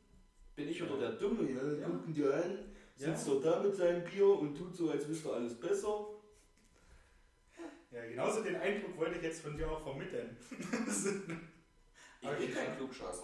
bin 0.55 0.69
ich 0.69 0.83
wieder 0.83 0.97
der 0.97 1.11
Dumme. 1.13 1.49
Ja, 1.49 1.79
Ja. 1.81 1.87
gucken 1.87 2.13
dir 2.13 2.33
an, 2.33 2.59
Ja. 2.97 3.07
sitzt 3.07 3.27
doch 3.27 3.41
da 3.41 3.61
mit 3.63 3.75
seinem 3.75 4.03
Bier 4.03 4.27
und 4.27 4.55
tut 4.55 4.75
so, 4.75 4.89
als 4.91 5.07
wüsste 5.07 5.29
er 5.29 5.35
alles 5.35 5.53
besser. 5.59 6.07
Ja, 7.91 8.05
genauso 8.07 8.41
den 8.43 8.55
Eindruck 8.55 8.97
wollte 8.97 9.17
ich 9.17 9.23
jetzt 9.23 9.41
von 9.41 9.55
dir 9.55 9.69
auch 9.71 9.81
vermitteln. 9.81 10.35
Ich 12.23 12.29
Okay. 12.29 12.45
bin 12.45 12.55
kein 12.55 12.77
Klugscheißer. 12.77 13.23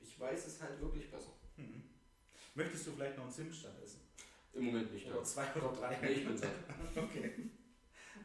Ich 0.00 0.18
weiß 0.18 0.46
es 0.46 0.62
halt 0.62 0.80
wirklich 0.80 1.10
besser. 1.10 1.32
Mhm. 1.56 1.82
Möchtest 2.54 2.86
du 2.86 2.92
vielleicht 2.92 3.16
noch 3.16 3.24
einen 3.24 3.32
Zimtstand 3.32 3.78
essen? 3.82 4.00
Im 4.54 4.64
Moment 4.64 4.90
nicht. 4.92 5.06
Oder 5.06 5.16
Ja. 5.18 5.22
zwei 5.24 5.54
oder 5.54 5.72
drei? 5.72 5.98
Nee, 6.00 6.08
ich 6.08 6.26
bin 6.26 6.36
satt. 6.36 6.50
Okay. 6.96 7.50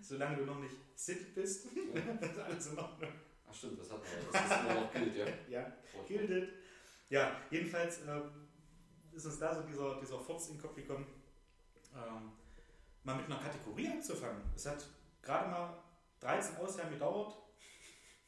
Solange 0.02 0.38
du 0.38 0.46
noch 0.46 0.60
nicht 0.60 0.76
sit 0.96 1.36
bist, 1.36 1.66
ist 1.76 2.40
alles 2.40 2.68
in 2.68 2.78
Ordnung. 2.80 3.12
Ach 3.50 3.54
stimmt, 3.54 3.80
das 3.82 3.92
hat 3.92 4.00
man. 4.02 4.32
Das 4.32 4.46
ist 4.46 4.60
immer 4.62 4.74
noch 4.82 4.94
gilt, 4.94 5.16
ja. 5.18 5.26
Ja, 5.50 5.74
gildet. 6.08 6.54
Ja, 7.10 7.42
jedenfalls 7.50 8.02
ähm, 8.08 8.48
ist 9.14 9.26
uns 9.26 9.40
da 9.40 9.56
so 9.56 9.64
dieser, 9.64 10.00
dieser 10.00 10.20
Furz 10.20 10.48
in 10.50 10.56
den 10.56 10.62
Kopf 10.62 10.76
gekommen, 10.76 11.06
ähm, 11.94 12.32
mal 13.04 13.16
mit 13.18 13.26
einer 13.26 13.40
Kategorie 13.40 13.88
anzufangen. 13.90 14.42
Es 14.56 14.66
hat 14.66 14.86
gerade 15.22 15.50
mal 15.50 15.84
13 16.20 16.58
Ausgaben 16.58 16.92
gedauert 16.92 17.38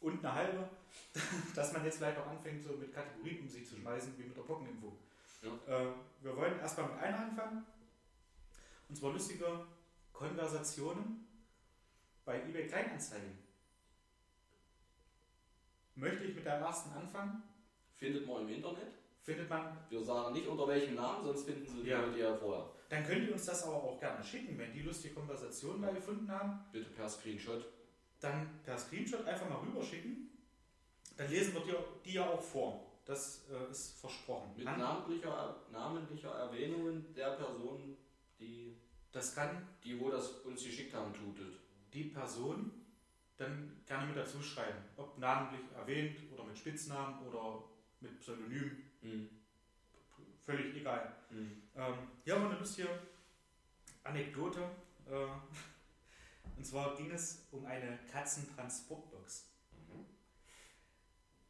und 0.02 0.26
eine 0.26 0.34
halbe, 0.34 0.70
dass 1.56 1.74
man 1.74 1.84
jetzt 1.86 1.98
vielleicht 1.98 2.18
auch 2.18 2.28
anfängt, 2.28 2.64
so 2.64 2.74
mit 2.74 2.94
Kategorien 2.94 3.42
um 3.42 3.50
sich 3.50 3.68
zu 3.68 3.76
schmeißen, 3.76 4.18
wie 4.18 4.24
mit 4.24 4.38
der 4.38 4.44
Pockenimpfung. 4.44 4.98
Ja. 5.42 5.50
Äh, 5.68 5.88
wir 6.22 6.36
wollen 6.36 6.60
erstmal 6.60 6.90
mit 6.90 7.00
einer 7.00 7.20
anfangen. 7.20 7.66
Und 8.88 8.96
zwar 8.96 9.12
lustige 9.12 9.66
Konversationen 10.12 11.28
bei 12.26 12.42
eBay 12.44 12.68
Kleinanzeigen. 12.68 13.38
Möchte 15.96 16.24
ich 16.26 16.36
mit 16.36 16.46
der 16.46 16.56
ersten 16.56 16.92
anfangen? 16.92 17.44
Findet 17.96 18.26
man 18.26 18.44
im 18.44 18.50
Internet. 18.50 18.94
Findet 19.22 19.50
man 19.50 19.78
Wir 19.90 20.04
sagen 20.04 20.34
nicht 20.34 20.48
unter 20.48 20.68
welchem 20.68 20.96
Namen, 20.96 21.24
sonst 21.24 21.44
finden 21.44 21.66
sie 21.66 21.84
die 21.84 21.90
Ja. 21.90 22.02
Leute 22.02 22.20
ja 22.20 22.36
vorher. 22.36 22.70
Dann 22.90 23.06
könnt 23.06 23.28
ihr 23.28 23.34
uns 23.34 23.46
das 23.46 23.64
aber 23.64 23.76
auch 23.76 24.00
gerne 24.00 24.24
schicken, 24.24 24.58
wenn 24.58 24.74
die 24.74 24.82
lustige 24.82 25.14
Konversationen 25.14 25.82
da 25.82 25.92
gefunden 25.92 26.32
haben. 26.32 26.60
Bitte 26.72 26.90
per 26.90 27.08
Screenshot. 27.08 27.66
Dann 28.20 28.60
per 28.64 28.78
Screenshot 28.78 29.26
einfach 29.26 29.50
mal 29.50 29.60
rüberschicken. 29.60 30.30
Dann 31.18 31.30
lesen 31.30 31.54
wir 31.54 31.62
dir 31.62 31.84
die 32.04 32.14
ja 32.14 32.30
auch 32.30 32.42
vor. 32.42 32.86
Das 33.06 33.46
äh, 33.50 33.72
ist 33.72 34.00
versprochen. 34.00 34.52
Mit 34.56 34.66
namentlicher, 34.66 35.56
namentlicher 35.72 36.32
Erwähnungen 36.32 37.14
der 37.16 37.32
Person, 37.32 37.98
die, 38.40 38.78
das 39.12 39.34
kann 39.34 39.68
die 39.84 40.00
wo 40.00 40.12
das 40.12 40.30
uns 40.46 40.64
geschickt 40.64 40.94
haben, 40.94 41.14
tutelt. 41.14 41.60
die 41.94 42.04
Person 42.06 42.72
dann 43.38 43.82
gerne 43.86 44.08
mit 44.08 44.18
dazu 44.18 44.42
schreiben. 44.42 44.78
Ob 44.98 45.18
namentlich 45.18 45.62
erwähnt 45.76 46.18
oder 46.32 46.44
mit 46.44 46.58
Spitznamen 46.58 47.26
oder 47.26 47.64
mit 48.02 48.20
Pseudonym. 48.20 48.84
Mhm. 49.02 49.30
Völlig 50.42 50.76
egal. 50.76 51.16
Mhm. 51.30 51.64
Ähm, 51.76 51.94
hier 52.24 52.36
haben 52.36 52.44
wir 52.44 52.50
eine 52.50 52.60
lustige 52.60 52.90
Anekdote. 54.04 54.62
Äh, 55.10 55.28
und 56.60 56.66
zwar 56.66 56.94
ging 56.98 57.10
es 57.10 57.48
um 57.52 57.66
eine 57.66 57.98
Katzentransportbox. 58.12 59.46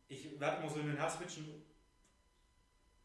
Ich 0.07 0.39
werde 0.39 0.57
immer 0.61 0.69
so 0.69 0.75
hin 0.79 0.91
und 0.91 0.97
her 0.97 1.09
switchen. 1.09 1.63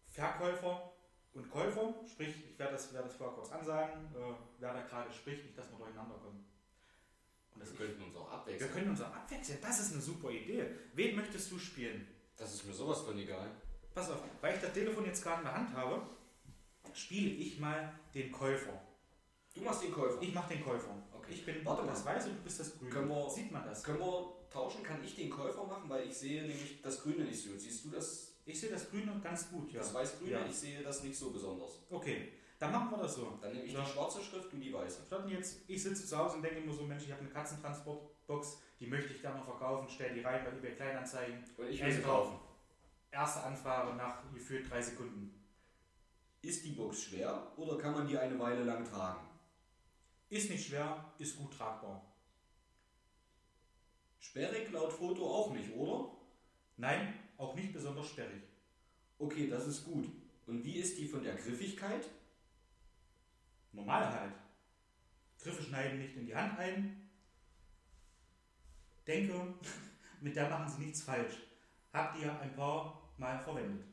Verkäufer 0.09 0.93
und 1.33 1.51
Käufer, 1.51 1.95
sprich, 2.07 2.35
ich 2.51 2.59
werde 2.59 2.75
das, 2.75 2.93
werde 2.93 3.09
das 3.09 3.17
vorher 3.17 3.35
kurz 3.35 3.51
ansagen, 3.51 4.05
äh, 4.15 4.35
wer 4.59 4.75
da 4.75 4.83
gerade 4.83 5.11
spricht, 5.11 5.45
nicht, 5.45 5.57
dass 5.57 5.71
wir 5.71 5.79
durcheinander 5.79 6.17
kommen. 6.17 6.45
Und 7.55 7.61
das 7.63 7.71
Wir 7.71 7.79
könnten 7.79 8.03
uns 8.03 8.17
auch 8.17 8.29
wir 8.29 8.33
abwechseln. 8.35 8.73
können 8.73 8.91
uns 8.91 9.01
auch 9.01 9.15
abwechseln, 9.15 9.59
das 9.63 9.81
ist 9.81 9.93
eine 9.95 10.03
super 10.03 10.31
Idee. 10.31 10.67
Wen 10.93 11.17
möchtest 11.17 11.51
du 11.51 11.59
spielen? 11.59 12.07
Das 12.37 12.53
ist 12.53 12.67
mir 12.67 12.75
sowas 12.75 13.01
von 13.01 13.19
egal. 13.19 13.51
Pass 13.95 14.11
auf, 14.11 14.23
weil 14.43 14.57
ich 14.57 14.61
das 14.61 14.75
Telefon 14.75 15.07
jetzt 15.07 15.23
gerade 15.23 15.39
in 15.39 15.45
der 15.45 15.55
Hand 15.55 15.73
habe, 15.75 16.07
spiele 16.93 17.31
ich 17.31 17.59
mal 17.59 17.99
den 18.13 18.31
Käufer. 18.31 18.79
Du 19.55 19.61
machst 19.63 19.83
den 19.83 19.93
Käufer. 19.93 20.21
Ich 20.21 20.35
mache 20.35 20.55
den 20.55 20.65
Käufer. 20.65 20.95
Okay. 21.13 21.33
Ich 21.33 21.47
bin 21.47 21.65
Warte 21.65 21.87
das. 21.87 22.05
Weiße 22.05 22.29
und 22.31 22.39
du 22.39 22.43
bist 22.43 22.61
das 22.61 22.77
Grüne. 22.77 22.91
Können 22.91 23.09
wir- 23.09 23.31
Sieht 23.31 23.51
man 23.53 23.65
das? 23.65 23.83
Können 23.83 24.01
wir 24.01 24.35
tauschen? 24.51 24.83
Kann 24.83 25.03
ich 25.03 25.15
den 25.15 25.31
Käufer 25.31 25.65
machen? 25.65 25.89
Weil 25.89 26.07
ich 26.09 26.15
sehe 26.17 26.43
nämlich 26.43 26.83
das 26.83 27.01
Grüne 27.03 27.25
nicht 27.25 27.41
so. 27.43 27.57
Siehst 27.57 27.85
du 27.85 27.91
das, 27.91 28.31
Ich 28.47 28.61
sehe 28.61 28.69
das 28.71 28.91
Grüne 28.91 29.19
ganz 29.23 29.49
gut, 29.51 29.73
ja. 29.73 29.79
das 29.79 29.95
Weiß-Grüne? 29.95 30.31
Ja. 30.33 30.45
Ich 30.45 30.55
sehe 30.55 30.83
das 30.83 31.03
nicht 31.03 31.17
so 31.17 31.31
besonders. 31.31 31.81
Okay, 31.89 32.33
dann 32.59 32.73
machen 32.73 32.91
wir 32.91 32.99
das 32.99 33.15
so. 33.15 33.39
Dann 33.41 33.53
nehme 33.55 33.65
ich 33.65 33.73
Ja. 33.73 33.81
die 33.81 33.91
schwarze 33.91 34.21
Schrift, 34.23 34.53
du 34.53 34.59
die 34.59 34.71
weiße. 34.71 35.03
Statt 35.07 35.27
jetzt, 35.31 35.61
ich 35.67 35.83
sitze 35.83 36.05
zu 36.07 36.19
Hause 36.19 36.37
und 36.37 36.43
denke 36.43 36.59
immer 36.59 36.75
so, 36.75 36.83
Mensch, 36.83 37.05
ich 37.05 37.11
habe 37.13 37.23
eine 37.23 37.31
Katzentransportbox, 37.31 38.59
die 38.81 38.87
möchte 38.87 39.15
ich 39.15 39.23
gerne 39.23 39.39
noch 39.39 39.47
verkaufen, 39.47 39.89
stelle 39.89 40.13
die 40.15 40.21
rein 40.21 40.45
bei 40.45 40.51
eBay 40.51 40.75
Kleinanzeigen. 40.75 41.43
Und 41.57 41.69
ich 41.69 41.83
will 41.83 41.91
sie 41.93 42.03
kaufen. 42.03 42.39
Erste 43.11 43.45
Anfrage 43.45 43.95
nach 43.97 44.31
gefühlt 44.35 44.69
drei 44.71 44.83
Sekunden. 44.83 45.43
Ist 46.43 46.65
die 46.67 46.73
Box 46.73 47.01
schwer 47.05 47.51
oder 47.57 47.79
kann 47.79 47.95
man 47.95 48.07
die 48.07 48.19
eine 48.19 48.39
Weile 48.39 48.65
lang 48.65 48.85
tragen? 48.85 49.21
Ist 50.35 50.51
nicht 50.51 50.67
schwer, 50.67 51.13
ist 51.21 51.37
gut 51.37 51.57
tragbar. 51.57 52.13
Sperrig 54.19 54.69
laut 54.73 54.93
Foto 54.93 55.33
auch 55.33 55.53
nicht, 55.53 55.73
oder? 55.73 56.11
Nein, 56.77 57.15
auch 57.37 57.55
nicht 57.55 57.73
besonders 57.73 58.09
sperrig. 58.09 58.43
Okay, 59.17 59.49
das 59.49 59.69
ist 59.69 59.85
gut. 59.85 60.11
Und 60.49 60.65
wie 60.65 60.75
ist 60.75 60.99
die 60.99 61.07
von 61.07 61.23
der 61.23 61.37
Griffigkeit? 61.37 62.11
Normal 63.71 64.11
halt. 64.11 64.35
Griffe 65.39 65.63
schneiden 65.63 66.01
nicht 66.01 66.17
in 66.17 66.27
die 66.27 66.35
Hand 66.35 66.59
ein. 66.59 67.09
Denke, 69.07 69.55
mit 70.21 70.35
der 70.35 70.51
machen 70.51 70.69
sie 70.69 70.83
nichts 70.83 71.03
falsch. 71.03 71.35
Habt 71.93 72.19
ihr 72.19 72.41
ein 72.41 72.57
paar 72.57 73.09
Mal 73.19 73.39
verwendet. 73.39 73.87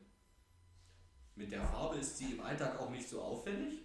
Mit 1.36 1.52
der 1.52 1.62
Farbe 1.62 1.98
ist 1.98 2.18
sie 2.18 2.32
im 2.32 2.40
Alltag 2.40 2.80
auch 2.80 2.90
nicht 2.90 3.08
so 3.08 3.22
auffällig. 3.22 3.78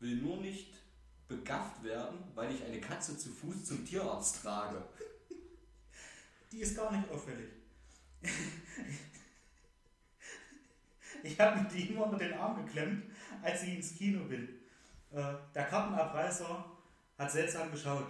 Will 0.00 0.16
nur 0.16 0.38
nicht 0.38 0.85
begafft 1.28 1.82
werden, 1.82 2.18
weil 2.34 2.54
ich 2.54 2.62
eine 2.64 2.80
Katze 2.80 3.16
zu 3.16 3.30
Fuß 3.30 3.64
zum 3.64 3.84
Tierarzt 3.84 4.42
trage. 4.42 4.82
Die 6.52 6.60
ist 6.60 6.76
gar 6.76 6.92
nicht 6.92 7.08
auffällig. 7.10 7.50
Ich 11.22 11.40
habe 11.40 11.60
mir 11.60 11.68
die 11.68 11.88
immer 11.88 12.04
unter 12.04 12.18
den 12.18 12.34
Arm 12.34 12.64
geklemmt, 12.64 13.04
als 13.42 13.62
ich 13.64 13.74
ins 13.74 13.94
Kino 13.96 14.24
bin. 14.26 14.48
Äh, 15.10 15.34
Der 15.54 15.64
Kartenabreißer 15.64 16.64
hat 17.18 17.32
seltsam 17.32 17.70
geschaut, 17.70 18.06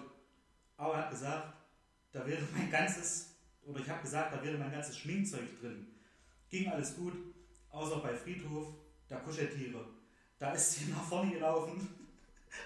aber 0.77 0.95
er 0.95 1.03
hat 1.03 1.11
gesagt, 1.11 1.55
da 2.13 2.27
wäre 2.27 2.43
mein 2.55 2.71
ganzes, 2.71 3.37
oder 3.63 3.81
ich 3.81 3.89
habe 3.89 4.03
gesagt, 4.03 4.35
da 4.35 4.43
wäre 4.43 4.59
mein 4.59 4.73
ganzes 4.73 4.99
Schminkzeug 4.99 5.59
drin. 5.61 5.87
Ging 6.51 6.69
alles 6.69 6.97
gut, 6.97 7.15
außer 7.71 8.01
bei 8.01 8.15
Friedhof 8.15 8.75
der 9.09 9.19
Kuscheltiere. 9.21 9.87
Da 10.39 10.53
ist 10.53 10.73
sie 10.73 10.91
nach 10.91 11.05
vorne 11.05 11.31
gelaufen 11.33 11.89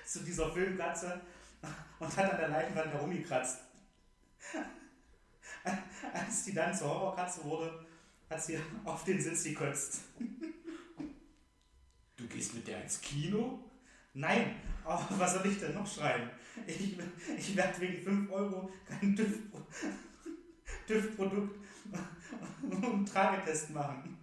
zu 0.05 0.20
dieser 0.20 0.53
Filmkatze 0.53 1.20
und 1.99 2.16
hat 2.16 2.32
an 2.32 2.38
der 2.38 2.49
Leinwand 2.49 2.93
herumgekratzt. 2.93 3.61
Als 6.12 6.45
die 6.45 6.55
dann 6.55 6.74
zur 6.74 6.88
Horrorkatze 6.88 7.45
wurde, 7.45 7.86
hat 8.28 8.43
sie 8.43 8.59
auf 8.84 9.05
den 9.05 9.20
Sitz 9.20 9.45
gekotzt. 9.45 10.01
Du 12.16 12.26
gehst 12.26 12.55
mit 12.55 12.66
der 12.66 12.82
ins 12.82 13.01
Kino? 13.01 13.59
Nein, 14.14 14.57
aber 14.84 15.07
was 15.18 15.34
soll 15.34 15.47
ich 15.47 15.59
denn 15.59 15.74
noch 15.74 15.86
schreiben? 15.86 16.30
Ich, 16.66 16.99
ich 17.38 17.57
werde 17.57 17.80
wegen 17.80 18.03
5 18.03 18.30
Euro 18.30 18.70
kein 18.86 19.14
TÜV 19.14 19.38
TÜV-Produkt 20.86 21.59
und 22.62 23.07
Tragetest 23.07 23.70
machen. 23.70 24.18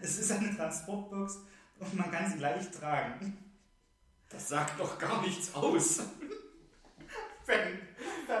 Es 0.00 0.18
ist 0.18 0.32
eine 0.32 0.54
Transportbox 0.54 1.38
und 1.78 1.94
man 1.94 2.10
kann 2.10 2.30
sie 2.30 2.38
leicht 2.38 2.74
tragen. 2.74 3.36
Das 4.28 4.48
sagt 4.48 4.78
doch 4.78 4.98
gar 4.98 5.22
nichts 5.22 5.54
aus. 5.54 6.00
Fertig. 7.44 7.78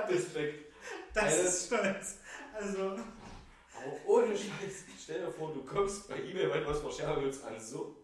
Respekt. 0.08 0.72
Das 1.14 1.24
Alter. 1.24 1.42
ist 1.44 1.66
stolz. 1.66 2.16
Also, 2.54 2.90
Aber 2.90 4.06
ohne 4.06 4.36
Scheiß, 4.36 4.84
stell 5.02 5.24
dir 5.24 5.32
vor, 5.32 5.52
du 5.54 5.62
kommst 5.64 6.08
bei 6.08 6.16
weil 6.16 6.60
du 6.60 6.66
was 6.66 6.80
verschärfen 6.80 7.24
willst, 7.24 7.44
an 7.44 7.58
so 7.60 7.96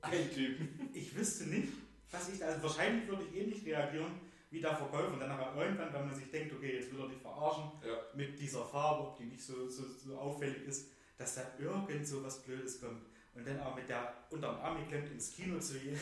einen 0.00 0.30
Typen. 0.32 0.90
ich 0.94 1.14
wüsste 1.16 1.44
nicht, 1.44 1.72
was 2.10 2.28
ich, 2.28 2.42
also 2.44 2.62
wahrscheinlich 2.62 3.08
würde 3.08 3.24
ich 3.24 3.36
ähnlich 3.36 3.64
reagieren 3.66 4.20
wie 4.50 4.60
der 4.60 4.76
Verkäufer. 4.76 5.12
Und 5.12 5.20
dann 5.20 5.30
aber 5.30 5.60
irgendwann, 5.62 5.92
wenn 5.92 6.06
man 6.06 6.14
sich 6.14 6.30
denkt, 6.30 6.54
okay, 6.54 6.76
jetzt 6.76 6.92
will 6.92 7.00
er 7.00 7.08
dich 7.08 7.18
verarschen 7.20 7.72
Ja. 7.86 7.98
mit 8.14 8.38
dieser 8.38 8.64
Farbe, 8.64 9.16
die 9.18 9.24
nicht 9.26 9.42
so, 9.42 9.68
so, 9.68 9.82
so 9.88 10.16
auffällig 10.16 10.64
ist, 10.66 10.88
dass 11.18 11.34
da 11.34 11.42
irgend 11.58 12.06
so 12.06 12.22
was 12.22 12.42
Blödes 12.42 12.80
kommt. 12.80 13.02
Und 13.34 13.46
dann 13.46 13.60
auch 13.60 13.74
mit 13.74 13.88
der 13.88 14.14
unterm 14.30 14.56
Arm 14.56 14.78
geklemmt 14.78 15.10
ins 15.10 15.32
Kino 15.32 15.58
zu 15.58 15.78
gehen. 15.78 15.98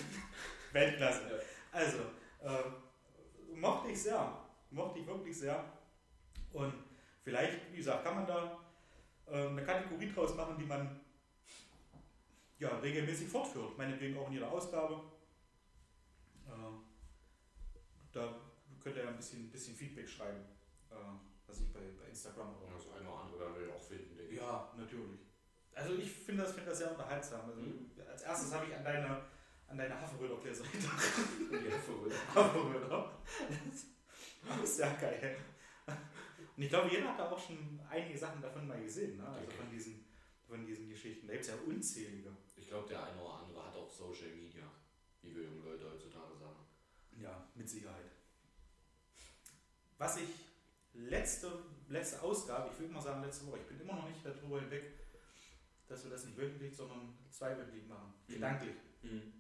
Weltklasse. 0.75 1.23
Ja. 1.31 1.39
Also, 1.73 1.99
äh, 2.43 3.55
mochte 3.55 3.91
ich 3.91 4.03
sehr. 4.03 4.45
Mochte 4.71 4.99
ich 4.99 5.07
wirklich 5.07 5.39
sehr. 5.39 5.65
Und 6.53 6.75
vielleicht, 7.23 7.73
wie 7.73 7.79
gesagt, 7.79 8.05
kann 8.05 8.17
man 8.17 8.27
da 8.27 8.59
äh, 9.27 9.49
eine 9.49 9.65
Kategorie 9.65 10.13
draus 10.13 10.35
machen, 10.35 10.59
die 10.59 10.67
man 10.67 11.01
ja, 12.59 12.69
regelmäßig 12.79 13.29
fortführt. 13.29 13.77
Meinetwegen 13.79 14.19
auch 14.19 14.29
in 14.29 14.35
jeder 14.35 14.51
Ausgabe. 14.51 15.01
Äh, 16.47 16.51
da 18.13 18.35
könnt 18.83 18.97
ihr 18.97 19.05
ja 19.05 19.09
ein 19.09 19.17
bisschen, 19.17 19.51
bisschen 19.51 19.75
Feedback 19.75 20.09
schreiben, 20.09 20.41
äh, 20.91 20.95
was 21.47 21.61
ich 21.61 21.73
bei, 21.73 21.81
bei 22.01 22.09
Instagram 22.09 22.55
oder 22.57 22.75
Das 22.75 22.93
eine 22.93 23.09
oder 23.09 23.21
andere 23.21 23.41
werden 23.41 23.55
wir 23.59 23.69
ja 23.69 23.75
auch 23.75 23.83
finden, 23.83 24.17
denke 24.17 24.33
ich. 24.35 24.41
Ja, 24.41 24.73
natürlich. 24.77 25.21
Also 25.75 25.95
ich 25.95 26.11
finde 26.11 26.43
das, 26.45 26.53
find 26.53 26.69
das 26.69 26.79
sehr 26.79 26.91
unterhaltsam. 26.91 27.41
Also 27.49 27.61
Mhm. 27.61 27.91
Als 28.09 28.23
erstes 28.23 28.55
habe 28.55 28.67
ich 28.67 28.77
an 28.77 28.85
deine, 28.85 29.23
an 29.69 29.79
deine 29.79 30.01
Haferröder-Gläser 30.01 30.65
Ja, 30.65 31.79
verrückt. 31.79 32.17
Haferröder. 32.35 33.19
Das 34.49 34.59
ist 34.71 34.79
ja 34.79 34.93
geil. 34.95 35.37
Und 36.57 36.63
ich 36.63 36.69
glaube, 36.69 36.91
jeder 36.91 37.09
hat 37.09 37.19
da 37.19 37.31
auch 37.31 37.39
schon 37.39 37.81
einige 37.91 38.19
Sachen 38.19 38.41
davon 38.41 38.67
mal 38.69 38.81
gesehen, 38.81 39.17
ne? 39.17 39.27
also 39.27 39.41
Okay. 39.47 39.57
von 39.57 39.71
diesen, 39.71 40.05
von 40.47 40.65
diesen 40.67 40.89
Geschichten. 40.89 41.27
Da 41.27 41.33
gibt 41.33 41.45
es 41.45 41.51
ja 41.51 41.57
unzählige. 41.67 42.31
Ich 42.57 42.69
glaube, 42.69 42.89
der 42.89 43.05
eine 43.05 43.21
oder 43.21 43.41
andere 43.41 43.65
hat 43.67 43.75
auch 43.75 43.91
Social 43.91 44.31
Media, 44.31 44.63
wie 45.23 45.35
wir 45.35 45.43
jungen 45.45 45.65
Leute 45.65 45.91
heutzutage 45.91 46.37
sagen. 46.37 46.61
Ja, 47.21 47.49
mit 47.55 47.69
Sicherheit. 47.69 48.11
Was 49.99 50.17
ich 50.19 50.29
letzte, 50.93 51.51
letzte 51.89 52.23
Ausgabe, 52.23 52.71
ich 52.73 52.81
will 52.81 52.89
mal 52.89 53.01
sagen 53.01 53.23
letzte 53.23 53.47
Woche, 53.47 53.59
ich 53.61 53.67
bin 53.69 53.81
immer 53.81 53.95
noch 53.95 54.09
nicht 54.09 54.25
darüber 54.25 54.61
hinweg, 54.61 54.85
dass 55.89 56.05
wir 56.05 56.11
das 56.11 56.25
nicht 56.25 56.37
wöchentlich, 56.37 56.77
sondern 56.77 57.17
zweiwöchentlich 57.31 57.87
machen. 57.87 58.13
Mhm. 58.29 58.33
Gedanklich. 58.35 58.75
Mhm. 59.03 59.33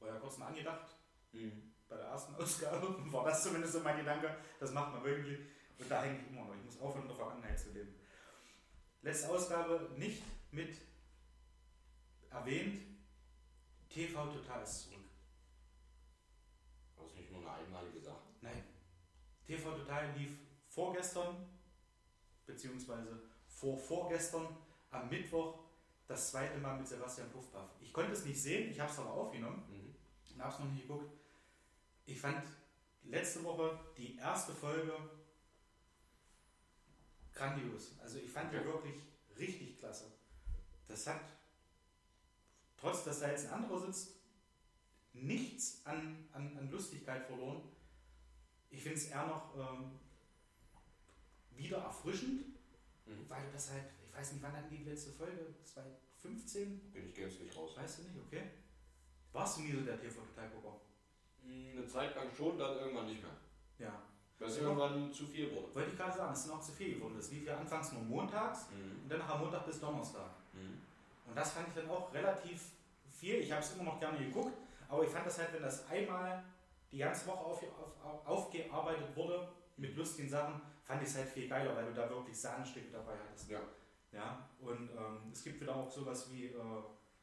War 0.00 0.08
ja 0.08 0.18
kurz 0.18 0.38
mal 0.38 0.46
angedacht, 0.48 0.96
Mhm. 1.32 1.72
bei 1.88 1.96
der 1.96 2.06
ersten 2.06 2.34
Ausgabe 2.34 2.96
war 3.12 3.24
das 3.24 3.42
zumindest 3.44 3.74
so 3.74 3.80
mein 3.80 3.96
Gedanke, 3.98 4.36
das 4.58 4.72
macht 4.72 4.92
man 4.92 5.04
wöchentlich. 5.04 5.40
Und 5.78 5.90
da 5.90 6.02
hänge 6.02 6.18
ich 6.20 6.26
immer 6.28 6.44
noch. 6.44 6.54
Ich 6.54 6.64
muss 6.64 6.80
aufhören, 6.80 7.02
in 7.02 7.08
der 7.08 7.16
Vergangenheit 7.16 7.58
zu 7.58 7.70
leben. 7.70 7.94
Letzte 9.02 9.30
Ausgabe 9.30 9.90
nicht 9.96 10.22
mit 10.50 10.76
erwähnt, 12.30 12.80
TV 13.88 14.26
Total 14.32 14.62
ist 14.62 14.82
zurück. 14.82 15.04
Es 16.98 17.06
ist 17.06 17.16
nicht 17.16 17.30
nur 17.32 17.40
eine 17.40 17.52
einmalige 17.52 18.00
Sache. 18.00 18.22
Nein. 18.42 18.62
TV 19.46 19.72
Total 19.76 20.12
lief 20.16 20.32
vorgestern, 20.68 21.48
beziehungsweise 22.46 23.22
vor 23.48 23.78
vorgestern, 23.78 24.56
am 24.90 25.08
Mittwoch, 25.08 25.60
das 26.06 26.30
zweite 26.32 26.58
Mal 26.58 26.76
mit 26.76 26.86
Sebastian 26.88 27.30
Puffpaff. 27.30 27.70
Ich 27.80 27.92
konnte 27.92 28.12
es 28.12 28.24
nicht 28.24 28.40
sehen, 28.40 28.70
ich 28.70 28.78
habe 28.80 28.90
es 28.90 28.98
aber 28.98 29.12
aufgenommen 29.12 29.62
Mhm. 29.70 29.79
Und 30.40 30.44
habe 30.46 30.54
es 30.54 30.60
noch 30.60 30.72
nicht 30.72 30.82
geguckt. 30.88 31.12
Ich 32.06 32.18
fand 32.18 32.42
letzte 33.04 33.44
Woche 33.44 33.78
die 33.96 34.16
erste 34.16 34.52
Folge 34.54 34.92
grandios. 37.32 37.92
Also 38.00 38.18
ich 38.18 38.30
fand 38.30 38.52
die 38.52 38.64
wirklich 38.64 38.96
richtig 39.38 39.78
klasse. 39.78 40.06
Das 40.88 41.06
hat, 41.06 41.20
trotz 42.76 43.04
dass 43.04 43.20
da 43.20 43.30
jetzt 43.30 43.46
ein 43.46 43.62
anderer 43.62 43.80
sitzt, 43.80 44.16
nichts 45.12 45.84
an, 45.84 46.28
an, 46.32 46.56
an 46.56 46.70
Lustigkeit 46.70 47.26
verloren. 47.26 47.62
Ich 48.70 48.82
finde 48.82 48.98
es 48.98 49.06
eher 49.06 49.26
noch 49.26 49.56
ähm, 49.56 49.98
wieder 51.56 51.78
erfrischend, 51.78 52.46
Mhm. 53.06 53.28
weil 53.28 53.50
das 53.52 53.70
halt, 53.70 53.84
ich 54.06 54.14
weiß 54.16 54.32
nicht, 54.32 54.42
wann 54.42 54.52
hatten 54.52 54.76
die 54.76 54.84
letzte 54.84 55.10
Folge? 55.10 55.54
2015? 55.64 56.92
Bin 56.92 57.08
ich 57.08 57.14
gänzlich 57.14 57.56
raus. 57.56 57.76
Weißt 57.76 57.98
du 57.98 58.02
nicht, 58.02 58.16
okay? 58.18 58.42
Warst 59.32 59.58
du 59.58 59.62
nie 59.62 59.72
so 59.72 59.80
der 59.82 60.00
TV-Total-Gucker? 60.00 60.76
Mhm, 61.44 61.78
Eine 61.78 61.86
Zeit 61.86 62.14
lang 62.16 62.26
schon, 62.36 62.58
dann 62.58 62.76
irgendwann 62.78 63.06
nicht 63.06 63.22
mehr. 63.22 63.32
Ja. 63.78 64.02
Weil 64.38 64.48
es 64.48 64.58
irgendwann 64.58 65.12
zu 65.12 65.26
viel 65.26 65.54
wurde. 65.54 65.74
Wollte 65.74 65.90
ich 65.90 65.96
gerade 65.96 66.16
sagen, 66.16 66.32
es 66.32 66.40
ist 66.40 66.48
noch 66.48 66.60
zu 66.60 66.72
viel 66.72 66.94
geworden. 66.96 67.14
Das 67.16 67.30
lief 67.30 67.46
ja 67.46 67.56
anfangs 67.58 67.92
nur 67.92 68.02
montags 68.02 68.66
Mhm. 68.70 69.02
und 69.02 69.08
dann 69.12 69.20
am 69.22 69.40
Montag 69.40 69.66
bis 69.66 69.80
Donnerstag. 69.80 70.30
Mhm. 70.52 70.80
Und 71.26 71.36
das 71.36 71.52
fand 71.52 71.68
ich 71.68 71.74
dann 71.74 71.88
auch 71.90 72.12
relativ 72.12 72.72
viel. 73.10 73.36
Ich 73.36 73.52
habe 73.52 73.60
es 73.62 73.74
immer 73.74 73.84
noch 73.84 74.00
gerne 74.00 74.18
geguckt, 74.18 74.56
aber 74.88 75.04
ich 75.04 75.10
fand 75.10 75.26
das 75.26 75.38
halt, 75.38 75.52
wenn 75.52 75.62
das 75.62 75.86
einmal 75.88 76.42
die 76.90 76.98
ganze 76.98 77.26
Woche 77.28 77.38
auf, 77.44 77.62
auf, 77.62 78.04
auf, 78.04 78.26
aufgearbeitet 78.26 79.14
wurde 79.14 79.48
mit 79.76 79.94
lustigen 79.96 80.28
Sachen, 80.28 80.60
fand 80.84 81.02
ich 81.02 81.08
es 81.08 81.16
halt 81.16 81.28
viel 81.28 81.48
geiler, 81.48 81.76
weil 81.76 81.86
du 81.86 81.92
da 81.94 82.08
wirklich 82.10 82.36
Sahnenstücke 82.38 82.90
dabei 82.90 83.12
hattest. 83.16 83.48
Ja. 83.50 83.60
Ja, 84.12 84.48
und 84.60 84.90
ähm, 84.90 85.30
es 85.30 85.44
gibt 85.44 85.60
wieder 85.60 85.76
auch 85.76 85.88
sowas 85.88 86.32
wie, 86.32 86.46
äh, 86.46 86.82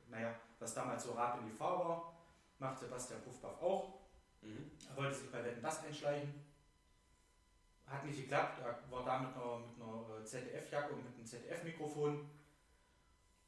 naja, 0.10 0.34
was 0.60 0.74
damals 0.74 1.04
so 1.04 1.14
Rat 1.14 1.40
in 1.40 1.46
die 1.46 1.56
Fahr 1.56 1.80
war, 1.80 2.14
macht 2.60 2.80
Sebastian 2.80 3.22
Puffbaff 3.22 3.62
auch. 3.62 3.94
Mhm. 4.42 4.72
Er 4.90 4.96
wollte 4.98 5.16
sich 5.16 5.32
bei 5.32 5.44
Wetten 5.44 5.62
das 5.62 5.84
einschleichen. 5.84 6.34
Hat 7.86 8.04
nicht 8.06 8.18
geklappt. 8.20 8.60
Er 8.62 8.80
war 8.92 9.06
da 9.06 9.20
mit 9.20 9.36
einer, 9.36 9.60
mit 9.60 9.82
einer 9.82 10.20
äh, 10.20 10.26
ZDF-Jacke 10.26 10.94
und 10.94 11.06
mit 11.06 11.16
einem 11.16 11.26
ZDF-Mikrofon 11.26 12.30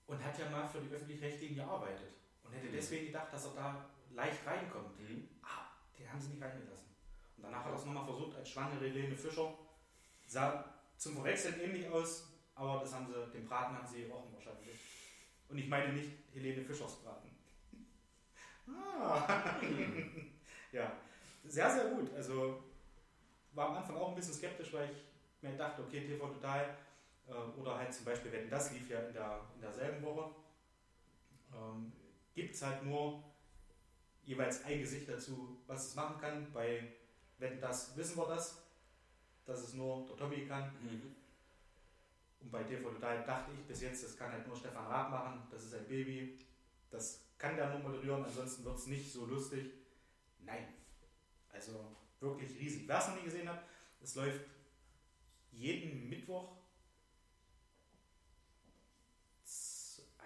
und 0.07 0.24
hat 0.24 0.39
ja 0.39 0.49
mal 0.49 0.68
für 0.68 0.80
die 0.80 0.93
Öffentlich-Rechtlichen 0.93 1.55
gearbeitet. 1.55 2.14
Und 2.43 2.53
hätte 2.53 2.68
Mhm. 2.68 2.74
deswegen 2.74 3.07
gedacht, 3.07 3.34
dass 3.34 3.45
er 3.45 3.53
da 3.53 3.86
leicht 4.12 4.45
reinkommt. 4.45 4.97
Mhm. 4.99 5.28
Ah, 5.43 5.66
den 5.97 6.10
haben 6.12 6.20
sie 6.22 6.30
nicht 6.30 6.41
reingelassen. 6.41 6.88
Und 7.38 7.43
danach 7.43 7.64
hat 7.66 7.72
er 7.72 7.78
es 7.78 7.86
nochmal 7.86 8.05
versucht 8.05 8.36
als 8.36 8.49
schwangere 8.49 8.86
Helene 8.86 9.16
Fischer. 9.16 9.53
Sah 10.26 10.64
zum 10.97 11.16
Verwechseln 11.16 11.60
ähnlich 11.60 11.89
aus, 11.89 12.28
aber 12.55 12.80
das 12.80 12.93
haben 12.93 13.07
sie, 13.07 13.32
den 13.32 13.45
Braten 13.47 13.76
haben 13.78 13.88
sie 13.88 14.03
gerochen 14.03 14.34
wahrscheinlich. 14.34 14.78
Und 15.50 15.58
ich 15.58 15.68
meine 15.68 15.93
nicht 15.93 16.12
Helene 16.34 16.64
Fischers 16.64 16.95
Braten. 16.97 17.30
Ah. 18.72 19.56
ja, 20.72 20.91
sehr, 21.45 21.70
sehr 21.72 21.86
gut. 21.86 22.14
Also 22.14 22.62
war 23.54 23.70
am 23.70 23.78
Anfang 23.78 23.95
auch 23.95 24.10
ein 24.10 24.16
bisschen 24.16 24.34
skeptisch, 24.34 24.74
weil 24.74 24.91
ich 24.91 25.04
mir 25.41 25.56
dachte, 25.58 25.82
okay, 25.82 26.06
TV 26.06 26.28
Total 26.28 26.78
äh, 27.28 27.60
oder 27.60 27.78
halt 27.78 27.93
zum 27.93 28.06
Beispiel, 28.06 28.32
wenn 28.32 28.50
das 28.50 28.72
lief 28.72 28.89
ja 28.89 29.00
in, 29.00 29.14
der, 29.14 29.41
in 29.56 29.62
derselben 29.62 30.04
Woche, 30.04 30.30
ähm, 31.54 31.91
gibt 32.34 32.54
es 32.54 32.62
halt 32.62 32.84
nur 32.84 33.24
jeweils 34.24 34.64
ein 34.66 34.80
Gesicht 34.80 35.10
dazu, 35.10 35.58
was 35.66 35.88
es 35.88 35.95
machen 35.95 36.20
kann. 36.20 36.52
Bei 36.54 36.84
Wenn 37.39 37.60
das 37.60 37.95
wissen 37.97 38.18
wir 38.18 38.28
das, 38.28 38.62
dass 39.45 39.62
es 39.62 39.74
nur 39.74 40.06
der 40.06 40.18
Tommy 40.18 40.45
kann. 40.45 40.72
Mhm. 40.82 41.16
Und 42.42 42.52
bei 42.52 42.64
TV 42.64 42.90
Total 42.90 43.24
dachte 43.26 43.52
ich 43.52 43.66
bis 43.66 43.82
jetzt, 43.82 44.04
das 44.04 44.18
kann 44.18 44.32
halt 44.32 44.48
nur 44.48 44.56
Stefan 44.56 44.86
Raab 44.86 45.12
machen, 45.12 45.48
das 45.52 45.66
ist 45.66 45.74
ein 45.74 45.88
Baby, 45.88 46.38
das 46.90 47.22
kann 47.38 47.56
der 47.56 47.70
nur 47.70 47.80
moderieren, 47.80 48.24
ansonsten 48.24 48.64
wird 48.64 48.78
es 48.78 48.88
nicht 48.88 49.12
so 49.12 49.26
lustig. 49.26 49.72
Nein. 50.40 50.68
Also 51.50 51.96
wirklich 52.20 52.58
riesig. 52.58 52.88
Wer 52.88 53.00
es 53.00 53.08
noch 53.08 53.16
nie 53.16 53.24
gesehen 53.24 53.50
hat, 53.50 53.64
es 54.02 54.16
läuft 54.16 54.46
jeden 55.52 56.10
Mittwoch 56.10 56.60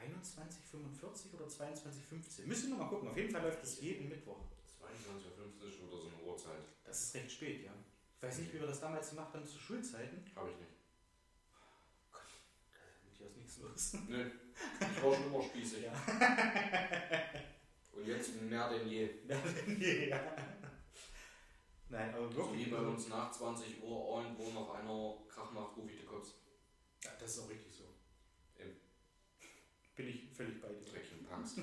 21.45 0.04 1.34
oder 1.34 1.46
22.15. 1.46 2.46
Müsst 2.46 2.64
ihr 2.66 2.70
noch 2.72 2.80
mal 2.80 2.90
gucken. 2.90 3.10
Auf 3.10 3.18
jeden 3.18 3.32
Fall 3.32 3.42
läuft 3.42 3.64
es 3.64 3.80
jeden 3.80 4.10
Mittwoch. 4.10 4.40
22.50 4.82 5.88
oder 5.88 6.02
so 6.02 6.08
eine 6.08 6.30
Uhrzeit. 6.30 6.64
Das 6.84 7.04
ist 7.04 7.16
recht 7.16 7.32
spät, 7.32 7.64
ja. 7.64 7.72
Ich 8.18 8.24
weiß 8.24 8.40
nicht, 8.40 8.54
wie 8.54 8.60
wir 8.60 8.68
das 8.68 8.80
damals 8.80 9.10
gemacht 9.10 9.34
haben 9.34 9.46
zu 9.46 9.60
Schulzeiten. 9.60 10.24
Habe 10.36 10.50
ich 10.50 10.58
nicht. 10.58 10.83
Nichts 13.62 13.94
los. 13.94 14.02
Nö. 14.08 14.30
Ich 14.80 15.04
war 15.04 15.14
schon 15.14 15.26
immer 15.28 15.42
spießig. 15.44 15.84
Ja. 15.84 15.94
Und 17.94 18.06
jetzt 18.08 18.42
mehr 18.42 18.70
denn 18.70 18.88
je. 18.88 19.10
ja. 20.10 20.20
Nein, 21.90 22.14
aber 22.16 22.28
So 22.30 22.38
wirklich. 22.38 22.66
wie 22.68 22.72
bei 22.72 22.80
uns 22.80 23.08
nach 23.10 23.32
20 23.32 23.84
Uhr 23.84 24.22
irgendwo 24.24 24.50
noch 24.52 24.74
einer 24.74 25.16
Krach 25.28 25.52
macht, 25.52 25.78
ruf 25.78 25.90
ich 25.92 26.00
die. 26.06 26.34
Ja, 27.04 27.12
das 27.20 27.32
ist 27.32 27.40
auch 27.44 27.50
richtig 27.50 27.74
so. 27.76 27.84
Eben. 28.60 28.76
Bin 29.96 30.08
ich 30.08 30.30
völlig 30.36 30.60
bei 30.62 30.70
dir. 30.70 30.82
Dreckchen 30.92 31.24
Punks. 31.26 31.56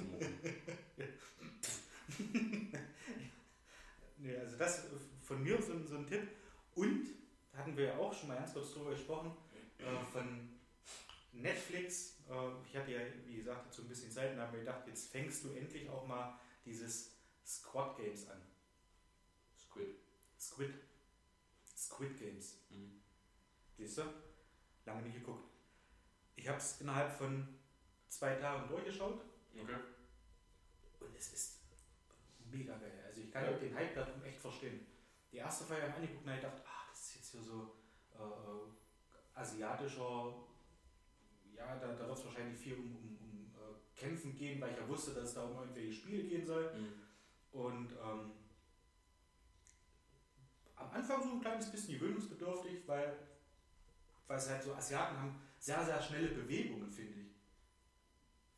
Nee, 4.18 4.36
also 4.36 4.56
das 4.58 4.84
von 5.22 5.42
mir 5.42 5.60
so, 5.62 5.72
ein- 5.72 5.86
so 5.86 5.96
ein 5.96 6.06
Tipp. 6.06 6.28
Und, 6.74 7.06
da 7.52 7.58
hatten 7.58 7.76
wir 7.76 7.84
ja 7.86 7.96
auch 7.96 8.12
schon 8.12 8.28
mal 8.28 8.36
ganz 8.36 8.52
kurz 8.52 8.72
drüber 8.72 8.90
gesprochen, 8.90 9.32
äh, 9.78 10.04
von 10.12 10.59
Netflix. 11.32 12.16
Äh, 12.28 12.50
ich 12.68 12.76
hatte 12.76 12.90
ja, 12.92 13.00
wie 13.26 13.36
gesagt, 13.36 13.66
dazu 13.66 13.82
ein 13.82 13.88
bisschen 13.88 14.10
Zeit 14.10 14.32
und 14.32 14.40
habe 14.40 14.52
mir 14.52 14.60
gedacht, 14.64 14.86
jetzt 14.86 15.08
fängst 15.10 15.44
du 15.44 15.52
endlich 15.52 15.88
auch 15.88 16.06
mal 16.06 16.38
dieses 16.64 17.12
Squad 17.46 17.96
Games 17.96 18.28
an. 18.28 18.40
Squid. 19.56 19.96
Squid. 20.38 20.74
Squid 21.76 22.18
Games. 22.18 22.56
Mhm. 22.70 23.00
Siehst 23.76 23.98
du? 23.98 24.02
Lange 24.84 25.02
nicht 25.02 25.16
geguckt. 25.16 25.48
Ich 26.36 26.48
habe 26.48 26.58
es 26.58 26.80
innerhalb 26.80 27.12
von 27.12 27.46
zwei 28.08 28.34
Tagen 28.36 28.68
durchgeschaut 28.68 29.20
Okay. 29.54 29.76
und 31.00 31.16
es 31.16 31.32
ist 31.32 31.60
mega 32.50 32.76
geil. 32.78 33.02
Also 33.06 33.20
ich 33.20 33.30
kann 33.30 33.44
Ja. 33.44 33.52
den 33.52 33.74
Hype 33.74 33.94
darum 33.94 34.22
echt 34.24 34.40
verstehen. 34.40 34.86
Die 35.32 35.36
erste 35.36 35.64
ich 35.64 35.82
angeguckt 35.82 36.22
und 36.24 36.30
habe 36.30 36.40
gedacht, 36.40 36.62
ah, 36.66 36.86
das 36.90 37.00
ist 37.00 37.14
jetzt 37.16 37.30
hier 37.32 37.42
so 37.42 37.76
äh, 38.14 39.38
asiatischer, 39.38 40.34
ja, 41.60 41.76
da, 41.76 41.92
da 41.92 42.08
wird 42.08 42.18
es 42.18 42.24
wahrscheinlich 42.24 42.58
viel 42.58 42.74
um, 42.74 42.96
um, 42.96 43.18
um 43.20 43.52
äh, 43.54 43.98
Kämpfen 43.98 44.34
gehen, 44.34 44.60
weil 44.60 44.72
ich 44.72 44.78
ja 44.78 44.88
wusste, 44.88 45.12
dass 45.12 45.28
es 45.28 45.34
da 45.34 45.44
um 45.44 45.58
irgendwelche 45.58 45.92
Spiele 45.92 46.24
gehen 46.24 46.46
soll. 46.46 46.72
Mhm. 46.74 46.92
Und 47.52 47.92
ähm, 47.92 48.32
am 50.76 50.90
Anfang 50.90 51.22
so 51.22 51.32
ein 51.32 51.40
kleines 51.40 51.70
bisschen 51.70 51.98
gewöhnungsbedürftig, 51.98 52.86
weil, 52.86 53.16
weil 54.26 54.38
es 54.38 54.48
halt 54.48 54.62
so 54.62 54.74
Asiaten 54.74 55.18
haben 55.18 55.40
sehr, 55.58 55.84
sehr 55.84 56.00
schnelle 56.00 56.28
Bewegungen, 56.28 56.90
finde 56.90 57.20
ich. 57.20 57.30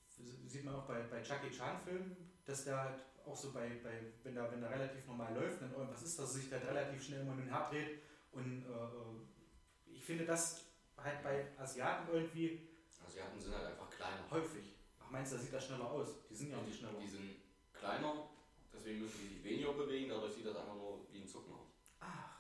Sie 0.09 0.49
sieht 0.49 0.65
man 0.65 0.77
auch 0.77 0.87
bei, 0.87 1.03
bei 1.03 1.21
Jackie 1.23 1.51
Chan 1.51 1.81
Filmen, 1.85 2.17
dass 2.45 2.65
der 2.65 2.81
halt 2.81 3.03
auch 3.25 3.37
so 3.37 3.53
bei, 3.53 3.69
bei 3.83 4.13
wenn 4.23 4.35
der, 4.35 4.51
wenn 4.53 4.61
der 4.61 4.71
relativ 4.71 5.07
normal 5.07 5.35
läuft, 5.35 5.63
dann 5.63 5.73
irgendwas 5.73 6.03
ist, 6.03 6.19
dass 6.19 6.35
er 6.35 6.41
sich 6.41 6.53
halt 6.53 6.67
relativ 6.67 7.03
schnell 7.03 7.23
immer 7.23 7.33
in 7.33 7.39
den 7.39 7.49
Herd 7.49 7.73
dreht. 7.73 8.03
Und 8.31 8.63
äh, 8.63 9.93
ich 9.93 10.05
finde 10.05 10.25
das 10.25 10.65
halt 10.97 11.23
bei 11.23 11.47
Asiaten 11.59 12.13
irgendwie 12.13 12.69
Asiaten 13.07 13.41
sind 13.41 13.55
halt 13.55 13.67
einfach 13.67 13.91
kleiner. 13.91 14.31
häufig. 14.31 14.75
Ach 15.01 15.11
meinst 15.11 15.33
du, 15.33 15.37
da 15.37 15.43
sieht 15.43 15.53
das 15.53 15.67
schneller 15.67 15.91
aus? 15.91 16.09
Die 16.29 16.35
sind 16.35 16.51
ja 16.51 16.59
auch 16.59 16.63
nicht 16.63 16.79
schneller. 16.79 16.99
Die 17.01 17.09
sind 17.09 17.37
kleiner, 17.73 18.29
deswegen 18.73 19.01
müssen 19.01 19.19
die 19.21 19.35
sich 19.35 19.45
weniger 19.45 19.73
bewegen, 19.73 20.09
dadurch 20.09 20.35
sieht 20.35 20.47
das 20.47 20.57
einfach 20.57 20.75
nur 20.75 21.07
wie 21.11 21.21
ein 21.21 21.29
Zucken 21.29 21.53
aus. 21.55 21.69
Ach, 22.01 22.39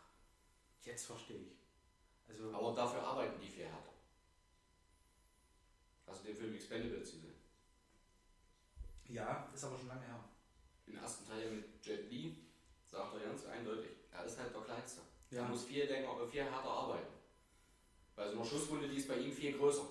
jetzt 0.83 1.07
verstehe 1.07 1.39
ich. 1.39 1.57
Also, 2.29 2.55
Aber 2.55 2.75
dafür 2.75 3.03
arbeiten 3.03 3.41
die 3.41 3.49
viel 3.49 3.65
härter. 3.65 3.93
Hast 6.07 6.23
du 6.23 6.29
den 6.29 6.37
Film 6.37 6.55
Expendables 6.55 7.13
gesehen? 7.13 7.33
ja, 9.09 9.49
ist 9.55 9.65
aber 9.65 9.77
schon 9.77 9.89
lange 9.89 10.07
her. 10.07 10.25
Im 10.87 10.97
ersten 10.97 11.27
Teil 11.27 11.51
mit 11.51 11.85
Jet 11.85 12.11
Li 12.11 12.37
sagt 12.87 13.15
er 13.15 13.29
ganz 13.29 13.45
eindeutig, 13.47 13.91
er 14.11 14.25
ist 14.25 14.39
halt 14.39 14.55
der 14.55 14.63
Kleinste. 14.63 15.01
Ja. 15.31 15.43
Er 15.43 15.49
muss 15.49 15.65
viel 15.65 15.85
länger, 15.85 16.21
äh, 16.21 16.27
viel 16.27 16.45
härter 16.45 16.69
arbeiten. 16.69 17.13
Bei 18.17 18.29
so 18.29 18.37
einer 18.37 18.45
Schusswunde, 18.45 18.89
die 18.89 18.97
ist 18.97 19.09
bei 19.09 19.17
ihm 19.19 19.33
viel 19.33 19.57
größer. 19.57 19.87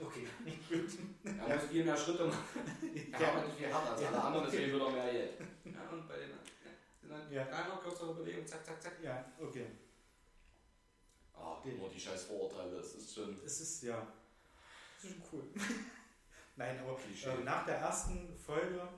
Okay, 0.00 0.26
gut. 0.68 0.90
Er 1.24 1.56
muss 1.56 1.64
viel 1.66 1.84
mehr 1.84 1.96
Schritte 1.96 2.24
machen. 2.24 2.44
Er 3.12 3.28
arbeitet 3.28 3.54
viel 3.54 3.66
härter 3.66 3.92
als 3.92 4.02
alle 4.04 4.22
anderen, 4.22 4.46
deswegen 4.46 4.72
wird 4.72 4.82
er 4.82 4.90
mehr 4.90 5.12
Geld. 5.12 5.40
Ja, 5.64 5.88
und 5.90 6.08
bei 6.08 6.16
den 6.18 6.30
halt 7.10 7.32
Ja. 7.32 7.44
kleiner, 7.44 7.76
kürzere 7.82 8.14
Bewegungen, 8.14 8.46
zack, 8.46 8.64
zack, 8.64 8.82
zack. 8.82 8.92
Ja, 9.02 9.24
okay. 9.40 9.66
Ah, 11.34 11.56
nur 11.64 11.88
die 11.88 12.00
scheiß 12.00 12.24
Vorurteile, 12.24 12.76
das 12.76 12.94
ist 12.94 13.14
schon 13.14 13.36
Es 13.44 13.60
ist 13.60 13.82
ja. 13.82 14.06
Das 14.96 15.10
ist 15.10 15.16
schon 15.16 15.22
cool. 15.32 15.44
Nein, 16.56 16.78
aber 16.80 16.98
äh, 16.98 17.44
nach 17.44 17.64
der 17.64 17.76
ersten 17.76 18.36
Folge 18.36 18.88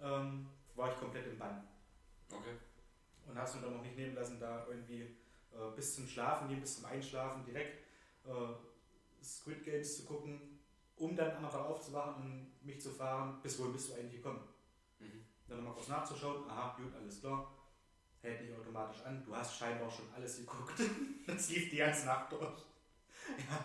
ähm, 0.00 0.48
war 0.74 0.92
ich 0.92 0.98
komplett 0.98 1.26
im 1.26 1.38
Bann. 1.38 1.66
Okay. 2.30 2.56
Und 3.26 3.38
hast 3.38 3.54
du 3.54 3.60
dann 3.60 3.74
noch 3.74 3.82
nicht 3.82 3.96
nehmen 3.96 4.14
lassen, 4.14 4.38
da 4.38 4.66
irgendwie 4.68 5.02
äh, 5.52 5.70
bis 5.74 5.94
zum 5.94 6.06
Schlafen, 6.06 6.48
gehen, 6.48 6.60
bis 6.60 6.76
zum 6.76 6.84
Einschlafen 6.84 7.44
direkt 7.44 7.78
äh, 8.26 8.30
Squid 9.22 9.64
Games 9.64 9.96
zu 9.98 10.04
gucken, 10.04 10.60
um 10.96 11.16
dann 11.16 11.40
Tag 11.40 11.54
aufzuwachen 11.54 12.22
und 12.22 12.66
mich 12.66 12.80
zu 12.80 12.90
fragen, 12.90 13.40
bis 13.42 13.58
wohin 13.58 13.72
bist 13.72 13.90
du 13.90 13.94
eigentlich 13.94 14.16
gekommen? 14.16 14.42
Mhm. 14.98 15.24
Dann 15.48 15.58
nochmal 15.58 15.74
kurz 15.74 15.88
nachzuschauen, 15.88 16.48
aha, 16.48 16.76
gut, 16.76 16.94
alles 16.94 17.20
klar. 17.20 17.56
Hält 18.20 18.42
nicht 18.42 18.52
automatisch 18.52 19.02
an. 19.02 19.24
Du 19.24 19.34
hast 19.34 19.56
scheinbar 19.56 19.90
schon 19.90 20.12
alles 20.14 20.38
geguckt. 20.38 20.78
das 21.26 21.50
lief 21.50 21.70
die 21.70 21.78
ganze 21.78 22.06
Nacht 22.06 22.30
durch. 22.32 22.64
Ja, 23.38 23.64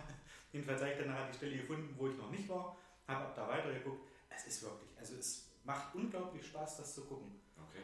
jedenfalls 0.54 0.82
habe 0.82 0.92
ich 0.92 0.98
dann 0.98 1.08
nachher 1.08 1.28
die 1.28 1.38
Stelle 1.38 1.58
gefunden, 1.58 1.94
wo 1.98 2.08
ich 2.08 2.18
noch 2.18 2.32
nicht 2.32 2.48
war, 2.48 2.78
habe 3.08 3.26
ab 3.26 3.36
da 3.36 3.48
weitergeguckt. 3.48 4.08
Es 4.30 4.48
ist 4.48 4.64
wirklich, 4.64 4.98
also 4.98 5.16
es 5.16 5.52
macht 5.64 5.94
unglaublich 5.96 6.46
Spaß, 6.46 6.78
das 6.78 6.96
zu 6.96 7.06
gucken. 7.06 7.40
Okay. 7.58 7.84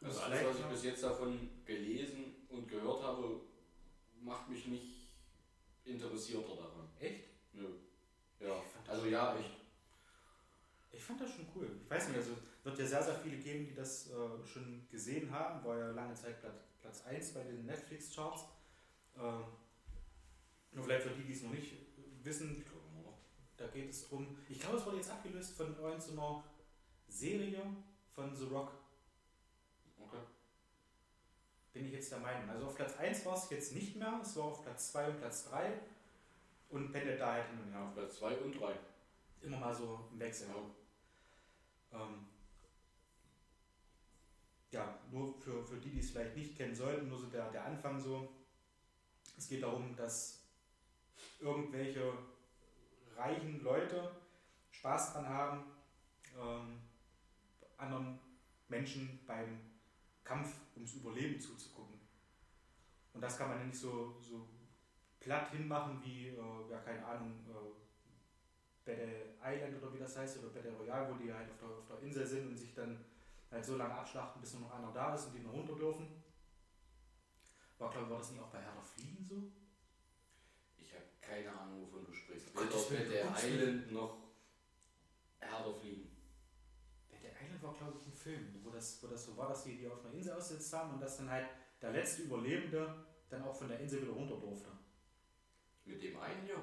Also 0.00 0.20
vielleicht 0.20 0.44
alles, 0.44 0.56
was 0.56 0.64
ich 0.64 0.70
bis 0.70 0.84
jetzt 0.84 1.02
davon 1.02 1.50
gelesen 1.64 2.46
und 2.48 2.68
gehört 2.68 3.02
habe, 3.02 3.40
macht 4.22 4.48
mich 4.48 4.66
nicht 4.66 4.97
interessierter 5.88 6.56
daran. 6.56 6.88
Echt? 6.98 7.24
Nö. 7.52 7.66
Ja, 8.40 8.62
also 8.86 9.06
ja, 9.06 9.34
cool. 9.34 9.40
ich. 9.40 10.96
Ich 10.98 11.04
fand 11.04 11.20
das 11.20 11.30
schon 11.30 11.46
cool. 11.54 11.68
Ich 11.82 11.90
weiß 11.90 12.08
nicht, 12.08 12.18
also 12.18 12.32
wird 12.64 12.78
ja 12.78 12.86
sehr, 12.86 13.02
sehr 13.02 13.14
viele 13.14 13.36
geben, 13.36 13.66
die 13.66 13.74
das 13.74 14.10
äh, 14.10 14.46
schon 14.46 14.86
gesehen 14.90 15.30
haben. 15.30 15.64
War 15.64 15.78
ja 15.78 15.90
lange 15.90 16.14
Zeit 16.14 16.40
Platz, 16.40 16.56
Platz 16.80 17.04
1 17.04 17.34
bei 17.34 17.42
den 17.42 17.66
Netflix-Charts. 17.66 18.44
Ähm, 19.16 19.44
nur 20.72 20.84
vielleicht 20.84 21.04
für 21.04 21.14
die, 21.14 21.24
die 21.24 21.32
es 21.32 21.42
noch 21.42 21.50
nicht 21.50 21.72
wissen, 22.22 22.64
da 23.58 23.66
geht 23.66 23.90
es 23.90 24.08
drum. 24.08 24.38
Ich 24.48 24.60
glaube, 24.60 24.76
es 24.76 24.86
wurde 24.86 24.96
jetzt 24.98 25.10
abgelöst 25.10 25.56
von 25.56 25.76
irgend 25.76 26.02
so 26.02 26.12
einer 26.12 26.44
Serie 27.08 27.60
von 28.14 28.34
The 28.34 28.44
Rock. 28.44 28.72
Okay. 29.98 30.22
Bin 31.78 31.86
ich 31.86 31.92
jetzt 31.92 32.10
der 32.10 32.18
Meinung. 32.18 32.50
Also 32.50 32.66
auf 32.66 32.74
Platz 32.74 32.96
1 32.96 33.24
war 33.24 33.36
es 33.36 33.48
jetzt 33.50 33.72
nicht 33.72 33.94
mehr, 33.94 34.18
es 34.20 34.36
war 34.36 34.46
auf 34.46 34.64
Platz 34.64 34.90
2 34.90 35.10
und 35.10 35.20
Platz 35.20 35.48
3 35.48 35.78
und 36.70 36.90
pendelt 36.90 37.20
da 37.20 37.34
halt 37.34 37.46
hin 37.46 37.60
und 37.60 37.70
her. 37.70 37.82
Auf 37.82 37.94
Platz 37.94 38.18
2 38.18 38.36
und 38.38 38.60
3. 38.60 38.74
Immer 39.42 39.58
mal 39.58 39.72
so 39.72 40.08
im 40.12 40.18
Wechsel. 40.18 40.48
Ja. 40.48 42.00
Ähm, 42.00 42.26
ja, 44.72 44.98
nur 45.12 45.38
für, 45.38 45.64
für 45.64 45.76
die, 45.76 45.90
die 45.90 46.00
es 46.00 46.10
vielleicht 46.10 46.34
nicht 46.34 46.56
kennen 46.56 46.74
sollten, 46.74 47.08
nur 47.08 47.16
so 47.20 47.28
der, 47.28 47.48
der 47.52 47.64
Anfang 47.64 48.00
so. 48.00 48.28
Es 49.36 49.48
geht 49.48 49.62
darum, 49.62 49.94
dass 49.94 50.40
irgendwelche 51.38 52.12
reichen 53.16 53.62
Leute 53.62 54.10
Spaß 54.72 55.12
dran 55.12 55.28
haben, 55.28 55.64
ähm, 56.36 56.80
anderen 57.76 58.18
Menschen 58.66 59.20
beim 59.28 59.67
Kampf 60.28 60.56
ums 60.76 60.94
Überleben 60.94 61.40
zuzugucken. 61.40 61.98
Und 63.14 63.20
das 63.22 63.38
kann 63.38 63.48
man 63.48 63.58
ja 63.60 63.64
nicht 63.64 63.78
so, 63.78 64.14
so 64.20 64.46
platt 65.18 65.50
hinmachen 65.50 66.02
wie, 66.04 66.28
äh, 66.28 66.70
ja 66.70 66.78
keine 66.80 67.04
Ahnung, 67.04 67.32
äh, 67.48 67.78
Battle 68.84 69.36
Island 69.42 69.82
oder 69.82 69.94
wie 69.94 69.98
das 69.98 70.16
heißt, 70.16 70.38
oder 70.38 70.48
Battle 70.48 70.72
Royale, 70.72 71.10
wo 71.10 71.16
die 71.16 71.32
halt 71.32 71.50
auf 71.50 71.58
der, 71.58 71.68
auf 71.68 71.86
der 71.88 72.00
Insel 72.00 72.26
sind 72.26 72.48
und 72.48 72.56
sich 72.56 72.74
dann 72.74 73.04
halt 73.50 73.64
so 73.64 73.76
lange 73.76 73.94
abschlachten, 73.94 74.40
bis 74.40 74.52
nur 74.52 74.62
noch 74.62 74.72
einer 74.72 74.92
da 74.92 75.14
ist 75.14 75.26
und 75.26 75.34
die 75.34 75.40
noch 75.40 75.52
runter 75.52 75.74
dürfen. 75.74 76.22
War, 77.78 77.90
glaube 77.90 78.06
ich, 78.06 78.10
war 78.10 78.18
das 78.18 78.30
nicht 78.30 78.42
auch 78.42 78.50
bei 78.50 78.60
Herr 78.60 78.74
der 78.74 78.82
Fliegen 78.82 79.24
so? 79.24 79.50
Ich 80.76 80.92
habe 80.92 81.04
keine 81.20 81.50
Ahnung, 81.58 81.86
wovon 81.86 82.04
du 82.04 82.12
sprichst. 82.12 82.54
Weder 82.54 83.04
der 83.04 83.24
Gottes 83.24 83.44
Island 83.44 83.92
noch 83.92 84.18
Herder 85.38 85.74
fliegen. 85.74 86.10
Battle 87.08 87.30
Island 87.30 87.62
war, 87.62 87.74
glaube 87.74 87.98
ich, 87.98 88.06
ein 88.06 88.12
Film, 88.12 88.54
wo 88.54 88.57
das, 88.78 89.02
wo 89.02 89.08
das 89.08 89.24
so 89.24 89.36
war, 89.36 89.48
dass 89.48 89.64
die 89.64 89.76
die 89.76 89.88
auf 89.88 90.04
einer 90.04 90.14
Insel 90.14 90.32
ausgesetzt 90.32 90.72
haben 90.72 90.94
und 90.94 91.00
dass 91.00 91.18
dann 91.18 91.30
halt 91.30 91.48
der 91.82 91.90
letzte 91.90 92.22
Überlebende 92.22 93.04
dann 93.28 93.42
auch 93.42 93.54
von 93.54 93.68
der 93.68 93.80
Insel 93.80 94.02
wieder 94.02 94.12
runter 94.12 94.36
durfte. 94.36 94.68
Mit 95.84 96.02
dem 96.02 96.18
einen, 96.18 96.46
ja. 96.46 96.62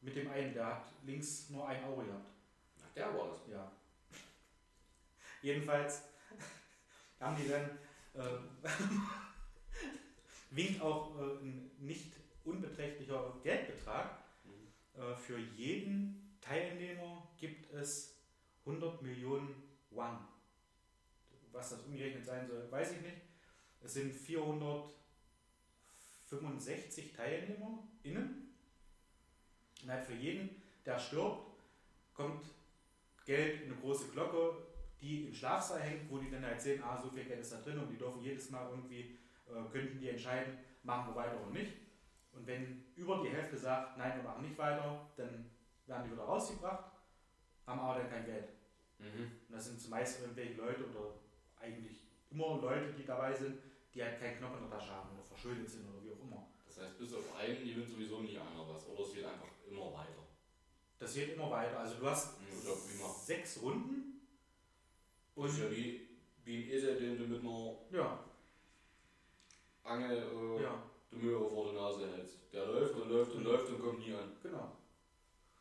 Mit 0.00 0.14
dem 0.16 0.30
einen, 0.30 0.54
der 0.54 0.66
hat 0.66 0.92
links 1.04 1.50
nur 1.50 1.66
ein 1.66 1.82
Auge 1.84 2.06
gehabt. 2.06 2.30
Ach, 2.84 2.94
der 2.94 3.14
war 3.14 3.30
das. 3.30 3.40
Ja. 3.50 3.72
Jedenfalls 5.42 6.02
haben 7.20 7.36
die 7.36 7.48
dann 7.48 7.78
äh, 8.14 8.68
winkt 10.50 10.80
auch 10.80 11.18
äh, 11.18 11.44
ein 11.44 11.70
nicht 11.78 12.12
unbeträchtlicher 12.44 13.38
Geldbetrag. 13.42 14.18
Mhm. 14.44 15.00
Äh, 15.00 15.16
für 15.16 15.38
jeden 15.38 16.38
Teilnehmer 16.40 17.28
gibt 17.38 17.72
es 17.72 18.16
100 18.64 19.02
Millionen 19.02 19.62
Won. 19.90 20.35
Was 21.56 21.70
das 21.70 21.82
umgerechnet 21.84 22.24
sein 22.24 22.46
soll, 22.46 22.70
weiß 22.70 22.92
ich 22.92 23.00
nicht. 23.00 23.16
Es 23.82 23.94
sind 23.94 24.14
465 24.14 27.14
Teilnehmer 27.14 27.82
innen. 28.02 28.54
Und 29.82 29.90
halt 29.90 30.04
für 30.04 30.12
jeden, 30.12 30.60
der 30.84 30.98
stirbt, 30.98 31.56
kommt 32.12 32.44
Geld 33.24 33.62
in 33.62 33.72
eine 33.72 33.80
große 33.80 34.08
Glocke, 34.08 34.66
die 35.00 35.28
im 35.28 35.34
Schlafsaal 35.34 35.80
hängt, 35.80 36.10
wo 36.10 36.18
die 36.18 36.30
dann 36.30 36.44
halt 36.44 36.60
sehen, 36.60 36.82
ah, 36.82 37.00
so 37.00 37.08
viel 37.10 37.24
Geld 37.24 37.40
ist 37.40 37.52
da 37.52 37.62
drin 37.62 37.78
und 37.78 37.88
die 37.88 37.96
dürfen 37.96 38.20
jedes 38.22 38.50
Mal 38.50 38.68
irgendwie, 38.68 39.16
äh, 39.46 39.64
könnten 39.72 39.98
die 39.98 40.10
entscheiden, 40.10 40.58
machen 40.82 41.08
wir 41.10 41.16
weiter 41.16 41.40
oder 41.40 41.52
nicht. 41.52 41.72
Und 42.32 42.46
wenn 42.46 42.84
über 42.96 43.22
die 43.22 43.30
Hälfte 43.30 43.56
sagt, 43.56 43.96
nein, 43.96 44.16
wir 44.16 44.22
machen 44.22 44.42
nicht 44.42 44.58
weiter, 44.58 45.08
dann 45.16 45.50
werden 45.86 46.04
die 46.04 46.12
wieder 46.12 46.24
rausgebracht, 46.24 46.84
haben 47.66 47.80
aber 47.80 48.00
dann 48.00 48.10
kein 48.10 48.26
Geld. 48.26 48.50
Mhm. 48.98 49.30
Und 49.48 49.54
das 49.54 49.64
sind 49.66 49.80
zumeist 49.80 50.20
irgendwelche 50.20 50.52
Leute 50.54 50.84
oder 50.90 51.14
eigentlich 51.66 51.96
immer 52.30 52.58
Leute, 52.60 52.92
die 52.92 53.04
dabei 53.04 53.32
sind, 53.34 53.58
die 53.94 54.02
halt 54.02 54.18
keinen 54.20 54.38
Knopf 54.38 54.54
in 54.56 54.68
der 54.68 54.78
Tasche 54.78 54.92
haben 54.92 55.10
oder 55.14 55.22
verschuldet 55.24 55.68
sind 55.68 55.88
oder 55.88 56.02
wie 56.04 56.12
auch 56.12 56.20
immer. 56.22 56.46
Das 56.66 56.78
heißt, 56.78 56.98
bis 56.98 57.14
auf 57.14 57.34
einen 57.36 57.64
gewinnt 57.64 57.88
sowieso 57.88 58.20
nie 58.20 58.36
einer 58.38 58.68
was. 58.68 58.86
Oder 58.88 59.02
es 59.02 59.12
geht 59.14 59.24
einfach 59.24 59.48
immer 59.68 59.92
weiter. 59.94 60.22
Das 60.98 61.14
geht 61.14 61.34
immer 61.34 61.50
weiter. 61.50 61.78
Also 61.80 61.96
du 62.00 62.06
hast 62.06 62.38
prima. 62.40 63.08
sechs 63.12 63.60
Runden 63.62 64.20
Das 65.34 65.44
ist 65.52 65.58
und 65.58 65.64
ja 65.64 65.70
wie, 65.70 66.08
wie 66.44 66.56
ein 66.64 66.70
Esel, 66.70 66.96
den 66.98 67.18
du 67.18 67.24
mit 67.26 67.40
einer 67.40 67.74
ja, 67.90 68.18
Angel 69.84 70.16
äh, 70.58 70.62
ja, 70.62 70.82
die 71.10 71.16
Möhre 71.16 71.48
vor 71.48 71.72
der 71.72 71.80
Nase 71.80 72.10
hältst. 72.10 72.38
Der 72.52 72.66
läuft 72.66 72.94
und 72.94 73.08
läuft 73.10 73.32
und 73.32 73.40
Mhm. 73.40 73.46
läuft 73.46 73.68
und 73.68 73.80
kommt 73.80 73.98
nie 74.00 74.14
an. 74.14 74.32
genau. 74.42 74.72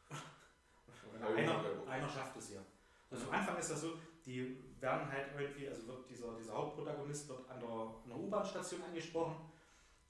Einer, 1.36 1.64
einer 1.88 2.10
schafft 2.10 2.38
es 2.38 2.54
ja. 2.54 2.62
Also 3.10 3.28
am 3.28 3.32
Anfang 3.34 3.58
ist 3.58 3.72
das 3.72 3.82
so, 3.82 3.94
die 4.26 4.58
werden 4.86 5.12
halt 5.12 5.26
irgendwie, 5.38 5.68
also 5.68 5.88
wird 5.88 6.10
dieser, 6.10 6.36
dieser 6.36 6.54
Hauptprotagonist 6.54 7.28
wird 7.28 7.50
an 7.50 7.60
der, 7.60 7.96
der 8.08 8.18
U-Bahn-Station 8.18 8.84
angesprochen, 8.84 9.36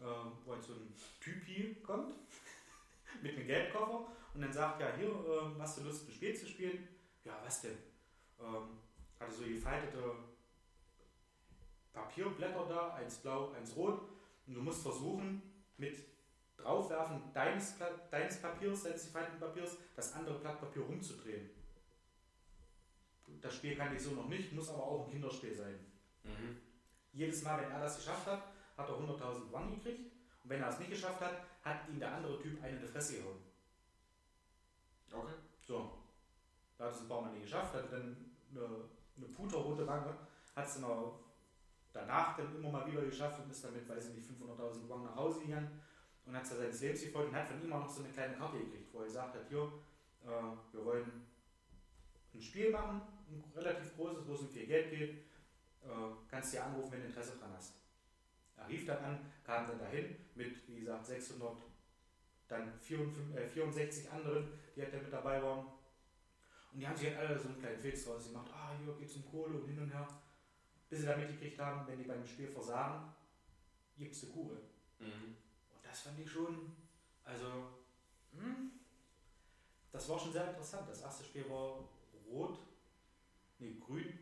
ähm, 0.02 0.34
wo 0.44 0.52
halt 0.52 0.64
so 0.64 0.74
ein 0.74 0.94
Typi 1.22 1.78
kommt 1.82 2.14
mit 3.22 3.36
einem 3.36 3.48
Geldkoffer 3.48 4.08
und 4.34 4.42
dann 4.42 4.52
sagt, 4.52 4.82
ja 4.82 4.94
hier, 4.98 5.08
ähm, 5.08 5.56
hast 5.60 5.78
du 5.78 5.84
Lust 5.84 6.08
ein 6.08 6.12
Spiel 6.12 6.36
zu 6.36 6.46
spielen? 6.46 6.88
Ja, 7.24 7.40
was 7.44 7.62
denn? 7.62 7.78
Ähm, 8.40 8.78
hatte 9.18 9.32
so 9.32 9.46
gefaltete 9.46 10.12
Papierblätter 11.94 12.66
da, 12.68 12.94
eins 12.96 13.16
blau, 13.20 13.52
eins 13.54 13.74
rot 13.78 14.02
und 14.46 14.54
du 14.54 14.62
musst 14.62 14.84
versuchen, 14.84 15.42
mit 15.78 15.98
draufwerfen 16.58 17.22
deines, 17.34 17.76
deines 18.12 18.42
Papiers, 18.42 18.84
deines 18.84 19.06
gefalteten 19.06 19.40
Papiers, 19.40 19.78
das 19.96 20.14
andere 20.14 20.38
Blatt 20.40 20.60
Papier 20.60 20.84
rumzudrehen. 20.84 21.50
Das 23.46 23.58
Spiel 23.58 23.76
kannte 23.76 23.96
ich 23.96 24.02
so 24.02 24.12
noch 24.12 24.28
nicht, 24.28 24.52
muss 24.54 24.70
aber 24.70 24.82
auch 24.82 25.06
ein 25.06 25.12
Kinderspiel 25.12 25.54
sein. 25.54 25.76
Mhm. 26.24 26.58
Jedes 27.14 27.44
Mal, 27.44 27.62
wenn 27.62 27.70
er 27.70 27.80
das 27.80 27.98
geschafft 27.98 28.26
hat, 28.26 28.42
hat 28.76 28.90
er 28.90 28.96
100.000 28.96 29.52
Yuan 29.52 29.70
gekriegt. 29.70 30.12
Und 30.44 30.50
wenn 30.50 30.64
er 30.64 30.70
es 30.70 30.80
nicht 30.80 30.90
geschafft 30.90 31.22
hat, 31.22 31.44
hat 31.64 31.88
ihm 31.88 32.00
der 32.00 32.12
andere 32.12 32.42
Typ 32.42 32.62
eine 32.64 32.78
in 32.78 32.82
die 32.82 32.88
Fresse 32.88 33.18
gehauen. 33.18 33.38
Okay. 35.12 35.36
So. 35.62 35.92
Da 36.76 36.86
hat 36.86 36.96
es 36.96 37.02
ein 37.02 37.08
paar 37.08 37.22
Mal 37.22 37.34
nicht 37.34 37.44
geschafft, 37.44 37.76
hat 37.76 37.92
dann 37.92 38.34
eine, 38.50 38.66
eine 39.16 39.28
puterrote 39.28 39.86
Wange, 39.86 40.18
hat 40.56 40.66
es 40.66 40.74
dann 40.74 40.86
auch 40.86 41.20
danach 41.94 42.36
dann 42.36 42.56
immer 42.56 42.72
mal 42.72 42.92
wieder 42.92 43.04
geschafft 43.04 43.44
und 43.44 43.52
ist 43.52 43.64
damit, 43.64 43.88
weiß 43.88 44.10
ich 44.10 44.16
nicht, 44.16 44.28
500.000 44.28 44.90
Yuan 44.90 45.04
nach 45.04 45.16
Hause 45.16 45.42
gegangen 45.42 45.82
und 46.26 46.36
hat 46.36 46.44
es 46.44 46.50
seines 46.50 46.82
Lebens 46.82 47.02
gefolgt 47.04 47.30
und 47.30 47.36
hat 47.36 47.48
von 47.48 47.64
ihm 47.64 47.72
auch 47.72 47.82
noch 47.82 47.90
so 47.90 48.04
eine 48.04 48.12
kleine 48.12 48.36
Karte 48.36 48.58
gekriegt, 48.58 48.92
wo 48.92 49.02
er 49.02 49.06
gesagt 49.06 49.36
hat, 49.36 49.48
hier, 49.48 49.72
äh, 50.26 50.74
wir 50.74 50.84
wollen 50.84 51.28
ein 52.34 52.42
Spiel 52.42 52.72
machen, 52.72 53.02
ein 53.30 53.44
relativ 53.56 53.96
großes, 53.96 54.28
wo 54.28 54.34
es 54.34 54.42
um 54.42 54.50
viel 54.50 54.66
Geld 54.66 54.90
geht, 54.90 55.10
äh, 55.84 55.88
kannst 56.30 56.54
dir 56.54 56.64
anrufen, 56.64 56.94
wenn 56.94 57.02
du 57.02 57.08
Interesse 57.08 57.38
dran 57.38 57.54
hast. 57.56 57.74
Er 58.58 58.68
rief 58.68 58.86
dann 58.86 59.04
an, 59.04 59.32
kam 59.44 59.68
dann 59.68 59.80
dahin 59.80 60.16
mit, 60.36 60.68
wie 60.68 60.80
gesagt, 60.80 61.06
600, 61.06 61.58
dann 62.48 62.80
54, 62.80 63.36
äh, 63.36 63.48
64 63.48 64.12
anderen, 64.12 64.48
die 64.76 64.82
halt 64.82 64.94
da 64.94 64.98
mit 64.98 65.14
dabei 65.14 65.42
waren. 65.42 65.66
Und 66.72 66.80
die 66.80 66.88
haben 66.88 66.96
sich 66.96 67.08
halt 67.08 67.20
alle 67.20 67.40
so 67.40 67.50
einen 67.50 67.60
kleinen 67.60 67.80
Fix 67.80 68.06
draus 68.06 68.28
gemacht, 68.28 68.50
ah, 68.54 68.74
hier 68.84 68.94
geht's 68.96 69.16
um 69.16 69.26
Kohle 69.30 69.58
und 69.58 69.68
hin 69.68 69.80
und 69.80 69.90
her. 69.90 70.08
Bis 70.90 71.00
sie 71.00 71.06
dann 71.06 71.20
mitgekriegt 71.20 71.60
haben, 71.60 71.88
wenn 71.88 71.98
die 71.98 72.06
beim 72.06 72.26
Spiel 72.26 72.48
versagen, 72.48 73.14
gibt's 73.98 74.24
eine 74.24 74.34
Kugel. 74.34 74.58
Mhm. 75.00 75.36
Und 75.74 75.84
das 75.84 76.02
fand 76.02 76.20
ich 76.20 76.30
schon, 76.30 76.76
also, 77.24 77.70
hm, 78.34 78.72
das 79.92 80.10
war 80.10 80.20
schon 80.20 80.34
sehr 80.34 80.50
interessant. 80.50 80.90
Das 80.90 81.02
erste 81.02 81.24
Spiel 81.24 81.50
war 81.50 81.80
rot, 82.30 82.60
nee, 83.60 83.76
grün, 83.86 84.20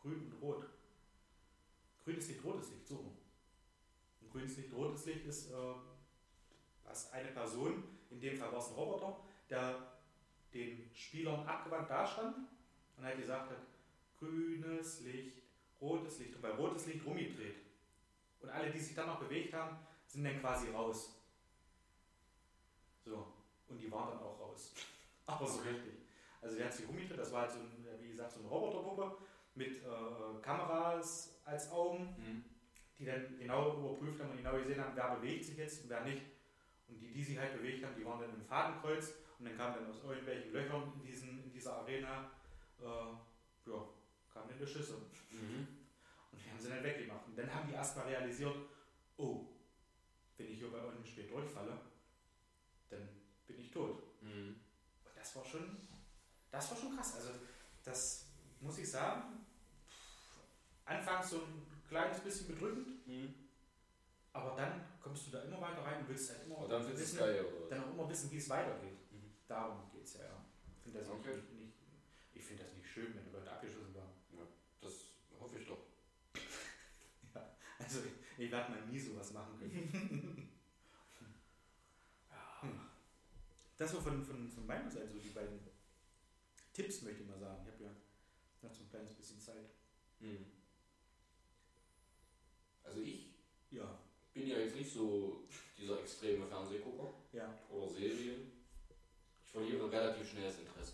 grün 0.00 0.20
und 0.26 0.42
rot. 0.42 0.66
Grünes 2.04 2.28
Licht, 2.28 2.44
rotes 2.44 2.70
Licht, 2.70 2.88
so. 2.88 2.96
Und 4.20 4.30
grünes 4.30 4.56
Licht, 4.56 4.72
rotes 4.72 5.06
Licht 5.06 5.26
ist, 5.26 5.50
äh, 5.50 5.74
dass 6.84 7.12
eine 7.12 7.28
Person, 7.28 7.84
in 8.10 8.20
dem 8.20 8.36
Fall 8.36 8.50
war 8.50 8.58
es 8.58 8.68
ein 8.68 8.74
Roboter, 8.74 9.20
der 9.48 9.90
den 10.52 10.90
Spielern 10.94 11.46
abgewandt 11.46 11.88
dastand 11.90 12.36
und 12.96 13.04
halt 13.04 13.18
gesagt 13.18 13.50
hat, 13.50 13.58
grünes 14.18 15.00
Licht, 15.02 15.42
rotes 15.80 16.18
Licht 16.18 16.34
und 16.34 16.42
bei 16.42 16.50
rotes 16.50 16.86
Licht 16.86 17.04
rumgedreht. 17.04 17.56
Und 18.40 18.48
alle, 18.48 18.70
die 18.70 18.78
sich 18.78 18.94
dann 18.94 19.06
noch 19.06 19.20
bewegt 19.20 19.52
haben, 19.54 19.76
sind 20.06 20.24
dann 20.24 20.40
quasi 20.40 20.70
raus. 20.70 21.14
So, 23.04 23.32
und 23.68 23.78
die 23.78 23.90
waren 23.90 24.10
dann 24.10 24.22
auch 24.22 24.40
raus. 24.40 24.74
Aber 25.26 25.46
so 25.46 25.60
richtig. 25.60 25.99
Also 26.42 26.56
der 26.56 26.66
hat 26.66 26.72
sich 26.74 26.88
rumgedreht, 26.88 27.18
das 27.18 27.32
war 27.32 27.42
halt 27.42 27.52
so 27.52 27.58
ein, 27.58 27.86
wie 28.00 28.08
gesagt, 28.08 28.32
so 28.32 28.40
eine 28.40 28.48
Roboterpuppe 28.48 29.16
mit 29.54 29.82
äh, 29.82 30.40
Kameras 30.42 31.40
als 31.44 31.70
Augen, 31.70 32.14
Mhm. 32.18 32.44
die 32.98 33.04
dann 33.04 33.38
genau 33.38 33.76
überprüft 33.78 34.20
haben 34.20 34.30
und 34.30 34.36
genau 34.38 34.56
gesehen 34.56 34.80
haben, 34.80 34.94
wer 34.96 35.16
bewegt 35.16 35.44
sich 35.44 35.56
jetzt 35.56 35.82
und 35.84 35.90
wer 35.90 36.02
nicht. 36.04 36.22
Und 36.88 36.98
die, 37.00 37.12
die 37.12 37.22
sich 37.22 37.38
halt 37.38 37.52
bewegt 37.56 37.84
haben, 37.84 37.94
die 37.96 38.04
waren 38.04 38.20
dann 38.20 38.34
im 38.34 38.42
Fadenkreuz 38.42 39.14
und 39.38 39.44
dann 39.46 39.56
kamen 39.56 39.74
dann 39.76 39.90
aus 39.90 40.02
irgendwelchen 40.02 40.52
Löchern 40.52 40.92
in, 40.96 41.02
diesen, 41.02 41.44
in 41.44 41.52
dieser 41.52 41.76
Arena, 41.76 42.30
äh, 42.80 42.84
ja, 42.84 43.88
kamen 44.32 44.48
dann 44.48 44.58
die 44.58 44.66
Schüsse. 44.66 44.94
Mhm. 45.30 45.66
Und 46.32 46.38
die 46.44 46.50
haben 46.50 46.58
sie 46.58 46.68
dann 46.68 46.82
weggemacht. 46.82 47.26
Und 47.26 47.36
dann 47.38 47.52
haben 47.54 47.68
die 47.68 47.74
erstmal 47.74 48.06
realisiert, 48.06 48.56
oh, 49.16 49.46
wenn 50.36 50.46
ich 50.46 50.58
hier 50.58 50.70
bei 50.70 50.82
euch 50.82 50.96
im 50.96 51.04
Spiel 51.04 51.26
durchfalle, 51.26 51.78
dann 52.88 53.08
bin 53.46 53.58
ich 53.60 53.70
tot. 53.70 54.02
Mhm. 54.22 54.56
Und 55.04 55.16
das 55.16 55.36
war 55.36 55.44
schon, 55.44 55.88
das 56.50 56.70
war 56.70 56.76
schon 56.76 56.96
krass. 56.96 57.14
Also 57.16 57.30
das 57.84 58.26
muss 58.60 58.78
ich 58.78 58.90
sagen, 58.90 59.44
anfangs 60.84 61.30
so 61.30 61.36
ein 61.42 61.66
kleines 61.88 62.20
bisschen 62.20 62.48
bedrückend, 62.48 63.06
Mhm. 63.06 63.34
aber 64.32 64.54
dann 64.56 64.84
kommst 65.00 65.26
du 65.26 65.30
da 65.32 65.42
immer 65.42 65.60
weiter 65.60 65.82
rein 65.84 66.00
und 66.00 66.08
willst 66.08 66.30
halt 66.30 66.44
immer 66.44 66.58
Und 66.58 66.70
dann 66.70 66.96
wissen, 66.96 67.18
geil, 67.18 67.44
dann 67.68 67.84
auch 67.84 67.90
immer 67.92 68.08
wissen, 68.08 68.30
wie 68.30 68.36
es 68.38 68.48
weitergeht. 68.48 68.98
Mhm. 69.12 69.32
Darum 69.48 69.90
geht 69.90 70.04
es 70.04 70.14
ja. 70.14 70.24
ja. 70.24 70.44
Ich 70.76 70.82
finde 70.82 70.98
das, 71.00 71.08
Okay. 71.08 71.36
nicht, 71.36 71.52
nicht, 71.52 71.72
ich 72.34 72.44
find 72.44 72.60
das 72.60 72.72
nicht 72.74 72.86
schön, 72.88 73.14
wenn 73.14 73.32
Leute 73.32 73.50
abgeschossen 73.50 73.94
werden. 73.94 74.10
Das 74.80 74.92
hoffe 75.38 75.58
ich 75.58 75.66
doch. 75.66 75.78
Also 77.78 78.00
ich, 78.00 78.44
ich 78.44 78.50
werde 78.52 78.70
mal 78.72 78.86
nie 78.86 78.98
sowas 78.98 79.32
machen 79.32 79.58
können. 79.58 80.46
Hm. 82.60 82.78
Das 83.78 83.90
so 83.90 84.00
von, 84.00 84.22
von, 84.22 84.50
von 84.50 84.66
meiner 84.66 84.90
Seite, 84.90 85.08
so 85.08 85.18
die 85.18 85.30
beiden 85.30 85.58
Tipps 86.80 87.02
möchte 87.02 87.22
ich 87.22 87.28
mal 87.28 87.38
sagen. 87.38 87.62
Ich 87.66 87.72
habe 87.72 87.84
ja 87.84 87.90
noch 88.62 88.72
so 88.74 88.82
ein 88.84 88.88
kleines 88.90 89.14
bisschen 89.14 89.38
Zeit. 89.40 89.68
Mhm. 90.20 90.46
Also 92.82 93.00
ich 93.02 93.26
Ja, 93.70 93.98
bin 94.32 94.46
ja 94.48 94.58
jetzt 94.58 94.76
nicht 94.76 94.90
so 94.92 95.44
dieser 95.78 96.00
extreme 96.00 96.46
Fernsehgucker 96.46 97.12
ja, 97.32 97.58
oder 97.70 97.88
Serien. 97.88 98.50
Ich 99.44 99.52
verliere 99.52 99.90
relativ 99.90 100.28
schnell 100.30 100.44
das 100.44 100.58
Interesse. 100.58 100.92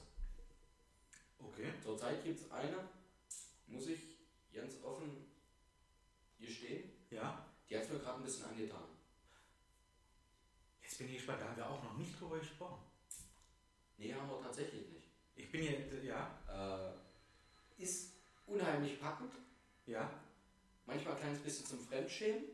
okay. 1.38 1.72
Zurzeit 1.82 2.22
gibt 2.24 2.40
es 2.40 2.50
eine, 2.50 2.88
muss 3.66 3.86
ich 3.86 4.00
ganz 4.52 4.82
offen 4.82 5.26
gestehen, 6.38 6.90
Ja, 7.10 7.46
die 7.68 7.76
hat 7.76 7.84
es 7.84 7.90
mir 7.90 7.98
gerade 7.98 8.18
ein 8.18 8.24
bisschen 8.24 8.44
angetan. 8.46 8.84
jetzt 10.82 10.98
bin 10.98 11.08
ich 11.08 11.14
gespannt, 11.16 11.40
da 11.42 11.48
haben 11.48 11.56
wir 11.56 11.68
auch 11.70 11.82
noch 11.82 11.96
nicht 11.98 12.18
drüber 12.20 12.38
gesprochen. 12.38 12.82
Nee, 13.98 14.12
haben 14.14 14.28
wir 14.28 14.40
tatsächlich 14.42 14.88
nicht. 14.90 14.95
Bin 15.56 15.64
hier, 15.64 16.04
ja, 16.04 16.38
Äh, 16.52 17.82
ist 17.82 18.12
unheimlich 18.46 19.00
packend, 19.00 19.32
ja, 19.86 20.10
manchmal 20.84 21.14
ein 21.14 21.20
kleines 21.20 21.38
bisschen 21.38 21.64
zum 21.64 21.80
Fremdschämen. 21.80 22.44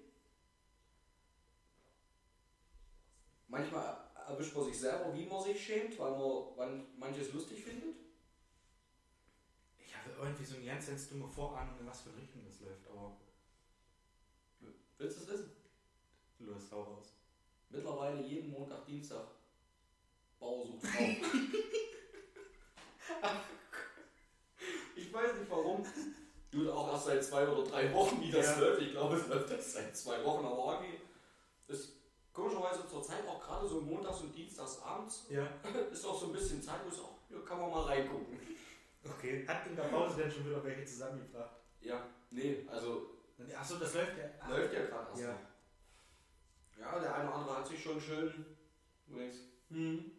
Manchmal 3.48 3.96
erwischt 4.28 4.55
man 4.55 4.66
sich 4.66 4.78
selber, 4.78 5.12
wie 5.16 5.26
man 5.26 5.42
sich 5.42 5.61
schämt, 5.61 5.98
weil 5.98 6.12
man 6.12 6.57
man 6.57 6.86
manches 6.96 7.32
lustig 7.32 7.64
findet. 7.64 7.96
ich 9.84 9.96
habe 9.96 10.11
irgendwie 10.20 10.44
so 10.44 10.57
eine 10.57 10.66
ganz, 10.66 10.86
ganz 10.86 11.09
dumme 11.09 11.26
Vorahnung, 11.26 11.80
in 11.80 11.86
was 11.88 12.03
für 12.03 12.16
Richtung 12.16 12.44
das 12.46 12.61
läuft, 12.61 12.86
aber 12.88 13.16
Willst 14.98 15.18
du 15.18 15.22
es 15.22 15.28
wissen? 15.28 15.50
los, 16.38 16.70
hau 16.70 16.82
raus. 16.82 17.14
Mittlerweile 17.68 18.22
jeden 18.22 18.53
Montag, 18.53 18.86
Dienstag. 18.86 19.26
Bauer 20.38 20.64
sucht 20.66 20.86
Frau. 20.86 21.28
ich 24.96 25.12
weiß 25.12 25.34
nicht 25.38 25.50
warum. 25.50 25.84
Du 26.50 26.70
auch 26.70 26.92
erst 26.92 27.06
seit 27.06 27.24
zwei 27.24 27.48
oder 27.48 27.64
drei 27.68 27.92
Wochen, 27.94 28.20
wie 28.20 28.30
das 28.30 28.46
Ja. 28.46 28.58
läuft. 28.58 28.82
Ich 28.82 28.90
glaube, 28.92 29.16
es 29.16 29.26
läuft 29.26 29.50
erst 29.50 29.72
seit 29.72 29.96
zwei 29.96 30.22
Wochen, 30.22 30.44
aber 30.44 30.80
irgendwie 30.82 31.00
ist 31.68 31.94
komischerweise 32.32 32.86
zur 32.86 33.02
Zeit 33.02 33.26
auch 33.26 33.40
gerade 33.42 33.66
so 33.66 33.80
montags 33.80 34.20
und 34.20 34.34
dienstags 34.34 34.80
abends 34.82 35.26
Ja, 35.30 35.46
ist 35.92 36.04
auch 36.04 36.18
so 36.18 36.26
ein 36.26 36.32
bisschen 36.32 36.62
Zeit, 36.62 36.80
wo 36.84 36.90
ich 36.94 37.00
auch, 37.00 37.18
hier 37.28 37.42
kann 37.44 37.58
man 37.58 37.70
mal 37.70 37.84
reingucken. 37.84 38.38
okay. 39.04 39.46
Hat 39.48 39.66
in 39.66 39.76
der 39.76 39.84
Pause 39.84 40.16
denn 40.18 40.30
schon 40.30 40.46
wieder 40.46 40.62
welche 40.62 40.84
zusammengebracht? 40.84 41.56
Ja, 41.80 42.06
nee, 42.30 42.66
also 42.70 43.08
Achso, 43.58 43.76
das 43.76 43.94
läuft 43.94 44.18
ja. 44.18 44.24
ah, 44.40 44.50
läuft 44.50 44.72
ja 44.72 44.84
gerade 44.84 45.08
erst. 45.10 45.22
Ja. 45.22 45.38
Ja, 46.78 46.98
der 47.00 47.14
eine 47.14 47.28
oder 47.28 47.38
andere 47.38 47.56
hat 47.58 47.66
sich 47.66 47.82
schon 47.82 48.00
schön. 48.00 48.44
Du 49.06 49.16
denkst, 49.16 49.36
hm, 49.68 50.12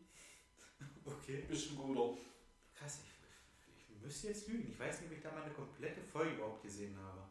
Okay. 1.05 1.43
bisschen 1.47 1.77
guter. 1.77 2.17
Krass, 2.83 2.99
ich, 3.01 3.95
ich 3.95 4.01
müsste 4.01 4.27
jetzt 4.27 4.47
lügen. 4.47 4.69
Ich 4.69 4.77
weiß 4.77 4.99
nicht, 4.99 5.09
ob 5.11 5.17
ich 5.17 5.23
da 5.23 5.31
mal 5.31 5.43
eine 5.43 5.53
komplette 5.53 6.01
Folge 6.01 6.35
überhaupt 6.35 6.61
gesehen 6.63 6.97
habe. 7.01 7.21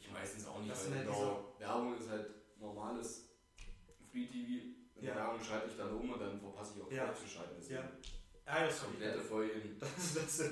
Ich 0.00 0.10
meistens 0.10 0.46
auch 0.46 0.58
nicht, 0.58 0.72
Das 0.72 0.90
weil 0.90 0.98
halt 0.98 1.06
genau, 1.06 1.54
Werbung 1.58 1.96
ist 1.96 2.08
halt 2.08 2.30
normales 2.58 3.28
Free 4.10 4.26
TV. 4.26 4.74
Wenn 4.96 5.04
Ja. 5.04 5.14
Werbung 5.14 5.40
schalte 5.42 5.68
ich 5.70 5.76
dann 5.76 5.94
um 5.94 6.10
und 6.10 6.20
dann 6.20 6.40
verpasse 6.40 6.74
ich 6.76 6.82
auch 6.82 6.90
Ja. 6.90 7.14
zu 7.14 7.28
schalten. 7.28 7.54
Deswegen 7.58 7.80
Ja. 7.80 7.90
Ah, 8.46 8.66
das 8.66 8.80
Komplette 8.82 9.20
Folgen. 9.20 9.76
Das, 9.80 10.14
das 10.14 10.40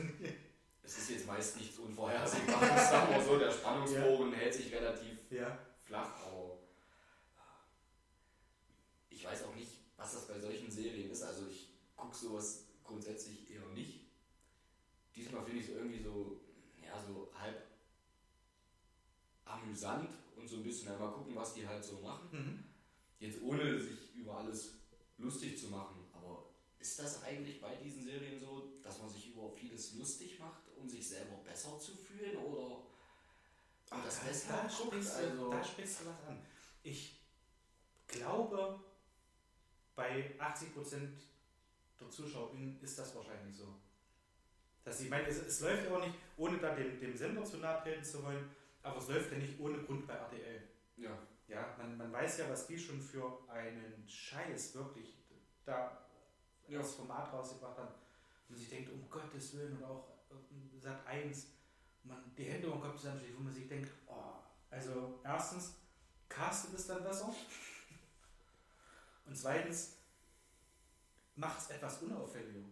Es 0.85 0.99
ist 0.99 1.11
jetzt 1.11 1.27
meist 1.27 1.57
nichts 1.57 1.79
Unvorhersehbares, 1.79 2.89
sagen 2.91 3.15
wir 3.15 3.23
so. 3.23 3.39
Der 3.39 3.51
Spannungsbogen 3.51 4.33
hält 4.33 4.55
sich 4.55 4.73
relativ 4.73 5.19
ja. 5.31 5.59
flach, 5.85 6.27
aber 6.27 6.59
ich 9.11 9.25
weiß 9.25 9.45
auch 9.45 9.55
nicht, 9.55 9.71
was 9.97 10.15
das 10.15 10.27
bei 10.29 10.39
solchen 10.41 10.71
Serien 10.71 11.11
ist. 11.11 11.23
Also 11.23 11.47
ich 11.49 11.69
gucke 11.97 12.17
sowas 12.17 12.65
grundsätzlich 12.93 13.51
eher 13.51 13.67
nicht. 13.69 14.01
Diesmal 15.15 15.42
finde 15.53 15.65
ich 15.65 15.71
es 15.71 15.77
irgendwie 15.77 16.03
so, 16.03 16.41
ja, 16.83 16.99
so 17.07 17.31
halb 17.35 17.63
amüsant 19.45 20.11
und 20.35 20.49
so 20.49 20.57
ein 20.57 20.63
bisschen 20.63 20.91
ja, 20.91 20.99
mal 20.99 21.13
gucken, 21.13 21.35
was 21.37 21.53
die 21.53 21.67
halt 21.67 21.85
so 21.85 22.01
machen. 22.01 22.29
Mhm. 22.33 22.65
Jetzt 23.19 23.43
ohne 23.43 23.79
sich 23.79 24.15
über 24.15 24.39
alles 24.39 24.79
lustig 25.19 25.59
zu 25.59 25.69
machen. 25.69 26.07
Aber 26.15 26.47
ist 26.79 26.99
das 26.99 27.23
eigentlich 27.23 27.61
bei 27.61 27.77
diesen 27.77 28.03
Serien 28.03 28.41
so, 28.41 28.81
dass 28.83 28.99
man 28.99 29.11
sich 29.11 29.29
über 29.35 29.51
vieles 29.51 29.95
lustig 29.95 30.39
macht, 30.39 30.63
um 30.77 30.89
sich 30.89 31.07
selber 31.07 31.37
besser 31.45 31.79
zu 31.79 31.95
fühlen? 31.95 32.39
Oder 32.39 32.77
um 33.91 34.03
das 34.03 34.21
Beste 34.21 34.49
da, 34.49 34.63
guckt? 34.63 34.73
sprichst 34.73 35.13
du, 35.13 35.27
Also, 35.27 35.51
da 35.51 35.65
sprichst 35.65 36.01
du 36.01 36.07
was 36.07 36.29
an. 36.29 36.47
Ich 36.83 37.21
glaube, 38.07 38.81
bei 39.95 40.35
80% 40.41 41.11
der 42.01 42.11
ZuschauerInnen 42.11 42.81
ist 42.81 42.99
das 42.99 43.15
wahrscheinlich 43.15 43.55
so. 43.55 43.82
Dass 44.85 45.01
ich 45.01 45.11
meine, 45.11 45.29
es, 45.29 45.39
es 45.39 45.61
läuft 45.61 45.85
ja 45.85 45.97
auch 45.97 46.05
nicht, 46.05 46.15
ohne 46.37 46.59
da 46.59 46.75
dem, 46.75 46.99
dem 46.99 47.17
Sender 47.17 47.45
zu 47.45 47.59
nahe 47.59 47.83
treten 47.83 48.05
zu 48.05 48.23
wollen, 48.25 48.51
aber 48.83 48.99
es 48.99 49.09
läuft 49.09 49.31
ja 49.33 49.39
nicht 49.39 49.59
ohne 49.61 49.79
Grund 49.79 50.07
bei 50.07 50.15
RTL. 50.15 50.63
Ja. 50.97 51.17
Ja, 51.49 51.75
man, 51.79 51.97
man 51.97 52.13
weiß 52.13 52.39
ja, 52.39 52.51
was 52.51 52.67
die 52.67 52.79
schon 52.79 53.01
für 53.01 53.39
einen 53.49 54.05
Scheiß 54.09 54.75
wirklich 54.75 55.19
da 55.65 56.07
Ja. 56.67 56.79
das 56.79 56.95
Format 56.95 57.33
rausgebracht 57.33 57.79
haben. 57.79 57.95
Und 58.49 58.57
sich 58.57 58.69
denkt, 58.69 58.91
um 58.93 59.09
Gottes 59.09 59.57
Willen, 59.57 59.77
und 59.77 59.85
auch 59.85 60.09
äh, 60.31 60.79
Sat 60.79 61.07
1, 61.07 61.47
man 62.05 62.19
die 62.37 62.45
Hände 62.45 62.71
am 62.73 62.81
Kopf 62.81 62.97
zusammenschlägt, 62.97 63.39
wo 63.39 63.43
man 63.43 63.53
sich 63.53 63.69
denkt, 63.69 63.91
oh, 64.07 64.35
also 64.71 65.21
erstens, 65.25 65.75
castet 66.29 66.75
es 66.75 66.87
dann 66.87 67.05
besser. 67.05 67.33
Und 69.27 69.37
zweitens, 69.37 69.97
macht 71.37 71.59
es 71.61 71.71
etwas 71.71 72.03
unauffälliger, 72.03 72.67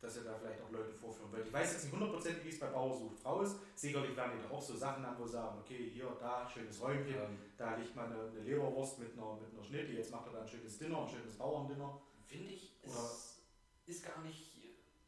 dass 0.00 0.16
ihr 0.16 0.24
da 0.24 0.34
vielleicht 0.38 0.60
auch 0.62 0.70
Leute 0.70 0.92
vorführen 0.92 1.32
wollt. 1.32 1.46
Ich 1.46 1.52
weiß 1.52 1.72
jetzt 1.72 1.84
nicht 1.84 1.92
hundertprozentig, 1.94 2.44
wie 2.44 2.48
es 2.50 2.58
bei 2.60 2.66
Bauer 2.66 2.94
sucht 2.96 3.18
Frau 3.18 3.40
ist. 3.42 3.56
Sicherlich 3.74 4.14
werden 4.16 4.32
die 4.38 4.42
da 4.46 4.50
auch 4.54 4.60
so 4.62 4.76
Sachen 4.76 5.04
haben, 5.06 5.18
wo 5.18 5.26
sie 5.26 5.32
sagen, 5.32 5.58
okay, 5.60 5.90
hier, 5.90 6.14
da, 6.20 6.48
schönes 6.48 6.80
Räumchen, 6.82 7.14
Ähm, 7.14 7.38
da 7.56 7.74
liegt 7.76 7.94
mal 7.96 8.06
eine, 8.06 8.28
eine 8.30 8.40
Leberwurst 8.40 8.98
mit 8.98 9.12
einer, 9.14 9.34
mit 9.40 9.52
einer 9.52 9.62
Schnitte, 9.64 9.92
jetzt 9.92 10.10
macht 10.10 10.26
er 10.26 10.32
da 10.34 10.40
ein 10.42 10.48
schönes 10.48 10.78
Dinner, 10.78 11.02
ein 11.02 11.08
schönes 11.08 11.36
Bauerndinner. 11.38 12.00
Finde 12.26 12.50
ich, 12.52 12.76
Oder- 12.84 13.10
es 13.10 13.42
ist 13.86 14.04
gar 14.04 14.20
nicht 14.22 14.52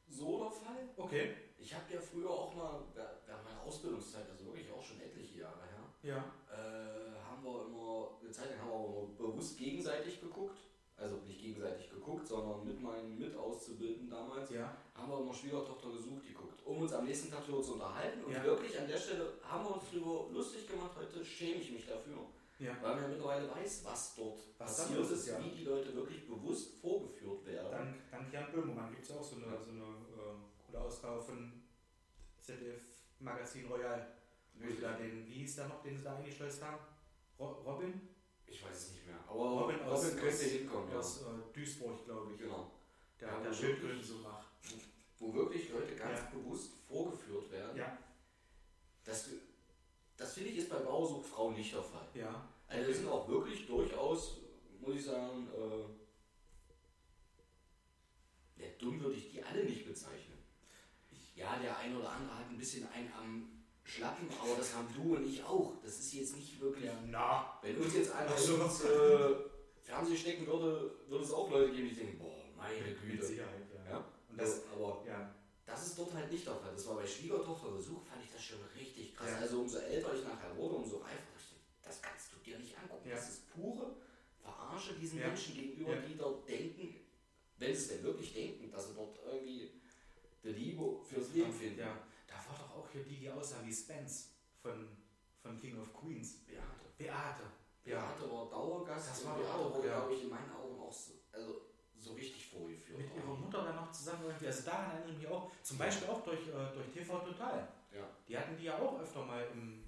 so 0.09 0.39
der 0.45 0.51
Fall. 0.53 0.89
Okay. 0.97 1.34
Ich 1.59 1.74
habe 1.74 1.93
ja 1.93 2.01
früher 2.01 2.30
auch 2.30 2.55
mal, 2.55 2.80
während 2.95 3.45
meiner 3.45 3.62
Ausbildungszeit, 3.62 4.28
also 4.30 4.47
wirklich 4.47 4.70
auch 4.70 4.82
schon 4.82 5.01
etliche 5.01 5.41
Jahre 5.41 5.62
her, 5.62 5.82
Ja. 6.03 6.24
äh, 6.53 7.18
haben 7.20 7.43
wir 7.43 7.66
immer, 7.66 8.11
eine 8.20 8.30
Zeit 8.30 8.51
lang 8.51 8.61
haben 8.61 8.70
wir 8.70 9.03
immer 9.03 9.30
bewusst 9.32 9.59
gegenseitig 9.59 10.20
geguckt. 10.20 10.59
Also 10.99 11.17
nicht 11.27 11.41
gegenseitig 11.43 11.91
geguckt, 11.91 12.27
sondern 12.27 12.65
mit 12.67 12.81
meinen 12.81 13.19
Mitauszubildenden 13.19 14.09
damals 14.11 14.49
Ja. 14.51 14.75
haben 14.95 15.11
wir 15.11 15.21
immer 15.21 15.35
Schwiegertochter 15.35 15.91
gesucht, 15.91 16.23
die 16.27 16.33
guckt, 16.33 16.65
um 16.65 16.79
uns 16.79 16.93
am 16.95 17.05
nächsten 17.05 17.31
Tag 17.31 17.45
darüber 17.47 17.63
zu 17.63 17.75
unterhalten. 17.75 18.25
Und 18.25 18.33
Ja. 18.33 18.43
wirklich 18.45 18.79
an 18.81 18.89
der 18.89 18.97
Stelle 18.97 19.35
haben 19.43 19.65
wir 19.65 19.75
uns 19.75 19.85
darüber 19.93 20.29
lustig 20.33 20.67
gemacht. 20.67 20.93
Heute 20.97 21.23
schäme 21.23 21.61
ich 21.61 21.71
mich 21.73 21.87
dafür, 21.87 22.17
Ja. 22.59 22.75
weil 22.81 22.95
man 22.95 23.03
ja 23.03 23.09
mittlerweile 23.09 23.51
weiß, 23.51 23.85
was 23.85 24.15
dort 24.17 24.39
Was 24.59 24.77
passiert 24.79 25.01
ist, 25.01 25.11
ist, 25.11 25.39
wie 25.45 25.51
die 25.51 25.65
Leute 25.65 25.95
wirklich 25.95 26.27
bewusst 26.27 26.81
vorgeführt 26.81 27.45
werden. 27.45 27.71
Dank, 27.71 28.11
dank 28.11 28.33
Jan 28.33 28.51
Böhmermann 28.53 28.91
gibt 28.91 29.05
es 29.05 29.11
auch 29.15 29.23
so 29.23 29.37
eine, 29.37 29.63
so 29.63 29.71
eine 29.73 29.83
äh, 29.83 30.67
coole 30.67 30.81
Ausgabe 30.83 31.21
von 31.21 31.53
ZDF 32.41 32.83
Magazin 33.21 33.67
Royal. 33.67 34.13
Wo 34.55 34.67
sie 34.67 34.81
da 34.81 34.93
den, 34.95 35.27
wie 35.27 35.41
hieß 35.41 35.57
der 35.57 35.69
noch, 35.69 35.83
den 35.83 35.95
sie 35.99 36.03
da 36.05 36.17
eingeschleust 36.17 36.63
haben? 36.63 36.79
Ro 37.39 37.49
Robin? 37.67 38.09
Ich 38.47 38.63
weiß 38.65 38.77
es 38.77 38.93
nicht 38.93 39.07
mehr. 39.07 39.17
Aber 39.29 39.35
Robin 39.51 39.77
Robin, 39.77 39.89
aus- 39.89 40.11
könnte 40.17 40.29
aus- 40.29 40.41
hinkommen, 40.43 40.91
ja. 40.91 40.99
Aus 40.99 41.23
äh, 41.23 41.25
Duisburg, 41.53 42.05
glaube 42.05 42.33
ich. 42.33 42.39
Genau. 42.39 42.71
Der, 43.21 43.29
Ja, 43.29 43.49
wo 43.49 43.53
Schildkröten 43.53 44.03
so 44.03 44.19
macht. 44.19 44.47
Wo 45.19 45.33
wirklich 45.35 45.71
Leute 45.71 45.95
ganz 45.97 46.21
Ja. 46.21 46.27
bewusst 46.31 46.73
vorgeführt 46.87 47.51
werden. 47.51 47.77
Ja. 47.77 47.99
Das, 49.05 49.29
das 50.17 50.35
finde 50.35 50.51
ich 50.51 50.59
ist 50.59 50.69
bei 50.71 50.77
Bausucht 50.79 51.27
Frau 51.27 51.51
nicht 51.51 51.73
der 51.75 51.83
Fall. 51.83 52.07
Ja. 52.15 52.49
Also 52.69 52.89
das 52.89 52.99
sind 52.99 53.09
auch 53.09 53.27
wirklich 53.29 53.67
durchaus, 53.67 54.39
muss 54.81 54.97
ich 54.97 55.05
sagen, 55.05 55.49
äh, 58.59 58.63
ja, 58.63 58.69
dumm 58.79 59.01
würde 59.01 59.17
ich 59.17 59.31
die 59.31 59.43
alle 59.43 59.65
nicht 59.65 59.87
bezeichnen. 59.87 60.37
Ja, 61.35 61.59
der 61.59 61.77
eine 61.79 61.99
oder 61.99 62.11
andere 62.11 62.39
hat 62.39 62.49
ein 62.49 62.57
bisschen 62.59 62.87
einen 62.89 63.13
am 63.13 63.56
Schlappen, 63.87 64.28
aber 64.43 64.57
das 64.57 64.74
haben 64.74 64.89
du 64.95 65.14
und 65.16 65.24
ich 65.26 65.43
auch. 65.45 65.74
Das 65.82 65.99
ist 66.01 66.12
jetzt 66.12 66.37
nicht 66.37 66.61
wirklich. 66.61 66.91
Na. 67.07 67.59
Wenn 67.62 67.76
uns 67.78 67.95
jetzt 67.95 68.12
einer 68.12 68.37
so. 68.37 68.57
ins 68.57 68.82
äh, 68.82 69.34
Fernsehen 69.80 70.16
stecken 70.16 70.47
würde, 70.47 70.91
würde 71.09 71.24
es 71.24 71.30
auch 71.32 71.49
Leute 71.51 71.70
geben, 71.72 71.89
die 71.89 71.95
denken, 71.95 72.18
boah, 72.18 72.34
meine 72.57 72.80
Mit 72.80 73.01
Güte. 73.01 73.24
Sicherheit, 73.24 73.62
ja. 73.72 73.93
Ja? 73.93 74.05
Und 74.28 74.41
das, 74.41 74.62
aber 74.74 75.05
ja. 75.07 75.32
das 75.64 75.87
ist 75.87 75.99
dort 75.99 76.12
halt 76.14 76.30
nicht 76.32 76.45
der 76.45 76.57
Fall. 76.57 76.72
Das 76.72 76.87
war 76.89 76.97
bei 76.97 77.07
Schwiegertochter 77.07 77.70
Besuch, 77.70 78.03
fand 78.03 78.24
ich 78.24 78.32
das 78.32 78.43
schon 78.43 78.59
richtig 78.76 79.14
krass. 79.14 79.28
Ja. 79.30 79.39
Also 79.39 79.61
umso 79.61 79.78
älter 79.78 80.12
ich 80.14 80.24
nachher 80.24 80.57
wurde, 80.57 80.74
umso 80.74 80.97
reifer 80.97 81.22
ich, 81.39 81.57
das 81.84 82.03
kannst 82.03 82.32
du 82.32 82.39
dir 82.45 82.59
nicht 82.59 82.76
angucken. 82.76 83.09
Ja. 83.09 83.14
Das 83.14 83.28
ist 83.30 83.49
pure 83.55 83.95
Verarsche 84.43 84.95
diesen 84.95 85.20
Ja. 85.20 85.28
Menschen 85.28 85.55
gegenüber, 85.55 85.95
Ja. 85.95 86.01
die 86.01 86.16
dort 86.18 86.49
denken, 86.49 86.97
wenn 87.59 87.72
sie 87.72 87.80
es 87.80 87.89
denn 87.89 88.03
wirklich 88.03 88.34
denken, 88.34 88.68
dass 88.72 88.89
sie 88.89 88.95
dort 88.95 89.16
irgendwie 89.24 89.70
die 90.43 90.49
Liebe 90.49 90.99
fürs 91.09 91.32
Leben 91.32 91.53
finden. 91.53 91.78
Ja. 91.78 91.97
War 92.49 92.57
doch 92.59 92.77
auch 92.77 92.91
hier 92.91 93.05
die, 93.05 93.19
die 93.19 93.31
aussah 93.31 93.65
wie 93.65 93.73
Spence 93.73 94.31
von, 94.63 94.89
von 95.43 95.59
King 95.59 95.81
of 95.81 95.93
Queens. 95.93 96.45
Beate. 96.47 96.63
Beate. 96.97 97.43
Beate 97.85 98.31
war 98.31 98.49
Dauergast 98.51 99.11
Das 99.11 99.25
war 99.27 99.37
Beate 99.37 99.51
auch, 99.51 99.75
wurde, 99.75 99.89
ja. 99.89 99.99
glaube 99.99 100.15
ich, 100.15 100.23
in 100.25 100.31
meinen 100.31 100.53
Augen 100.53 100.81
auch 100.81 100.93
so, 100.93 101.13
also 101.33 101.63
so 101.99 102.13
richtig 102.13 102.47
vorgeführt. 102.47 102.99
Mit 102.99 103.15
ihrer 103.15 103.35
Mutter 103.35 103.65
dann 103.65 103.77
noch 103.77 103.91
zusammen 103.91 104.25
irgendwie. 104.27 104.47
Also 104.47 104.63
daran 104.65 104.91
erinnere 104.93 105.11
ich 105.11 105.19
mich 105.19 105.29
auch. 105.29 105.51
Zum 105.63 105.79
Beispiel 105.79 106.09
auch 106.09 106.23
durch, 106.23 106.49
äh, 106.49 106.75
durch 106.75 106.89
TV 106.93 107.19
Total. 107.21 107.69
Ja. 107.93 108.09
Die 108.29 108.37
hatten 108.39 108.57
die 108.57 108.65
ja 108.65 108.79
auch 108.79 109.01
öfter 109.01 109.25
mal 109.25 109.47
im, 109.53 109.85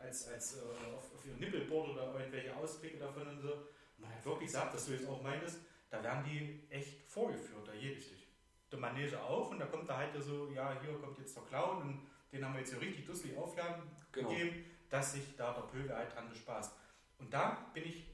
als, 0.00 0.28
als 0.28 0.56
äh, 0.56 0.60
auf, 0.94 1.14
auf 1.14 1.26
ihrem 1.26 1.38
Nippelboard 1.38 1.90
oder 1.90 2.14
irgendwelche 2.18 2.54
Ausblicke 2.56 2.98
davon 2.98 3.26
und 3.28 3.40
so. 3.40 3.68
Man 3.98 4.10
hat 4.10 4.24
wirklich 4.24 4.48
gesagt, 4.48 4.74
dass 4.74 4.86
du 4.86 4.92
jetzt 4.92 5.08
auch 5.08 5.22
meintest, 5.22 5.60
da 5.90 6.02
werden 6.02 6.24
die 6.24 6.60
echt 6.70 7.02
vorgeführt, 7.08 7.66
da 7.66 7.72
jedes 7.72 8.10
dich. 8.10 8.23
Der 8.74 8.80
Manege 8.80 9.20
auf 9.22 9.52
und 9.52 9.60
da 9.60 9.66
kommt 9.66 9.88
da 9.88 9.96
halt 9.98 10.10
so, 10.20 10.48
ja, 10.50 10.76
hier 10.82 10.98
kommt 10.98 11.16
jetzt 11.18 11.36
der 11.36 11.44
Clown 11.44 11.80
und 11.82 12.00
den 12.32 12.44
haben 12.44 12.54
wir 12.54 12.60
jetzt 12.60 12.72
hier 12.72 12.80
richtig 12.80 13.06
dusselig 13.06 13.36
Aufgaben 13.38 13.82
Genau. 14.10 14.28
gegeben, 14.28 14.64
dass 14.90 15.12
sich 15.12 15.36
da 15.36 15.52
der 15.52 15.62
Pöbel 15.62 15.94
halt 15.94 16.12
dran 16.12 16.28
bespaßt. 16.28 16.72
Und 17.18 17.32
da 17.32 17.68
bin 17.72 17.84
ich, 17.84 18.08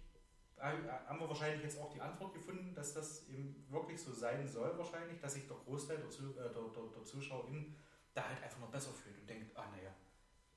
äh, 0.59 0.73
haben 1.09 1.19
wir 1.19 1.29
wahrscheinlich 1.29 1.63
jetzt 1.63 1.81
auch 1.81 1.91
die 1.91 2.01
Antwort 2.03 2.35
gefunden, 2.35 2.75
dass 2.75 2.93
das 2.93 3.27
eben 3.31 3.65
wirklich 3.71 3.99
so 4.03 4.13
sein 4.13 4.47
soll, 4.47 4.77
wahrscheinlich, 4.77 5.19
dass 5.19 5.33
sich 5.33 5.47
der 5.49 5.57
Großteil 5.65 5.97
der, 5.97 6.11
Zu, 6.11 6.33
äh, 6.33 6.43
der, 6.43 6.51
der, 6.51 6.83
der 6.95 7.05
ZuschauerInnen 7.05 7.75
da 8.13 8.29
halt 8.29 8.43
einfach 8.43 8.59
noch 8.61 8.71
besser 8.71 8.91
fühlt 8.93 9.19
und 9.19 9.27
denkt, 9.31 9.57
ah 9.57 9.65
naja, 9.75 9.95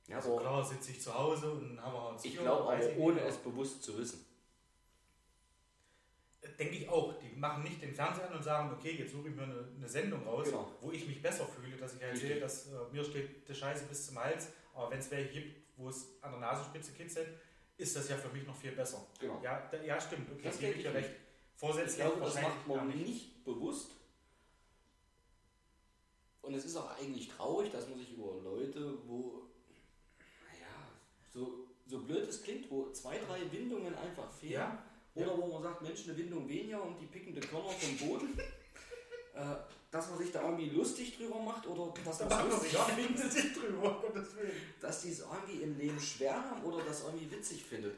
Ja, 0.06 0.16
also 0.16 0.36
klar 0.36 0.62
sitze 0.62 0.90
ich 0.90 1.00
zu 1.00 1.14
Hause 1.18 1.50
und 1.50 1.80
habe 1.80 1.98
Hartz 1.98 2.26
ich 2.26 2.34
IV, 2.34 2.40
glaube 2.42 2.66
weiß 2.66 2.88
aber 2.90 2.98
ohne 2.98 3.20
es 3.20 3.38
bewusst 3.38 3.82
zu 3.82 3.96
wissen. 3.96 4.26
Denke 6.58 6.74
ich 6.76 6.88
auch. 6.88 7.14
Die 7.18 7.34
machen 7.36 7.62
nicht 7.62 7.80
den 7.82 7.94
Fernseher 7.94 8.28
an 8.30 8.36
und 8.36 8.42
sagen, 8.42 8.70
okay, 8.72 8.92
jetzt 8.92 9.12
suche 9.12 9.28
ich 9.28 9.34
mir 9.34 9.42
eine, 9.44 9.66
eine 9.76 9.88
Sendung 9.88 10.22
raus, 10.24 10.46
Genau. 10.46 10.70
wo 10.80 10.92
ich 10.92 11.06
mich 11.06 11.20
besser 11.22 11.46
fühle, 11.46 11.76
dass 11.76 11.94
ich 11.96 12.02
halt 12.02 12.12
Richtig. 12.12 12.28
sehe, 12.30 12.40
dass 12.40 12.66
äh, 12.68 12.92
mir 12.92 13.02
steht 13.04 13.48
die 13.48 13.54
Scheiße 13.54 13.84
bis 13.86 14.06
zum 14.06 14.18
Hals, 14.18 14.48
aber 14.74 14.90
wenn 14.90 14.98
es 14.98 15.10
welche 15.10 15.32
gibt, 15.32 15.56
wo 15.78 15.88
es 15.88 16.06
an 16.20 16.32
der 16.32 16.40
Nasenspitze 16.40 16.92
kitzelt, 16.92 17.28
ist 17.76 17.96
das 17.96 18.08
ja 18.08 18.16
für 18.16 18.28
mich 18.28 18.46
noch 18.46 18.54
viel 18.56 18.72
besser. 18.72 19.04
Genau. 19.18 19.40
Ja, 19.42 19.68
da, 19.70 19.82
ja 19.82 20.00
stimmt, 20.00 20.30
okay, 20.30 20.42
Das 20.44 20.58
gebe 20.58 20.72
ich 20.74 20.82
dir 20.82 20.90
ich 20.90 20.94
recht. 20.94 21.10
Ich 21.10 21.60
Vorsätzlich 21.60 21.96
glaube, 22.06 22.20
das 22.20 22.34
macht 22.40 22.66
man 22.68 22.88
nicht. 22.88 23.06
nicht 23.08 23.44
bewusst. 23.44 23.90
Und 26.42 26.54
es 26.54 26.64
ist 26.66 26.76
auch 26.76 26.96
eigentlich 26.98 27.28
traurig, 27.28 27.70
dass 27.72 27.88
man 27.88 27.98
sich 27.98 28.12
über 28.12 28.34
Leute, 28.42 28.98
wo, 29.06 29.48
naja, 30.46 30.88
so, 31.32 31.66
so 31.86 32.00
blöd 32.02 32.28
es 32.28 32.42
klingt, 32.42 32.70
wo 32.70 32.90
zwei, 32.90 33.18
drei 33.18 33.50
Windungen 33.50 33.94
einfach 33.94 34.30
fehlen, 34.30 34.52
Ja, 34.52 34.84
oder 35.14 35.36
wo 35.38 35.46
man 35.46 35.62
sagt, 35.62 35.82
Mensch, 35.82 36.04
eine 36.06 36.16
Windung 36.16 36.48
weniger 36.48 36.82
und 36.82 36.98
die 37.00 37.06
picken 37.06 37.34
die 37.34 37.40
Körner 37.40 37.70
vom 37.70 37.96
Boden, 38.08 38.38
äh, 39.34 39.40
dass 39.90 40.10
man 40.10 40.18
sich 40.18 40.32
da 40.32 40.42
irgendwie 40.42 40.70
lustig 40.70 41.16
drüber 41.16 41.38
macht 41.38 41.66
oder 41.66 41.94
dass 42.04 42.18
da 42.18 42.26
man 42.26 42.60
sich 42.60 42.72
sich 42.72 43.52
drüber, 43.54 44.02
dass 44.80 45.02
die 45.02 45.10
es 45.10 45.20
irgendwie 45.20 45.62
im 45.62 45.78
Leben 45.78 46.00
schwer 46.00 46.34
haben 46.34 46.62
oder 46.64 46.82
das 46.84 47.04
irgendwie 47.04 47.30
witzig 47.30 47.64
findet. 47.64 47.94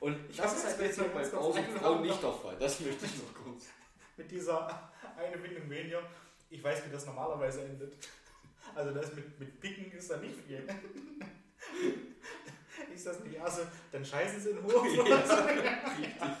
Und 0.00 0.30
Ich 0.30 0.36
das 0.36 0.52
ist 0.56 0.64
jetzt 0.64 0.78
halt 0.78 0.96
jetzt 0.96 1.14
bei 1.14 1.24
Frauen 1.24 2.02
nicht 2.02 2.22
der 2.22 2.32
Fall. 2.32 2.56
Das 2.60 2.78
möchte 2.80 3.06
ich 3.06 3.16
noch 3.16 3.34
kurz. 3.34 3.64
Mit 4.16 4.30
dieser 4.30 4.92
eine 5.16 5.36
Bindung 5.38 5.68
weniger. 5.68 6.02
Ich 6.50 6.62
weiß, 6.62 6.86
wie 6.86 6.92
das 6.92 7.06
normalerweise 7.06 7.64
endet. 7.64 7.94
Also 8.74 8.92
das 8.92 9.14
mit, 9.14 9.38
mit 9.40 9.60
Picken 9.60 9.90
ist 9.92 10.10
da 10.10 10.18
nicht 10.18 10.34
viel. 10.46 10.64
Ist 12.98 13.06
das 13.06 13.20
nicht? 13.20 13.40
Also, 13.40 13.62
dann 13.92 14.04
scheißen 14.04 14.40
sie 14.40 14.50
in 14.50 14.62
Hose. 14.64 14.74
Ja, 15.04 16.36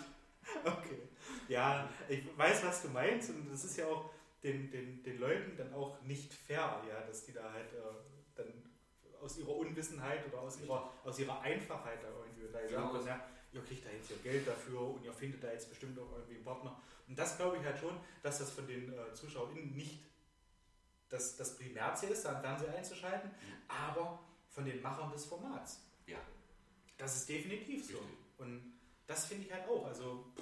Okay. 0.64 0.98
Ja, 1.46 1.88
ich 2.08 2.36
weiß, 2.36 2.64
was 2.64 2.82
du 2.82 2.88
meinst 2.88 3.30
und 3.30 3.48
das 3.50 3.64
ist 3.64 3.76
ja 3.76 3.86
auch 3.86 4.10
den, 4.42 4.70
den, 4.72 5.02
den 5.04 5.18
Leuten 5.20 5.56
dann 5.56 5.72
auch 5.72 6.00
nicht 6.02 6.32
fair, 6.34 6.82
ja, 6.88 7.00
dass 7.06 7.24
die 7.24 7.32
da 7.32 7.52
halt 7.52 7.72
äh, 7.72 7.78
dann 8.34 8.46
aus 9.22 9.38
ihrer 9.38 9.54
Unwissenheit 9.56 10.26
oder 10.26 10.40
aus 10.40 10.60
ihrer, 10.60 10.92
aus 11.04 11.18
ihrer 11.18 11.40
Einfachheit 11.40 12.02
da 12.02 12.08
irgendwie 12.08 12.52
da 12.52 12.60
Genau. 12.60 12.92
sagen, 12.94 13.06
ja, 13.06 13.24
ihr 13.52 13.62
kriegt 13.62 13.86
da 13.86 13.90
jetzt 13.90 14.10
ihr 14.10 14.16
Geld 14.18 14.46
dafür 14.48 14.80
und 14.80 15.04
ihr 15.04 15.12
findet 15.12 15.42
da 15.44 15.52
jetzt 15.52 15.68
bestimmt 15.68 15.98
auch 15.98 16.12
irgendwie 16.16 16.34
einen 16.36 16.44
Partner. 16.44 16.80
Und 17.06 17.16
das 17.18 17.36
glaube 17.36 17.56
ich 17.58 17.64
halt 17.64 17.78
schon, 17.78 17.96
dass 18.22 18.38
das 18.40 18.50
von 18.50 18.66
den 18.66 18.92
äh, 18.92 19.14
ZuschauerInnen 19.14 19.74
nicht 19.76 20.00
das, 21.08 21.36
das 21.36 21.56
Primärziel 21.56 22.10
ist, 22.10 22.24
da 22.24 22.30
einen 22.32 22.40
Fernseher 22.42 22.74
einzuschalten, 22.74 23.30
aber 23.68 24.18
von 24.50 24.64
den 24.64 24.82
Machern 24.82 25.10
des 25.12 25.24
Formats. 25.24 25.80
Ja. 26.06 26.18
Das 26.98 27.16
ist 27.16 27.28
definitiv 27.28 27.84
so. 27.86 27.98
Richtig. 27.98 28.08
Und 28.38 28.72
das 29.06 29.26
finde 29.26 29.46
ich 29.46 29.52
halt 29.52 29.66
auch. 29.68 29.86
Also 29.86 30.32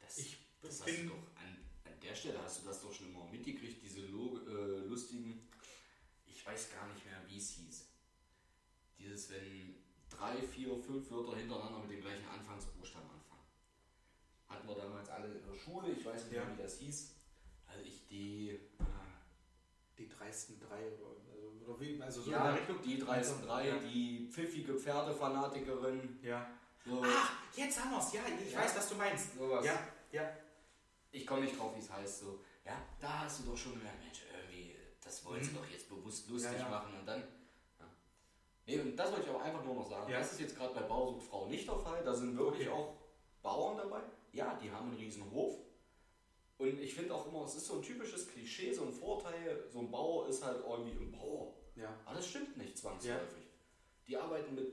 Das, 0.00 0.18
ich 0.18 0.36
das 0.62 0.80
bin 0.84 1.08
doch 1.08 1.14
an, 1.36 1.58
an 1.84 2.00
der 2.00 2.14
Stelle 2.14 2.40
hast 2.42 2.62
du 2.62 2.66
das 2.66 2.80
doch 2.80 2.92
schon 2.92 3.08
immer 3.10 3.24
mitgekriegt, 3.30 3.82
diese 3.82 4.00
lo, 4.06 4.38
äh, 4.46 4.86
lustigen, 4.86 5.46
ich 6.26 6.44
weiß 6.46 6.70
gar 6.72 6.86
nicht 6.92 7.04
mehr, 7.04 7.20
wie 7.28 7.38
es 7.38 7.50
hieß. 7.50 7.86
Dieses, 8.98 9.30
wenn 9.30 9.74
drei, 10.08 10.40
vier, 10.42 10.78
fünf 10.78 11.10
Wörter 11.10 11.36
hintereinander 11.36 11.80
mit 11.80 11.90
dem 11.90 12.00
gleichen 12.00 12.26
Anfangsbuchstaben 12.28 13.10
anfangen. 13.10 13.42
Hatten 14.48 14.68
wir 14.68 14.76
damals 14.76 15.08
alle 15.08 15.34
in 15.34 15.44
der 15.46 15.54
Schule, 15.58 15.90
ich 15.92 16.04
weiß 16.04 16.24
nicht 16.24 16.34
Ja. 16.34 16.44
mehr, 16.44 16.56
wie 16.56 16.62
das 16.62 16.78
hieß. 16.78 17.12
Also 17.66 17.84
ich 17.84 18.06
die, 18.08 18.58
Die 19.98 20.08
dreisten 20.08 20.60
drei 20.60 20.92
oder, 20.92 21.16
oder 21.66 21.80
wie, 21.80 22.00
also 22.00 22.22
so 22.22 22.30
ja, 22.30 22.38
in 22.38 22.44
der 22.44 22.54
Richtung. 22.60 22.82
die 22.82 22.98
303, 22.98 23.68
Ja. 23.68 23.76
die 23.78 24.28
pfiffige 24.30 24.74
Pferdefanatikerin. 24.74 26.18
Ja. 26.22 26.46
So, 26.84 27.02
Ah, 27.02 27.28
jetzt 27.56 27.80
haben 27.82 27.90
wir's. 27.92 28.12
Ja, 28.12 28.20
ich 28.44 28.52
Ja. 28.52 28.60
weiß, 28.60 28.76
was 28.76 28.88
du 28.88 28.94
meinst. 28.94 29.36
sowas. 29.36 29.64
Ja, 29.64 29.78
ja. 30.12 30.30
Ich 31.10 31.26
komme 31.26 31.42
nicht 31.42 31.58
drauf, 31.58 31.74
wie 31.74 31.80
es 31.80 31.90
heißt. 31.90 32.20
So, 32.20 32.40
ja, 32.64 32.76
da 33.00 33.20
hast 33.20 33.40
du 33.40 33.50
doch 33.50 33.56
schon 33.56 33.72
gemerkt, 33.72 33.98
Mensch, 34.04 34.22
irgendwie, 34.32 34.76
das 35.02 35.24
wollen 35.24 35.42
sie 35.42 35.50
Mhm. 35.50 35.56
doch 35.56 35.66
jetzt 35.68 35.88
bewusst 35.88 36.28
lustig 36.28 36.52
Ja, 36.52 36.58
ja. 36.58 36.68
machen 36.68 36.94
und 36.98 37.06
dann. 37.06 37.22
Nee, 38.66 38.80
und 38.80 38.96
das 38.96 39.12
wollte 39.12 39.26
ich 39.28 39.34
auch 39.34 39.40
einfach 39.40 39.62
nur 39.64 39.76
noch 39.76 39.88
sagen. 39.88 40.10
Ja. 40.10 40.18
Das 40.18 40.32
ist 40.32 40.40
jetzt 40.40 40.56
gerade 40.56 40.74
bei 40.74 40.80
Bausuchtfrau 40.82 41.46
nicht 41.46 41.68
der 41.68 41.78
Fall. 41.78 42.02
Da 42.04 42.12
sind 42.12 42.36
wirklich 42.36 42.68
Okay. 42.68 42.76
auch 42.76 42.94
Bauern 43.42 43.76
dabei. 43.78 44.00
Ja, 44.32 44.58
die 44.60 44.70
haben 44.70 44.88
einen 44.88 44.96
riesen 44.98 45.30
Hof. 45.30 45.54
Und 46.58 46.80
ich 46.80 46.94
finde 46.94 47.14
auch 47.14 47.26
immer, 47.26 47.44
es 47.44 47.54
ist 47.56 47.66
so 47.66 47.74
ein 47.74 47.82
typisches 47.82 48.28
Klischee, 48.28 48.72
so 48.72 48.84
ein 48.84 48.92
Vorteil. 48.92 49.64
So 49.70 49.80
ein 49.80 49.90
Bauer 49.90 50.28
ist 50.28 50.42
halt 50.44 50.64
irgendwie 50.66 50.92
ein 50.92 51.12
Bauer. 51.12 51.52
Ja. 51.74 51.94
Aber 52.06 52.16
das 52.16 52.26
stimmt 52.26 52.56
nicht 52.56 52.78
zwangsläufig. 52.78 53.44
Die 54.06 54.16
arbeiten 54.16 54.54
mit 54.54 54.72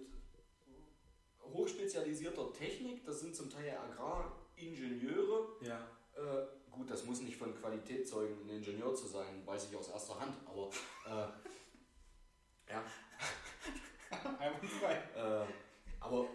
hochspezialisierter 1.42 2.54
Technik, 2.54 3.04
das 3.06 3.20
sind 3.20 3.36
zum 3.36 3.50
Teil 3.50 3.78
Agraringenieure. 3.78 5.58
Ja. 5.62 5.86
Äh, 6.16 6.46
gut, 6.72 6.90
das 6.90 7.06
muss 7.06 7.22
nicht 7.22 7.38
von 7.38 7.54
Qualität 7.56 8.08
zeugen, 8.08 8.38
ein 8.46 8.50
Ingenieur 8.50 8.96
zu 8.96 9.08
sein, 9.08 9.46
weiß 9.46 9.70
ich 9.70 9.76
aus 9.76 9.90
erster 9.90 10.20
Hand, 10.20 10.36
aber 10.48 10.70
äh, 11.06 11.28
ja, 12.72 12.84
Einwandfrei. 14.40 14.94
äh, 15.16 15.46
aber 16.00 16.28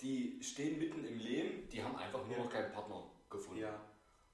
die 0.00 0.42
stehen 0.42 0.78
mitten 0.78 1.04
im 1.04 1.18
Leben, 1.18 1.68
die 1.68 1.82
haben 1.82 1.96
einfach 1.96 2.24
nur 2.26 2.36
Ja. 2.36 2.44
noch 2.44 2.50
keinen 2.50 2.72
Partner 2.72 3.10
gefunden. 3.30 3.62
Ja. 3.62 3.80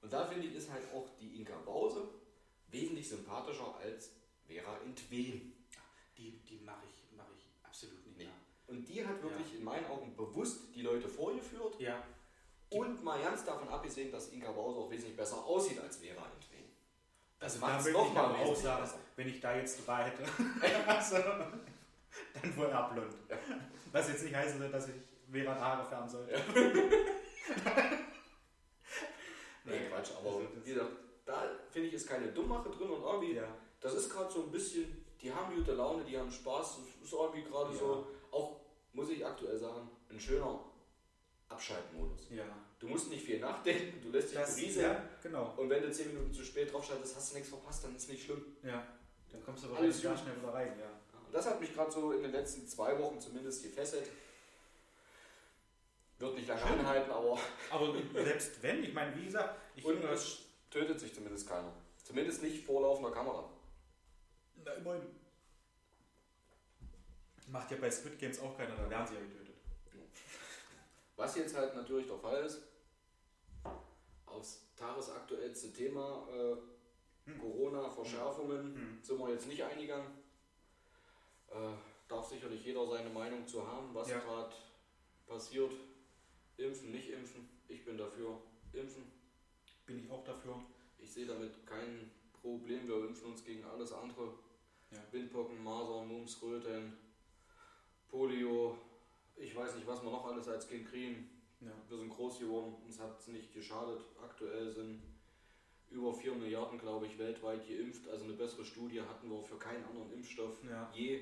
Und 0.01 0.11
da 0.11 0.25
finde 0.25 0.47
ich, 0.47 0.55
ist 0.55 0.71
halt 0.71 0.83
auch 0.93 1.07
die 1.19 1.37
Inka 1.37 1.55
Bause 1.65 2.07
wesentlich 2.69 3.07
sympathischer 3.09 3.75
als 3.81 4.11
Vera 4.47 4.77
Entwen. 4.83 5.53
Die, 6.17 6.31
die 6.47 6.59
mache 6.65 6.83
ich, 6.89 7.03
mach 7.15 7.25
ich 7.35 7.45
absolut 7.63 8.05
nicht 8.05 8.17
Nee. 8.17 8.23
mehr. 8.25 8.33
Und 8.67 8.87
die 8.87 9.05
hat 9.05 9.21
wirklich 9.21 9.55
in 9.55 9.63
meinen 9.63 9.85
Augen 9.87 10.15
bewusst 10.15 10.73
die 10.75 10.81
Leute 10.81 11.07
vorgeführt 11.07 11.79
Ja. 11.79 12.01
und 12.69 13.03
mal 13.03 13.21
ganz 13.21 13.43
davon 13.43 13.67
abgesehen, 13.69 14.11
dass 14.11 14.29
Inka 14.29 14.51
Bause 14.51 14.79
auch 14.79 14.89
wesentlich 14.89 15.15
besser 15.17 15.43
aussieht 15.45 15.79
als 15.79 15.97
Vera 15.97 16.25
Entwen. 16.33 16.65
Das 17.39 17.53
Also 17.55 17.65
da 17.65 17.71
macht's 17.73 17.85
will 17.85 17.93
noch 17.93 18.07
ich 18.07 18.13
mal 18.13 18.25
aber 18.25 18.33
auch 18.35 18.39
wesentlich 18.41 18.63
sagen, 18.63 18.81
besser. 18.83 18.97
wenn 19.15 19.27
ich 19.27 19.39
da 19.39 19.55
jetzt 19.55 19.87
drei 19.87 20.03
hätte, 20.03 20.23
also, 20.87 21.15
dann 21.17 22.57
wohl 22.57 22.67
eher 22.67 22.89
blond. 22.93 23.13
Ja. 23.29 23.37
Was 23.91 24.09
jetzt 24.09 24.23
nicht 24.23 24.35
heißen 24.35 24.59
soll, 24.59 24.71
dass 24.71 24.87
ich 24.89 24.95
Vera 25.31 25.55
Haare 25.55 25.85
färben 25.85 26.09
sollte. 26.09 26.41
Nee, 29.63 29.79
Quatsch, 29.89 30.11
aber 30.19 30.29
Also 30.37 30.47
wie 30.63 30.73
gesagt, 30.73 30.91
da 31.25 31.43
finde 31.69 31.87
ich 31.89 31.93
ist 31.93 32.07
keine 32.07 32.27
Dummmache 32.31 32.69
drin 32.69 32.89
und 32.89 33.01
irgendwie, 33.03 33.33
Ja. 33.35 33.47
das 33.79 33.93
ist 33.93 34.09
gerade 34.11 34.31
so 34.31 34.43
ein 34.43 34.51
bisschen, 34.51 35.05
die 35.21 35.31
haben 35.31 35.55
gute 35.55 35.73
Laune, 35.73 36.03
die 36.03 36.17
haben 36.17 36.31
Spaß, 36.31 36.77
das 36.79 37.05
ist 37.07 37.13
irgendwie 37.13 37.43
gerade 37.43 37.71
Ja. 37.73 37.77
so, 37.79 38.07
auch 38.31 38.59
muss 38.93 39.09
ich 39.09 39.25
aktuell 39.25 39.57
sagen, 39.57 39.89
ein 40.09 40.19
schöner 40.19 40.59
Abschaltmodus. 41.49 42.27
Ja. 42.29 42.43
Du 42.79 42.87
musst 42.87 43.09
nicht 43.09 43.23
viel 43.23 43.39
nachdenken, 43.39 44.01
du 44.01 44.09
lässt 44.09 44.31
dich 44.31 44.37
Das, 44.39 44.55
berieseln 44.55 44.91
ja, 44.91 45.03
genau. 45.21 45.53
und 45.57 45.69
wenn 45.69 45.83
du 45.83 45.91
10 45.91 46.07
Minuten 46.07 46.33
zu 46.33 46.43
spät 46.43 46.73
draufschaltest, 46.73 47.15
hast 47.15 47.31
du 47.31 47.35
nichts 47.35 47.49
verpasst, 47.49 47.83
dann 47.83 47.95
ist 47.95 48.09
nicht 48.09 48.23
schlimm. 48.25 48.43
Ja. 48.63 48.85
Dann 49.31 49.43
kommst 49.45 49.63
du 49.63 49.67
aber 49.69 49.81
gut. 49.85 49.93
schnell 49.93 50.15
wieder 50.17 50.53
rein, 50.53 50.73
ja. 50.79 50.89
Und 51.25 51.33
das 51.33 51.45
hat 51.45 51.61
mich 51.61 51.73
gerade 51.73 51.91
so 51.91 52.11
in 52.11 52.23
den 52.23 52.31
letzten 52.31 52.67
zwei 52.67 52.97
Wochen 52.99 53.19
zumindest 53.19 53.63
gefesselt. 53.63 54.09
Wird 56.21 56.35
nicht 56.35 56.47
lange 56.47 56.61
Schön. 56.61 56.79
anhalten, 56.79 57.11
aber 57.11 57.39
Aber 57.71 57.93
selbst 58.13 58.61
wenn, 58.61 58.83
ich 58.83 58.93
meine, 58.93 59.15
wie 59.17 59.25
gesagt, 59.25 59.59
ich 59.75 59.83
und 59.83 60.03
es 60.03 60.45
tötet 60.69 60.99
sich 60.99 61.13
zumindest 61.13 61.47
keiner. 61.49 61.73
Zumindest 62.03 62.43
nicht 62.43 62.63
vor 62.65 62.81
laufender 62.81 63.11
Kamera. 63.11 63.49
Na, 64.63 64.73
immerhin. 64.73 65.01
Macht 67.47 67.71
ja 67.71 67.77
bei 67.77 67.89
Squid 67.91 68.17
Games 68.19 68.39
auch 68.39 68.55
keiner, 68.55 68.75
da 68.75 68.89
werden 68.89 69.07
sie 69.07 69.15
ja 69.15 69.19
getötet. 69.21 69.55
Was 71.17 71.35
jetzt 71.35 71.55
halt 71.55 71.75
natürlich 71.75 72.07
der 72.07 72.17
Fall 72.17 72.45
ist, 72.45 72.61
aufs 74.25 74.61
tagesaktuellste 74.77 75.73
Thema 75.73 76.27
äh, 76.31 76.55
Hm. 77.25 77.39
Corona-Verschärfungen 77.39 78.73
Hm. 78.75 78.99
sind 79.03 79.19
wir 79.19 79.29
jetzt 79.29 79.47
nicht 79.47 79.63
eingegangen. 79.63 80.07
Äh, 81.49 81.73
darf 82.07 82.25
sicherlich 82.27 82.65
jeder 82.65 82.87
seine 82.87 83.09
Meinung 83.11 83.45
zu 83.47 83.65
haben, 83.67 83.93
was 83.93 84.09
Ja. 84.09 84.17
gerade 84.19 84.51
passiert. 85.27 85.71
Impfen, 86.61 86.91
nicht 86.91 87.09
impfen. 87.09 87.47
Ich 87.67 87.83
bin 87.85 87.97
dafür. 87.97 88.37
Impfen. 88.73 89.03
Bin 89.85 89.99
ich 90.03 90.09
auch 90.11 90.23
dafür. 90.23 90.55
Ich 90.99 91.11
sehe 91.11 91.25
damit 91.25 91.65
kein 91.65 92.11
Problem. 92.41 92.87
Wir 92.87 93.05
impfen 93.05 93.31
uns 93.31 93.43
gegen 93.43 93.63
alles 93.65 93.91
andere. 93.91 94.33
Ja. 94.91 94.99
Windpocken, 95.11 95.63
Masern, 95.63 96.07
Mumps, 96.07 96.41
Röteln, 96.41 96.93
Polio. 98.09 98.77
Ich 99.37 99.55
weiß 99.55 99.75
nicht, 99.75 99.87
was 99.87 100.03
wir 100.03 100.11
noch 100.11 100.25
alles 100.25 100.47
als 100.47 100.67
Kind 100.67 100.87
kriegen. 100.89 101.29
Ja. 101.61 101.71
Wir 101.87 101.97
sind 101.97 102.09
groß 102.09 102.39
geworden, 102.39 102.75
uns 102.85 102.99
hat 102.99 103.17
es 103.19 103.27
nicht 103.27 103.53
geschadet. 103.53 104.01
Aktuell 104.21 104.71
sind 104.71 105.01
über 105.89 106.13
4 106.13 106.33
Milliarden, 106.35 106.77
glaube 106.79 107.05
ich, 107.05 107.17
weltweit 107.17 107.67
geimpft. 107.67 108.07
Also 108.09 108.25
eine 108.25 108.33
bessere 108.33 108.65
Studie 108.65 109.01
hatten 109.01 109.29
wir 109.29 109.41
für 109.41 109.57
keinen 109.57 109.83
anderen 109.85 110.11
Impfstoff 110.11 110.57
Ja. 110.69 110.89
je. 110.93 111.21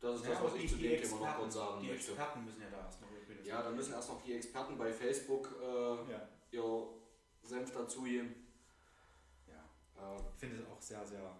Das 0.00 0.20
ist 0.20 0.26
Ja, 0.26 0.32
das, 0.34 0.42
was 0.44 0.54
ich 0.54 0.60
die- 0.62 0.68
zu 0.68 0.76
die 0.76 0.88
dem 0.88 1.02
Thema 1.02 1.20
noch 1.26 1.36
kurz 1.38 1.54
sagen 1.54 1.82
Die 1.82 1.88
möchte. 1.88 2.12
Experten 2.12 2.44
müssen 2.44 2.62
ja 2.62 2.70
da 2.70 2.84
erst 2.84 3.00
noch 3.00 3.08
übrigens. 3.10 3.27
Ja, 3.48 3.62
da 3.62 3.70
müssen 3.70 3.94
erst 3.94 4.10
noch 4.10 4.22
die 4.22 4.34
Experten 4.34 4.76
bei 4.76 4.92
Facebook 4.92 5.56
äh, 5.58 6.12
Ja. 6.12 6.28
ihr 6.50 6.86
Senf 7.42 7.72
dazugeben. 7.72 8.34
ja. 9.46 9.64
Äh, 9.96 10.20
Ich 10.34 10.38
finde 10.38 10.56
es 10.58 10.66
auch 10.68 10.80
sehr, 10.82 11.06
sehr 11.06 11.34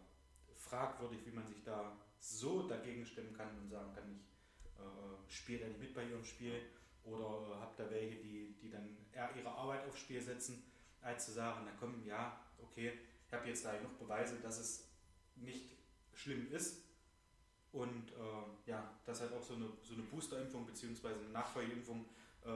fragwürdig, 0.57 1.21
wie 1.27 1.33
man 1.33 1.47
sich 1.47 1.63
da 1.63 1.99
so 2.19 2.67
dagegen 2.67 3.05
stemmen 3.05 3.37
kann 3.37 3.51
und 3.59 3.69
sagen 3.69 3.93
kann, 3.95 4.21
ich 4.65 4.81
äh, 4.81 5.31
spiele 5.31 5.61
da 5.61 5.67
nicht 5.69 5.81
mit 5.81 5.95
bei 5.95 6.05
ihrem 6.05 6.25
Spiel 6.25 6.63
oder 7.05 7.27
äh, 7.27 7.61
habe 7.61 7.75
da 7.77 7.91
welche, 7.91 8.17
die, 8.17 8.57
die 8.59 8.71
dann 8.71 8.97
eher 9.13 9.29
ihre 9.37 9.51
Arbeit 9.51 9.87
aufs 9.87 10.01
Spiel 10.01 10.23
setzen, 10.23 10.65
als 11.03 11.27
zu 11.27 11.33
sagen, 11.33 11.61
na 11.67 11.73
komm, 11.79 12.07
ja, 12.07 12.41
okay, 12.63 12.99
ich 13.27 13.33
habe 13.35 13.47
jetzt 13.47 13.67
da 13.67 13.77
genug 13.77 13.99
Beweise, 13.99 14.37
dass 14.41 14.59
es 14.59 14.89
nicht 15.37 15.77
schlimm 16.15 16.51
ist 16.53 16.88
und 17.73 18.11
äh, 18.13 18.71
ja, 18.71 18.99
dass 19.05 19.21
halt 19.21 19.33
auch 19.33 19.43
so 19.43 19.55
eine, 19.55 19.69
so 19.83 19.95
eine 19.95 20.03
Boosterimpfung 20.05 20.67
bzw. 20.67 21.09
eine 21.09 21.29
Nachfolgeimpfung, 21.29 22.07
äh, 22.45 22.49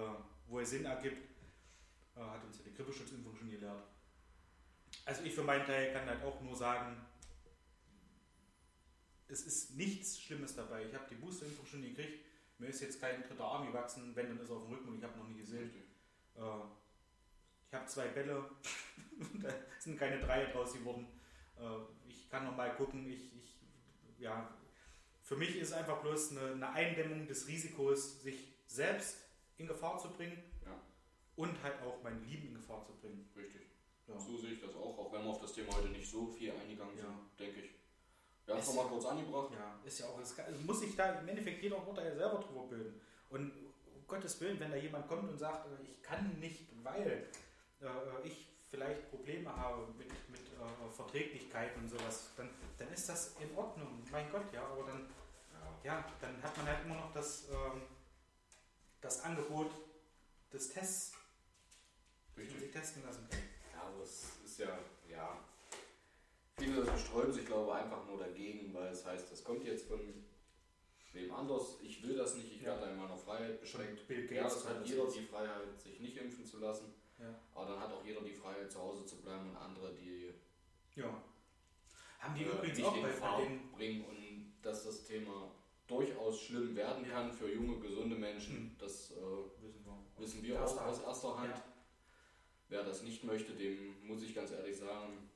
wo 0.46 0.60
es 0.60 0.70
Sinn 0.70 0.84
ergibt, 0.84 1.28
äh, 2.16 2.20
hat 2.20 2.44
uns 2.44 2.58
ja 2.58 2.64
die 2.64 2.74
Grippeschutzimpfung 2.74 3.34
schon 3.36 3.50
gelehrt. 3.50 3.82
Also 5.04 5.22
ich 5.24 5.34
für 5.34 5.42
meinen 5.42 5.66
Teil 5.66 5.92
kann 5.92 6.06
halt 6.06 6.22
auch 6.22 6.40
nur 6.40 6.56
sagen, 6.56 6.96
es 9.28 9.42
ist 9.46 9.76
nichts 9.76 10.20
Schlimmes 10.20 10.54
dabei. 10.54 10.86
Ich 10.86 10.94
habe 10.94 11.06
die 11.10 11.14
Boosterimpfung 11.14 11.66
schon 11.66 11.82
gekriegt. 11.82 12.24
Mir 12.58 12.68
ist 12.68 12.80
jetzt 12.80 13.00
kein 13.00 13.22
dritter 13.22 13.44
Arm 13.44 13.66
gewachsen, 13.66 14.14
wenn 14.14 14.28
dann 14.28 14.40
ist 14.40 14.50
er 14.50 14.56
auf 14.56 14.64
dem 14.64 14.74
Rücken 14.74 14.88
und 14.88 14.98
ich 14.98 15.04
habe 15.04 15.18
noch 15.18 15.26
nie 15.26 15.38
gesehen. 15.38 15.70
Äh, 16.36 16.40
ich 17.66 17.74
habe 17.74 17.86
zwei 17.86 18.08
Bälle, 18.08 18.44
da 19.42 19.48
sind 19.78 19.98
keine 19.98 20.20
drei 20.20 20.44
draus 20.46 20.74
geworden. 20.74 21.06
Äh, 21.58 22.08
ich 22.08 22.28
kann 22.30 22.44
noch 22.44 22.56
mal 22.56 22.74
gucken. 22.76 23.08
Ich, 23.10 23.34
ich, 23.34 23.56
ja, 24.18 24.54
für 25.22 25.36
mich 25.36 25.56
ist 25.56 25.72
einfach 25.72 26.00
bloß 26.02 26.32
eine, 26.32 26.52
eine 26.52 26.70
Eindämmung 26.70 27.26
des 27.26 27.46
Risikos, 27.48 28.22
sich 28.22 28.52
selbst 28.66 29.16
in 29.58 29.66
Gefahr 29.66 29.98
zu 29.98 30.10
bringen 30.10 30.42
Ja. 30.64 30.80
und 31.36 31.62
halt 31.62 31.80
auch 31.82 32.02
mein 32.02 32.22
Lieben 32.24 32.48
in 32.48 32.54
Gefahr 32.54 32.82
zu 32.84 32.92
bringen. 32.94 33.28
Richtig. 33.36 33.62
Ja. 34.08 34.18
So 34.18 34.36
sehe 34.36 34.52
ich 34.54 34.60
das 34.60 34.74
auch, 34.74 34.98
auch 34.98 35.12
wenn 35.12 35.22
wir 35.22 35.30
auf 35.30 35.40
das 35.40 35.52
Thema 35.52 35.74
heute 35.76 35.88
nicht 35.88 36.10
so 36.10 36.26
viel 36.26 36.50
eingegangen 36.52 36.96
sind, 36.96 37.04
Ja. 37.06 37.18
denke 37.38 37.60
ich. 37.60 37.70
Wir 38.44 38.54
haben 38.54 38.60
es 38.60 38.66
nochmal 38.66 38.86
kurz 38.86 39.04
angebracht. 39.04 39.52
Ja, 39.52 39.78
ist 39.84 40.00
ja 40.00 40.06
auch, 40.06 40.18
es 40.20 40.34
muss 40.66 40.80
sich 40.80 40.96
da 40.96 41.20
im 41.20 41.28
Endeffekt 41.28 41.62
jeder 41.62 41.86
Urteil 41.86 42.14
selber 42.16 42.40
drüber 42.40 42.66
bilden. 42.66 43.00
Und 43.30 43.52
um 43.94 44.06
Gottes 44.08 44.40
Willen, 44.40 44.58
wenn 44.58 44.72
da 44.72 44.76
jemand 44.76 45.06
kommt 45.06 45.30
und 45.30 45.38
sagt, 45.38 45.66
äh, 45.68 45.82
ich 45.84 46.02
kann 46.02 46.38
nicht, 46.40 46.66
weil 46.82 47.28
äh, 47.80 47.86
ich 48.26 48.48
vielleicht 48.72 49.10
Probleme 49.10 49.54
habe 49.54 49.86
mit, 49.98 50.08
mit 50.30 50.40
äh, 50.40 50.90
Verträglichkeit 50.96 51.76
und 51.76 51.88
sowas, 51.90 52.30
dann, 52.38 52.48
dann 52.78 52.88
ist 52.90 53.06
das 53.08 53.36
in 53.38 53.54
Ordnung. 53.54 54.02
Mein 54.10 54.30
Gott, 54.32 54.50
ja, 54.52 54.64
aber 54.66 54.84
dann, 54.86 55.06
ja, 55.84 56.02
dann 56.20 56.42
hat 56.42 56.56
man 56.56 56.66
halt 56.66 56.84
immer 56.86 56.94
noch 56.94 57.12
das, 57.12 57.48
ähm, 57.50 57.82
das 59.02 59.20
Angebot 59.24 59.70
des 60.50 60.70
Tests, 60.70 61.12
dass 62.34 62.48
man 62.48 62.58
sich 62.60 62.70
testen 62.70 63.04
lassen 63.04 63.28
kann. 63.30 63.40
Ja, 63.74 63.82
aber 63.82 64.02
es 64.02 64.24
ist 64.44 64.58
ja, 64.58 64.78
ja. 65.10 65.38
Viele 66.58 66.86
sträuben 66.98 67.32
sich, 67.32 67.44
glaube 67.44 67.70
ich, 67.70 67.76
einfach 67.84 68.06
nur 68.06 68.18
dagegen, 68.18 68.72
weil 68.72 68.88
es 68.92 69.04
heißt, 69.04 69.30
das 69.30 69.44
kommt 69.44 69.64
jetzt 69.64 69.86
von 69.88 70.00
wem 71.12 71.34
anders. 71.34 71.76
Ich 71.82 72.02
will 72.02 72.16
das 72.16 72.36
nicht, 72.36 72.52
ich 72.52 72.62
Ja. 72.62 72.80
werde 72.80 72.92
in 72.92 72.98
meiner 72.98 73.16
Freiheit 73.18 73.60
beschränkt. 73.60 74.06
Bill 74.08 74.32
Ja, 74.32 74.44
Gates 74.44 74.62
das 74.62 74.68
hat 74.68 74.80
das 74.80 74.88
jeder 74.88 75.06
die 75.10 75.26
Freiheit, 75.26 75.78
sich 75.78 76.00
nicht 76.00 76.16
impfen 76.16 76.46
zu 76.46 76.58
lassen. 76.58 76.94
Ja. 77.18 77.38
Aber 77.54 77.66
dann 77.66 77.80
hat 77.80 77.92
auch 77.92 78.04
jeder 78.04 78.20
die 78.22 78.32
Freiheit, 78.32 78.70
zu 78.70 78.80
Hause 78.80 79.04
zu 79.04 79.16
bleiben 79.22 79.50
und 79.50 79.56
andere, 79.56 79.94
die 79.94 80.32
ja. 80.94 81.22
Haben 82.18 82.34
die 82.34 82.44
äh, 82.44 82.48
übrigens 82.48 82.82
auch 82.82 82.96
in 82.96 83.02
bei, 83.02 83.12
bei 83.12 83.44
den 83.44 83.72
bringen 83.72 84.04
und 84.04 84.52
dass 84.62 84.84
das 84.84 85.04
Thema 85.04 85.50
durchaus 85.86 86.40
schlimm 86.40 86.74
werden 86.76 87.08
kann 87.08 87.32
für 87.32 87.52
junge, 87.52 87.78
gesunde 87.80 88.16
Menschen. 88.16 88.56
Hm. 88.56 88.76
Das 88.78 89.10
äh, 89.10 89.14
wissen 89.60 89.84
wir. 89.84 90.22
wissen 90.22 90.42
wir 90.42 90.62
aus 90.62 90.78
Hand. 90.78 91.02
erster 91.02 91.38
Hand. 91.38 91.56
Ja. 91.56 91.64
Wer 92.68 92.84
das 92.84 93.02
nicht 93.02 93.24
möchte, 93.24 93.52
dem 93.52 94.06
muss 94.06 94.22
ich 94.22 94.34
ganz 94.34 94.50
ehrlich 94.52 94.76
sagen, 94.76 95.28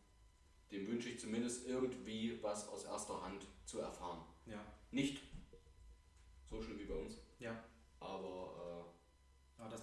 dem 0.70 0.86
wünsche 0.86 1.08
ich 1.08 1.20
zumindest 1.20 1.66
irgendwie 1.66 2.38
was 2.42 2.68
aus 2.68 2.84
erster 2.84 3.22
Hand 3.22 3.46
zu 3.66 3.80
erfahren. 3.80 4.24
Ja. 4.46 4.64
Nicht 4.90 5.22
so 6.48 6.62
schlimm 6.62 6.78
wie 6.78 6.84
bei 6.84 6.94
uns, 6.94 7.18
Ja. 7.38 7.62
Aber 8.00 8.55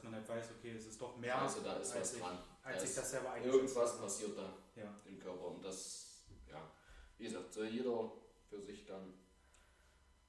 dass 0.04 0.12
man 0.12 0.20
halt 0.20 0.28
weiß, 0.30 0.52
okay, 0.60 0.72
es 0.76 0.86
ist 0.88 1.02
doch 1.02 1.16
mehr, 1.18 1.34
scheiße, 1.40 1.62
da 1.64 1.78
ist 1.78 1.92
als 1.94 2.02
was 2.02 2.14
ich, 2.16 2.20
dran. 2.22 2.38
als 2.64 2.84
Da 2.84 2.90
ich 2.90 2.96
das 2.96 3.12
selber 3.12 3.32
eigentlich 3.32 3.54
Irgendwas 3.54 3.98
passiert 4.00 4.38
da 4.38 4.54
Ja. 4.76 4.94
im 5.06 5.18
Körper 5.20 5.48
und 5.48 5.64
das, 5.64 6.26
ja, 6.50 6.70
wie 7.18 7.24
gesagt, 7.24 7.54
soll 7.54 7.68
jeder 7.68 8.12
für 8.50 8.60
sich 8.62 8.86
dann. 8.86 9.14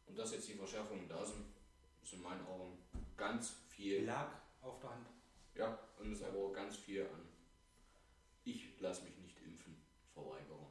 Und 0.07 0.17
dass 0.17 0.33
jetzt 0.33 0.47
die 0.49 0.55
Verschärfungen 0.55 1.09
da 1.09 1.25
sind, 1.25 1.45
ist 2.05 2.13
in 2.13 2.23
meinen 2.23 2.47
Augen 2.47 2.79
ganz 3.17 3.55
viel. 3.69 4.05
lag 4.05 4.29
auf 4.63 4.79
der 4.79 4.91
Hand. 4.91 5.09
Ja, 5.57 5.77
und 5.99 6.13
ist 6.13 6.23
aber 6.23 6.39
auch 6.39 6.53
ganz 6.53 6.77
viel 6.77 7.03
an. 7.03 7.29
Ich 8.45 8.79
lasse 8.81 9.03
mich 9.05 9.17
nicht 9.19 9.37
impfen, 9.43 9.77
Verweigerung. 10.13 10.69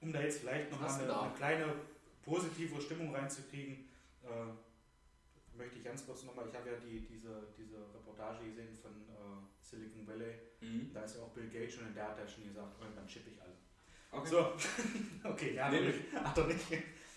Um 0.00 0.12
da 0.12 0.20
jetzt 0.20 0.40
vielleicht 0.40 0.70
nochmal 0.70 0.90
eine, 1.00 1.20
eine 1.20 1.34
kleine 1.34 1.74
positive 2.22 2.80
Stimmung 2.80 3.14
reinzukriegen, 3.14 3.88
äh, 4.22 4.52
möchte 5.58 5.76
ich 5.78 5.84
ganz 5.84 6.06
kurz 6.06 6.22
nochmal, 6.24 6.46
ich 6.48 6.54
habe 6.54 6.70
ja 6.70 6.76
die, 6.76 7.00
diese, 7.06 7.48
diese 7.58 7.76
Reportage 7.94 8.44
gesehen 8.46 8.74
von 8.80 8.92
äh, 8.92 9.42
Silicon 9.60 10.06
Valley, 10.06 10.34
Mhm. 10.60 10.90
da 10.92 11.02
ist 11.02 11.16
ja 11.16 11.22
auch 11.22 11.28
Bill 11.30 11.48
Gates 11.48 11.74
schon 11.74 11.86
und 11.86 11.94
der 11.94 12.08
hat 12.08 12.18
ja 12.18 12.26
schon 12.26 12.44
gesagt, 12.44 12.80
dann 12.96 13.06
chippe 13.06 13.30
ich 13.30 13.40
alle. 13.42 13.52
Okay. 14.10 14.28
So, 14.28 14.38
okay, 15.28 15.60
hat, 15.60 15.72
Nee, 15.72 15.80
nicht, 15.82 16.12
hat 16.14 16.38
er 16.38 16.46
nicht. 16.46 16.66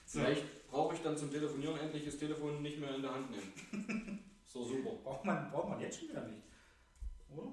So, 0.05 0.19
Vielleicht 0.19 0.67
brauche 0.69 0.93
ich 0.95 1.01
dann 1.01 1.17
zum 1.17 1.31
Telefonieren 1.31 1.77
endlich 1.79 2.05
das 2.05 2.17
Telefon 2.17 2.61
nicht 2.61 2.79
mehr 2.79 2.93
in 2.95 3.01
der 3.01 3.13
Hand 3.13 3.31
nehmen. 3.31 4.19
So 4.45 4.63
super. 4.67 4.91
braucht, 5.03 5.25
man, 5.25 5.49
braucht 5.49 5.69
man 5.69 5.79
jetzt 5.79 5.99
schon 5.99 6.09
wieder 6.09 6.27
nicht. 6.27 6.43
Oder? 7.33 7.47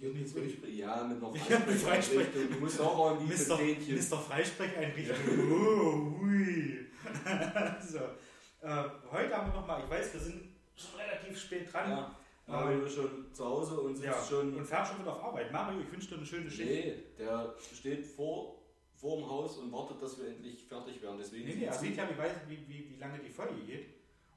Ja, 0.00 0.08
mit 0.08 1.22
Ja, 1.22 1.58
mit 1.60 1.76
Freisprecheinrichtung. 1.78 2.50
Du 2.50 2.58
musst 2.60 2.80
auch 2.80 3.12
irgendwie 3.20 3.34
Mr. 3.34 4.16
Mr. 4.16 4.18
Freisprecheinrichtung. 4.18 5.16
Oh, 5.52 6.18
hui. 6.20 6.86
so. 7.86 8.00
Äh, 8.62 8.84
heute 9.10 9.36
haben 9.36 9.52
wir 9.52 9.60
nochmal, 9.60 9.82
ich 9.84 9.90
weiß, 9.90 10.12
wir 10.14 10.20
sind 10.20 10.42
schon 10.76 10.98
relativ 11.00 11.38
spät 11.38 11.72
dran. 11.72 11.90
Ja, 11.90 12.16
Mario 12.46 12.84
ist 12.84 12.94
schon 12.96 13.32
zu 13.32 13.44
Hause 13.44 13.80
und 13.80 13.94
sitzt 13.94 14.06
Ja, 14.08 14.24
schon. 14.24 14.54
und 14.56 14.64
fährt 14.64 14.86
schon 14.88 15.00
wieder 15.00 15.12
auf 15.12 15.22
Arbeit. 15.24 15.52
Mario, 15.52 15.80
ich 15.80 15.92
wünsche 15.92 16.08
dir 16.08 16.16
eine 16.16 16.26
schöne 16.26 16.50
Schicht. 16.50 16.68
Nee, 16.68 16.94
der 17.18 17.54
steht 17.74 18.04
vor, 18.06 18.56
vor 18.94 19.16
dem 19.18 19.28
Haus 19.28 19.58
und 19.58 19.70
wartet, 19.72 20.02
dass 20.02 20.18
wir 20.18 20.28
endlich 20.28 20.64
fertig 20.64 21.00
werden. 21.02 21.18
Deswegen 21.18 21.46
Nee, 21.48 21.54
nee, 21.56 21.64
er 21.64 21.72
sieht 21.72 21.96
ja, 21.96 22.08
wie, 22.08 22.50
wie, 22.56 22.68
wie, 22.68 22.90
wie 22.90 22.96
lange 22.98 23.18
die 23.18 23.30
Folge 23.30 23.60
geht 23.66 23.86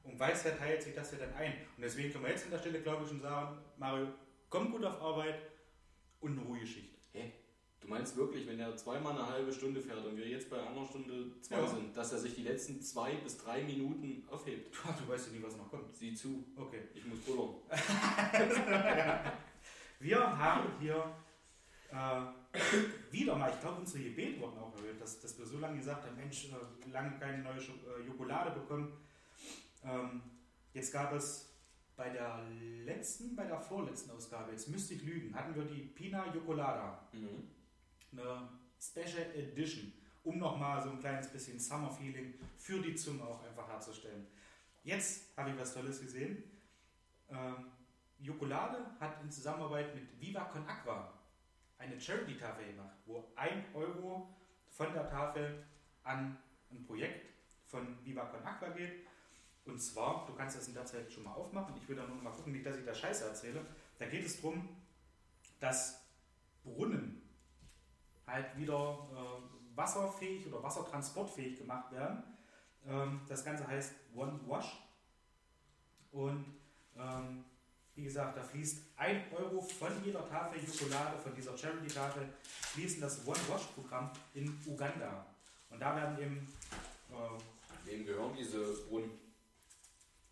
und 0.03 0.19
weiß, 0.19 0.45
er 0.45 0.57
teilt 0.57 0.83
sich 0.83 0.93
das 0.93 1.11
ja 1.13 1.17
dann 1.19 1.33
ein. 1.33 1.53
Und 1.75 1.81
deswegen 1.83 2.11
können 2.11 2.25
wir 2.25 2.31
jetzt 2.31 2.45
an 2.45 2.51
der 2.51 2.59
Stelle, 2.59 2.81
glaube 2.81 3.03
ich, 3.03 3.09
schon 3.09 3.21
sagen, 3.21 3.57
Mario, 3.77 4.07
komm 4.49 4.71
gut 4.71 4.85
auf 4.85 5.01
Arbeit 5.01 5.39
und 6.21 6.37
eine 6.37 6.47
ruhige 6.47 6.67
Schicht. 6.67 6.94
Du 7.85 7.91
meinst 7.91 8.17
wirklich, 8.17 8.47
wenn 8.47 8.59
er 8.59 8.75
zweimal 8.75 9.13
eine 9.13 9.29
halbe 9.29 9.53
Stunde 9.53 9.79
fährt 9.79 10.03
und 10.03 10.17
wir 10.17 10.27
jetzt 10.27 10.49
bei 10.49 10.57
einer 10.59 10.83
Stunde 10.87 11.27
zwei 11.41 11.57
Ja. 11.59 11.67
sind, 11.67 11.95
dass 11.95 12.11
er 12.13 12.17
sich 12.17 12.33
die 12.33 12.41
letzten 12.41 12.81
zwei 12.81 13.13
bis 13.17 13.37
drei 13.37 13.61
Minuten 13.63 14.23
aufhebt? 14.31 14.75
Du, 14.83 15.07
weißt 15.07 15.27
ja 15.27 15.33
nie, 15.33 15.43
was 15.43 15.55
noch 15.55 15.69
kommt. 15.69 15.93
Sieh 15.95 16.15
zu, 16.15 16.43
Okay. 16.57 16.81
ich 16.95 17.05
muss 17.05 17.19
bullern. 17.19 17.53
Wir 19.99 20.19
haben 20.19 20.63
hier 20.79 21.15
äh, 21.91 22.21
wieder 23.11 23.35
mal, 23.35 23.51
ich 23.53 23.61
glaube, 23.61 23.81
unsere 23.81 24.03
Gebete 24.03 24.41
wurden 24.41 24.57
auch 24.57 24.75
erhöht, 24.77 24.99
dass, 24.99 25.19
dass 25.21 25.37
wir 25.37 25.45
so 25.45 25.59
lange 25.59 25.77
gesagt 25.77 26.05
haben, 26.07 26.15
Mensch, 26.15 26.45
äh, 26.49 26.89
lange 26.91 27.19
keine 27.19 27.43
neue 27.43 27.61
Scho 27.61 27.73
äh, 27.73 28.01
Jokolade 28.07 28.59
bekommen. 28.59 28.93
Ähm, 29.83 30.23
jetzt 30.73 30.91
gab 30.91 31.13
es 31.13 31.53
bei 31.95 32.09
der 32.09 32.43
letzten, 32.83 33.35
bei 33.35 33.45
der 33.45 33.59
vorletzten 33.61 34.09
Ausgabe, 34.09 34.51
jetzt 34.53 34.69
müsste 34.69 34.95
ich 34.95 35.03
lügen, 35.03 35.35
hatten 35.35 35.53
wir 35.55 35.65
die 35.65 35.81
Pina 35.83 36.33
Jocolada, 36.33 37.07
Mhm. 37.13 37.51
Eine 38.17 38.49
Special 38.79 39.25
Edition, 39.35 39.93
um 40.23 40.39
nochmal 40.39 40.81
so 40.81 40.89
ein 40.89 40.99
kleines 40.99 41.27
bisschen 41.27 41.59
Summer-Feeling 41.59 42.33
für 42.57 42.81
die 42.81 42.95
Zunge 42.95 43.23
auch 43.23 43.43
einfach 43.43 43.67
herzustellen. 43.67 44.27
Jetzt 44.83 45.35
habe 45.37 45.51
ich 45.51 45.57
was 45.57 45.73
Tolles 45.73 46.01
gesehen. 46.01 46.43
Ähm, 47.29 47.71
Jokolade 48.19 48.77
hat 48.99 49.21
in 49.21 49.31
Zusammenarbeit 49.31 49.93
mit 49.95 50.19
Viva 50.19 50.45
Con 50.45 50.67
Aqua 50.67 51.13
eine 51.77 51.99
Charity-Tafel 51.99 52.67
gemacht, 52.67 52.95
wo 53.05 53.31
1 53.35 53.65
Euro 53.73 54.35
von 54.69 54.93
der 54.93 55.09
Tafel 55.09 55.65
an 56.03 56.37
ein 56.71 56.85
Projekt 56.85 57.33
von 57.65 57.97
Viva 58.05 58.25
Con 58.25 58.43
Aqua 58.43 58.69
geht. 58.69 59.05
Und 59.65 59.79
zwar, 59.79 60.25
du 60.27 60.33
kannst 60.35 60.57
das 60.57 60.67
in 60.67 60.75
der 60.75 60.85
Zeit 60.85 61.11
schon 61.11 61.23
mal 61.23 61.33
aufmachen, 61.33 61.75
ich 61.81 61.89
will 61.89 61.95
da 61.95 62.05
nur 62.05 62.17
mal 62.17 62.31
gucken, 62.31 62.53
nicht, 62.53 62.65
dass 62.65 62.77
ich 62.77 62.85
da 62.85 62.93
Scheiße 62.93 63.25
erzähle. 63.25 63.65
Da 63.97 64.05
geht 64.05 64.25
es 64.25 64.39
darum, 64.39 64.69
dass 65.59 66.05
Brunnen 66.63 67.14
halt 68.27 68.57
wieder 68.57 69.07
äh, 69.13 69.77
wasserfähig 69.77 70.47
oder 70.47 70.63
wassertransportfähig 70.63 71.57
gemacht 71.57 71.91
werden. 71.91 72.23
Ähm, 72.87 73.21
das 73.27 73.43
Ganze 73.43 73.67
heißt 73.67 73.93
One 74.15 74.39
Wash. 74.47 74.81
Und 76.11 76.45
ähm, 76.97 77.43
wie 77.95 78.03
gesagt, 78.03 78.37
da 78.37 78.43
fließt 78.43 78.83
1 78.97 79.33
Euro 79.33 79.61
von 79.61 79.91
jeder 80.03 80.27
Tafel 80.27 80.59
Jokolade, 80.61 81.17
von 81.17 81.33
dieser 81.35 81.57
Charity-Tafel, 81.57 82.27
fließt 82.73 82.95
in 82.95 83.01
das 83.01 83.25
One 83.25 83.39
Wash-Programm 83.47 84.11
in 84.33 84.57
Uganda. 84.65 85.25
Und 85.69 85.79
da 85.79 85.95
werden 85.95 86.17
eben, 86.19 86.53
äh, 87.11 87.85
Wem 87.89 88.05
gehören 88.05 88.33
diese 88.37 88.85
Brunnen? 88.87 89.11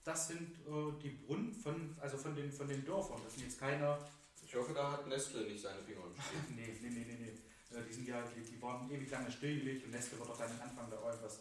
das 0.04 0.28
sind 0.28 0.52
äh, 0.68 1.02
die 1.02 1.10
Brunnen 1.10 1.54
von, 1.54 1.96
also 2.02 2.18
von 2.18 2.36
den, 2.36 2.52
von 2.52 2.68
den 2.68 2.84
Dörfern. 2.86 3.22
Das 3.24 3.36
sind 3.36 3.46
jetzt 3.46 3.60
keine, 3.60 3.98
Ich 4.46 4.54
hoffe, 4.56 4.74
da 4.74 4.92
hat 4.92 5.08
Nestle 5.08 5.44
nicht 5.44 5.62
seine 5.62 5.82
Finger 5.82 6.02
im 6.06 6.22
Spiel. 6.22 6.40
nee, 6.56 6.78
nee, 6.82 6.90
nee, 6.90 7.06
nee, 7.08 7.18
nee. 7.20 7.78
Äh, 7.78 7.84
Die 7.88 7.94
sind 7.94 8.03
ja, 8.14 8.24
die, 8.36 8.42
die 8.42 8.62
waren 8.62 8.90
ewig 8.92 9.10
lange 9.10 9.32
stillgelegt 9.32 9.86
und 9.86 9.92
Nestle 9.92 10.20
wird 10.20 10.30
doch 10.30 10.38
dann 10.38 10.52
anfangen, 10.62 10.92
da 10.92 10.98
irgendwas 11.06 11.40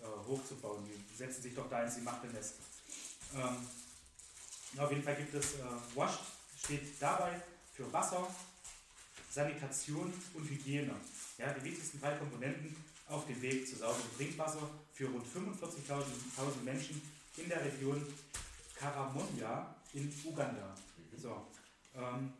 äh, 0.00 0.28
hochzubauen. 0.28 0.84
Die 0.84 1.16
setzen 1.16 1.42
sich 1.42 1.54
doch 1.54 1.68
da 1.68 1.82
ins 1.82 1.96
gemachte 1.96 2.28
Nest. 2.28 2.54
Ähm, 3.34 3.66
auf 4.78 4.90
jeden 4.90 5.02
Fall 5.02 5.16
gibt 5.16 5.34
es 5.34 5.54
äh, 5.54 5.58
WASH, 5.94 6.18
steht 6.62 7.00
dabei 7.00 7.40
für 7.74 7.92
Wasser, 7.92 8.26
Sanitation 9.30 10.12
und 10.34 10.48
Hygiene. 10.48 10.94
Ja, 11.38 11.52
die 11.52 11.64
wichtigsten 11.64 12.00
drei 12.00 12.16
Komponenten 12.16 12.76
auf 13.08 13.26
dem 13.26 13.40
Weg 13.42 13.68
zu 13.68 13.76
sauberem 13.76 14.16
Trinkwasser 14.16 14.70
für 14.92 15.06
rund 15.06 15.26
45.000 15.26 16.62
Menschen 16.64 17.02
in 17.36 17.48
der 17.48 17.64
Region 17.64 18.06
Karamoja 18.76 19.74
in 19.92 20.12
Uganda. 20.24 20.74
So, 21.16 21.46
ähm, 21.94 22.32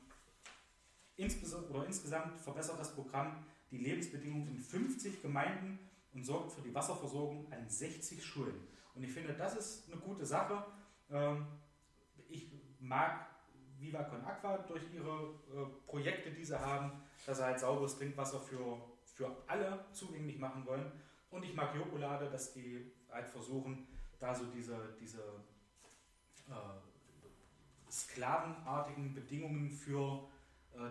insgesamt 1.16 2.40
verbessert 2.40 2.78
das 2.78 2.94
Programm 2.94 3.44
die 3.70 3.78
Lebensbedingungen 3.78 4.48
in 4.48 4.58
50 4.58 5.22
Gemeinden 5.22 5.78
und 6.12 6.24
sorgt 6.24 6.52
für 6.52 6.62
die 6.62 6.74
Wasserversorgung 6.74 7.50
an 7.52 7.68
60 7.68 8.24
Schulen. 8.24 8.54
Und 8.94 9.02
ich 9.02 9.10
finde, 9.10 9.34
das 9.34 9.56
ist 9.56 9.90
eine 9.90 10.00
gute 10.00 10.24
Sache. 10.24 10.64
Ähm, 11.10 11.46
ich 12.28 12.48
mag 12.80 13.26
Viva 13.78 14.04
Con 14.04 14.24
Aqua 14.24 14.58
durch 14.58 14.82
ihre 14.92 15.34
äh, 15.52 15.66
Projekte, 15.86 16.30
die 16.30 16.44
sie 16.44 16.58
haben, 16.58 16.92
dass 17.26 17.38
sie 17.38 17.44
halt 17.44 17.58
sauberes 17.58 17.98
Trinkwasser 17.98 18.38
für, 18.38 18.80
für 19.04 19.36
alle 19.48 19.84
zugänglich 19.92 20.38
machen 20.38 20.64
wollen. 20.66 20.92
Und 21.30 21.44
ich 21.44 21.54
mag 21.54 21.74
Jokolade, 21.74 22.30
dass 22.30 22.52
die 22.52 22.92
halt 23.10 23.28
versuchen, 23.28 23.88
da 24.20 24.34
so 24.34 24.46
diese, 24.46 24.96
diese 25.00 25.22
äh, 26.48 27.90
sklavenartigen 27.90 29.14
Bedingungen 29.14 29.70
für 29.70 30.28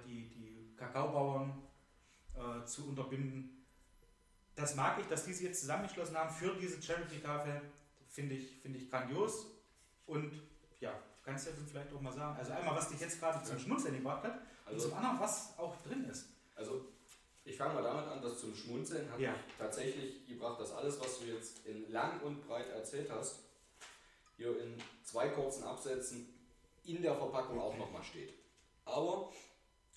die, 0.05 0.29
die 0.29 0.75
Kakaobauern 0.77 1.61
äh, 2.36 2.65
zu 2.65 2.88
unterbinden. 2.89 3.65
Das 4.55 4.75
mag 4.75 4.99
ich, 4.99 5.07
dass 5.07 5.25
die 5.25 5.34
sich 5.34 5.47
jetzt 5.47 5.61
zusammengeschlossen 5.61 6.15
haben 6.17 6.29
für 6.34 6.53
diese 6.55 6.81
Charity-Tafel. 6.81 7.61
Finde 8.09 8.36
ich, 8.36 8.57
finde 8.61 8.77
ich 8.79 8.89
grandios. 8.89 9.47
Und 10.05 10.31
ja, 10.79 10.93
kannst 11.23 11.47
du 11.47 11.51
ja 11.51 11.55
vielleicht 11.69 11.91
auch 11.93 12.01
mal 12.01 12.11
sagen. 12.13 12.38
Also 12.38 12.51
einmal, 12.53 12.75
was 12.75 12.89
dich 12.89 12.99
jetzt 12.99 13.19
gerade 13.19 13.43
zum. 13.43 13.57
Schmunzeln 13.57 13.95
gebracht 13.95 14.23
hat 14.23 14.34
und 14.65 14.73
Also, 14.73 14.89
zum 14.89 14.97
anderen, 14.97 15.19
was 15.19 15.57
auch 15.57 15.75
drin 15.81 16.03
ist. 16.05 16.27
also 16.55 16.86
ich 17.45 17.57
fange 17.57 17.73
mal 17.73 17.84
damit 17.84 18.05
an, 18.07 18.21
dass 18.21 18.39
zum 18.39 18.55
Schmunzeln 18.55 19.11
hat 19.11 19.19
Ja. 19.19 19.31
mich 19.31 19.41
tatsächlich 19.57 20.25
gebracht, 20.27 20.59
dass 20.61 20.71
alles, 20.71 20.97
was 21.01 21.19
du 21.19 21.25
jetzt 21.25 21.65
in 21.65 21.91
lang 21.91 22.21
und 22.21 22.47
breit 22.47 22.69
erzählt 22.69 23.11
hast, 23.11 23.39
hier 24.38 24.57
in 24.61 24.77
zwei 25.03 25.27
kurzen 25.29 25.63
Absätzen 25.65 26.29
in 26.86 27.01
der 27.01 27.15
Verpackung 27.15 27.59
auch 27.59 27.75
nochmal 27.77 28.03
steht. 28.03 28.34
Aber 28.86 29.31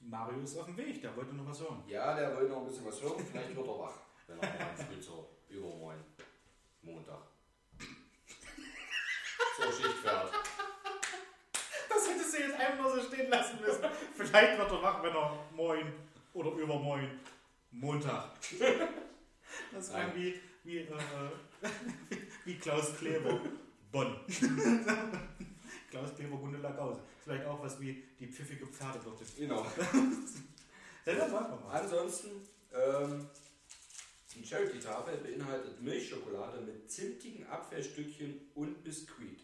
Mario 0.02 0.40
ist 0.40 0.56
auf 0.56 0.66
dem 0.66 0.76
Weg, 0.76 1.00
der 1.00 1.16
wollte 1.16 1.34
noch 1.34 1.46
was 1.46 1.60
hören. 1.60 1.82
ja, 1.86 2.14
der 2.14 2.34
wollte 2.36 2.50
noch 2.50 2.60
ein 2.60 2.66
bisschen 2.66 2.86
was 2.86 3.02
hören, 3.02 3.24
vielleicht 3.30 3.56
wird 3.56 3.66
er 3.66 3.78
wach, 3.78 3.98
wenn 4.26 4.38
er 4.38 4.48
morgen 4.48 4.76
früh 4.76 5.00
zur 5.00 5.28
übermorgen 5.48 6.04
Montag 6.82 7.22
zur 9.56 9.72
Schicht 9.72 9.98
fährt. 10.02 10.32
Das 11.88 12.08
hättest 12.08 12.34
du 12.34 12.38
jetzt 12.42 12.60
einfach 12.60 12.82
nur 12.82 12.94
so 12.94 13.02
stehen 13.02 13.30
lassen 13.30 13.60
müssen. 13.60 13.84
Vielleicht 14.14 14.58
wird 14.58 14.70
er 14.70 14.82
wach, 14.82 15.02
wenn 15.02 15.14
er 15.14 15.38
moin 15.52 15.92
oder 16.34 16.52
übermoin 16.52 17.20
Montag. 17.70 18.30
Das 19.72 19.90
klang 19.90 20.14
wie, 20.14 20.34
wie, 20.64 20.78
äh, 20.78 20.86
wie 22.44 22.58
Klaus 22.58 22.96
Kleber. 22.96 23.40
Bonn. 23.90 24.16
Klaus 25.96 26.14
Kleber 26.14 26.36
Gundela 26.36 26.70
Gause. 26.72 27.00
Vielleicht 27.24 27.46
auch 27.46 27.62
was 27.62 27.80
wie 27.80 28.04
die 28.18 28.26
pfiffige 28.26 28.66
Pferdewirte. 28.66 29.24
Genau. 29.38 29.64
Selber 31.04 31.32
wollen 31.32 31.50
wir 31.50 31.60
mal. 31.64 31.80
Ansonsten, 31.80 32.28
ähm, 32.72 33.26
die 34.34 34.44
Charity-Tafel 34.44 35.16
beinhaltet 35.18 35.80
Milchschokolade 35.80 36.60
mit 36.60 36.90
zimtigen 36.90 37.46
Apfelstückchen 37.46 38.50
und 38.54 38.84
Biskuit. 38.84 39.40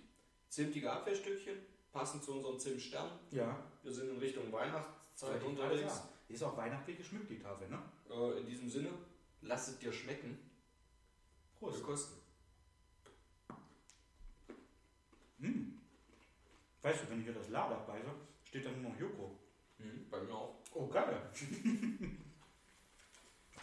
Zimtige 0.50 0.92
Apfelstückchen 0.92 1.56
passen 1.90 2.22
zu 2.22 2.32
unserem 2.34 2.58
Zimtstern. 2.58 3.10
Ja, 3.30 3.64
Wir 3.82 3.92
sind 3.92 4.10
in 4.10 4.18
Richtung 4.18 4.52
Weihnachtszeit 4.52 5.40
ich 5.40 5.48
unterwegs. 5.48 6.02
Die 6.28 6.34
ist 6.34 6.42
auch 6.42 6.56
weihnachtlich 6.56 6.98
geschmückt, 6.98 7.30
die 7.30 7.38
Tafel, 7.38 7.68
ne? 7.70 7.82
Äh, 8.10 8.40
in 8.40 8.46
diesem 8.46 8.68
Sinne, 8.68 8.90
lass 9.40 9.68
es 9.68 9.78
dir 9.78 9.92
schmecken. 9.92 10.38
Prost. 11.58 11.78
Wir 11.78 11.84
kosten. 11.84 12.14
Hm. 15.40 15.72
Weißt 16.82 17.04
du, 17.04 17.10
wenn 17.10 17.18
ich 17.20 17.24
hier 17.24 17.34
das 17.34 17.48
Lader 17.48 17.76
abbeiße, 17.76 18.10
steht 18.44 18.66
da 18.66 18.70
nur 18.70 18.90
noch 18.90 18.98
Joko. 18.98 19.38
Mhm, 19.78 20.08
bei 20.10 20.20
mir 20.20 20.34
auch. 20.34 20.56
Oh, 20.74 20.88
geil. 20.88 21.30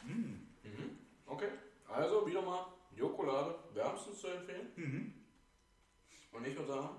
hm. 0.02 0.48
Mhm. 0.64 0.98
Okay, 1.26 1.50
also 1.88 2.26
wieder 2.26 2.42
mal 2.42 2.66
Jokolade 2.96 3.56
wärmstens 3.74 4.20
zu 4.20 4.28
empfehlen. 4.28 4.68
Mhm. 4.76 5.14
Und 6.32 6.48
ich 6.48 6.56
würde 6.56 6.68
sagen, 6.74 6.90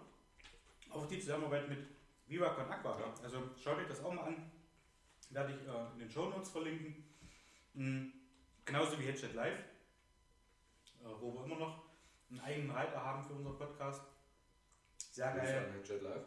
Auch 0.90 1.06
die 1.06 1.20
Zusammenarbeit 1.20 1.68
mit 1.68 1.78
Viva 2.26 2.48
Con 2.50 2.70
Aqua. 2.70 2.98
Ja. 2.98 3.14
Also 3.22 3.42
schaut 3.62 3.78
euch 3.78 3.86
das 3.88 4.02
auch 4.04 4.12
mal 4.12 4.24
an. 4.24 4.50
Werde 5.30 5.52
ich 5.54 5.66
äh, 5.68 5.92
in 5.92 5.98
den 6.00 6.10
Show 6.10 6.28
Notes 6.28 6.50
verlinken. 6.50 7.04
Mhm. 7.74 8.12
Genauso 8.64 8.98
wie 8.98 9.04
Headset 9.04 9.32
Live, 9.34 9.58
äh, 9.58 11.06
wo 11.20 11.32
wir 11.34 11.44
immer 11.44 11.56
noch 11.56 11.84
einen 12.30 12.40
eigenen 12.40 12.70
Reiter 12.72 13.02
haben 13.04 13.24
für 13.24 13.34
unseren 13.34 13.56
Podcast. 13.56 14.02
Sehr 15.10 15.32
Grüße 15.32 15.52
geil. 15.52 15.72
an 15.74 15.84
Jet 15.84 16.02
Live. 16.02 16.24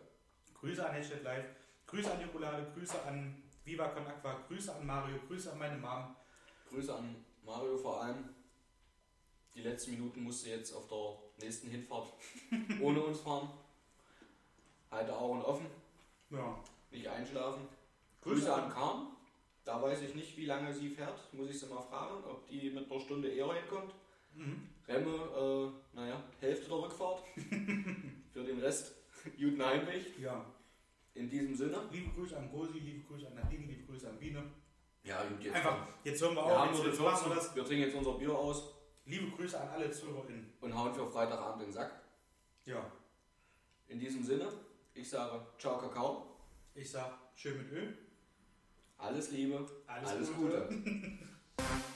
Grüße 0.54 0.86
an 0.90 0.94
Headset 0.96 1.20
Live, 1.24 1.46
Grüße 1.88 2.12
an 2.14 2.22
Jokolade, 2.22 2.72
Grüße 2.74 3.02
an 3.06 3.44
Viva 3.66 3.88
Con 3.90 4.06
Aqua, 4.08 4.40
Grüße 4.48 4.74
an 4.76 4.86
Mario, 4.86 5.18
Grüße 5.28 5.52
an 5.52 5.58
meine 5.60 5.78
Mom. 5.78 6.16
Grüße 6.70 6.94
an 6.96 7.16
Mario 7.46 7.78
vor 7.78 8.02
allem. 8.04 8.30
Die 9.56 9.62
letzten 9.62 9.92
Minuten 9.92 10.24
musste 10.24 10.50
jetzt 10.50 10.74
auf 10.74 10.88
der 10.88 11.46
nächsten 11.46 11.70
Hinfahrt 11.70 12.08
ohne 12.82 13.02
uns 13.02 13.20
fahren. 13.20 13.50
Halte 14.90 15.16
Augen 15.16 15.42
offen, 15.42 15.68
Ja. 16.30 16.58
nicht 16.92 17.08
einschlafen. 17.08 17.68
Grüße 18.22 18.46
Grüße 18.46 18.54
an- 18.54 18.70
Kahn. 18.72 19.08
Da 19.66 19.82
weiß 19.82 20.02
ich 20.02 20.14
nicht, 20.16 20.36
wie 20.38 20.46
lange 20.46 20.74
sie 20.74 20.90
fährt. 20.90 21.34
Muss 21.34 21.50
ich 21.50 21.58
sie 21.60 21.68
mal 21.68 21.82
fragen, 21.82 22.22
ob 22.26 22.46
die 22.48 22.70
mit 22.70 22.92
einer 22.92 23.00
Stunde 23.00 23.30
eher 23.30 23.54
hinkommt. 23.54 23.94
Mhm. 24.34 24.68
Remme, 24.88 25.10
äh, 25.94 25.96
naja, 25.96 26.22
Hälfte 26.42 26.68
der 26.70 26.78
Rückfahrt. 26.80 27.24
Für 28.34 28.44
den 28.44 28.60
Rest 28.60 28.96
guten 29.38 29.64
Heimweg. 29.64 30.20
Ja. 30.20 30.44
In 31.14 31.30
diesem 31.30 31.56
Sinne. 31.56 31.78
Liebe 31.92 32.10
Grüße 32.16 32.36
an 32.36 32.50
Gosi, 32.52 32.80
liebe 32.80 33.08
Grüße 33.08 33.28
an 33.28 33.36
Nadine, 33.36 33.68
liebe 33.68 33.84
Grüße 33.86 34.10
an 34.10 34.18
Biene. 34.18 34.44
Ja, 35.04 35.24
gut, 35.26 35.44
jetzt. 35.44 35.56
Einfach, 35.56 35.88
jetzt 36.04 36.22
hören 36.22 36.36
wir 36.36 36.46
Wir 36.46 36.60
auf, 36.62 36.70
jetzt, 36.76 36.86
jetzt 36.86 37.00
machen 37.00 37.30
wir 37.30 37.34
14. 37.34 37.36
das. 37.36 37.56
Wir 37.56 37.66
trinken 37.66 37.84
jetzt 37.84 37.96
unser 37.96 38.14
Bier 38.14 38.34
aus 38.38 38.74
Liebe 39.06 39.30
Grüße 39.36 39.60
an 39.60 39.68
alle 39.68 39.92
ZuhörerInnen. 39.92 40.54
und 40.62 40.76
hauen 40.78 40.94
für 40.94 41.06
Freitagabend 41.06 41.62
den 41.64 41.72
Sack. 41.74 41.92
Ja, 42.66 42.90
In 43.88 44.00
diesem 44.00 44.24
Sinne, 44.24 44.48
ich 44.94 45.10
sage 45.10 45.46
Ciao 45.60 45.78
Kakao, 45.78 46.38
ich 46.74 46.90
sag 46.90 47.12
schön 47.36 47.58
mit 47.58 47.70
Öl. 47.72 47.98
alles 48.98 49.32
Liebe, 49.32 49.68
Alles, 49.86 50.10
alles 50.10 50.34
Gute. 50.34 50.68
Gute. 50.70 51.20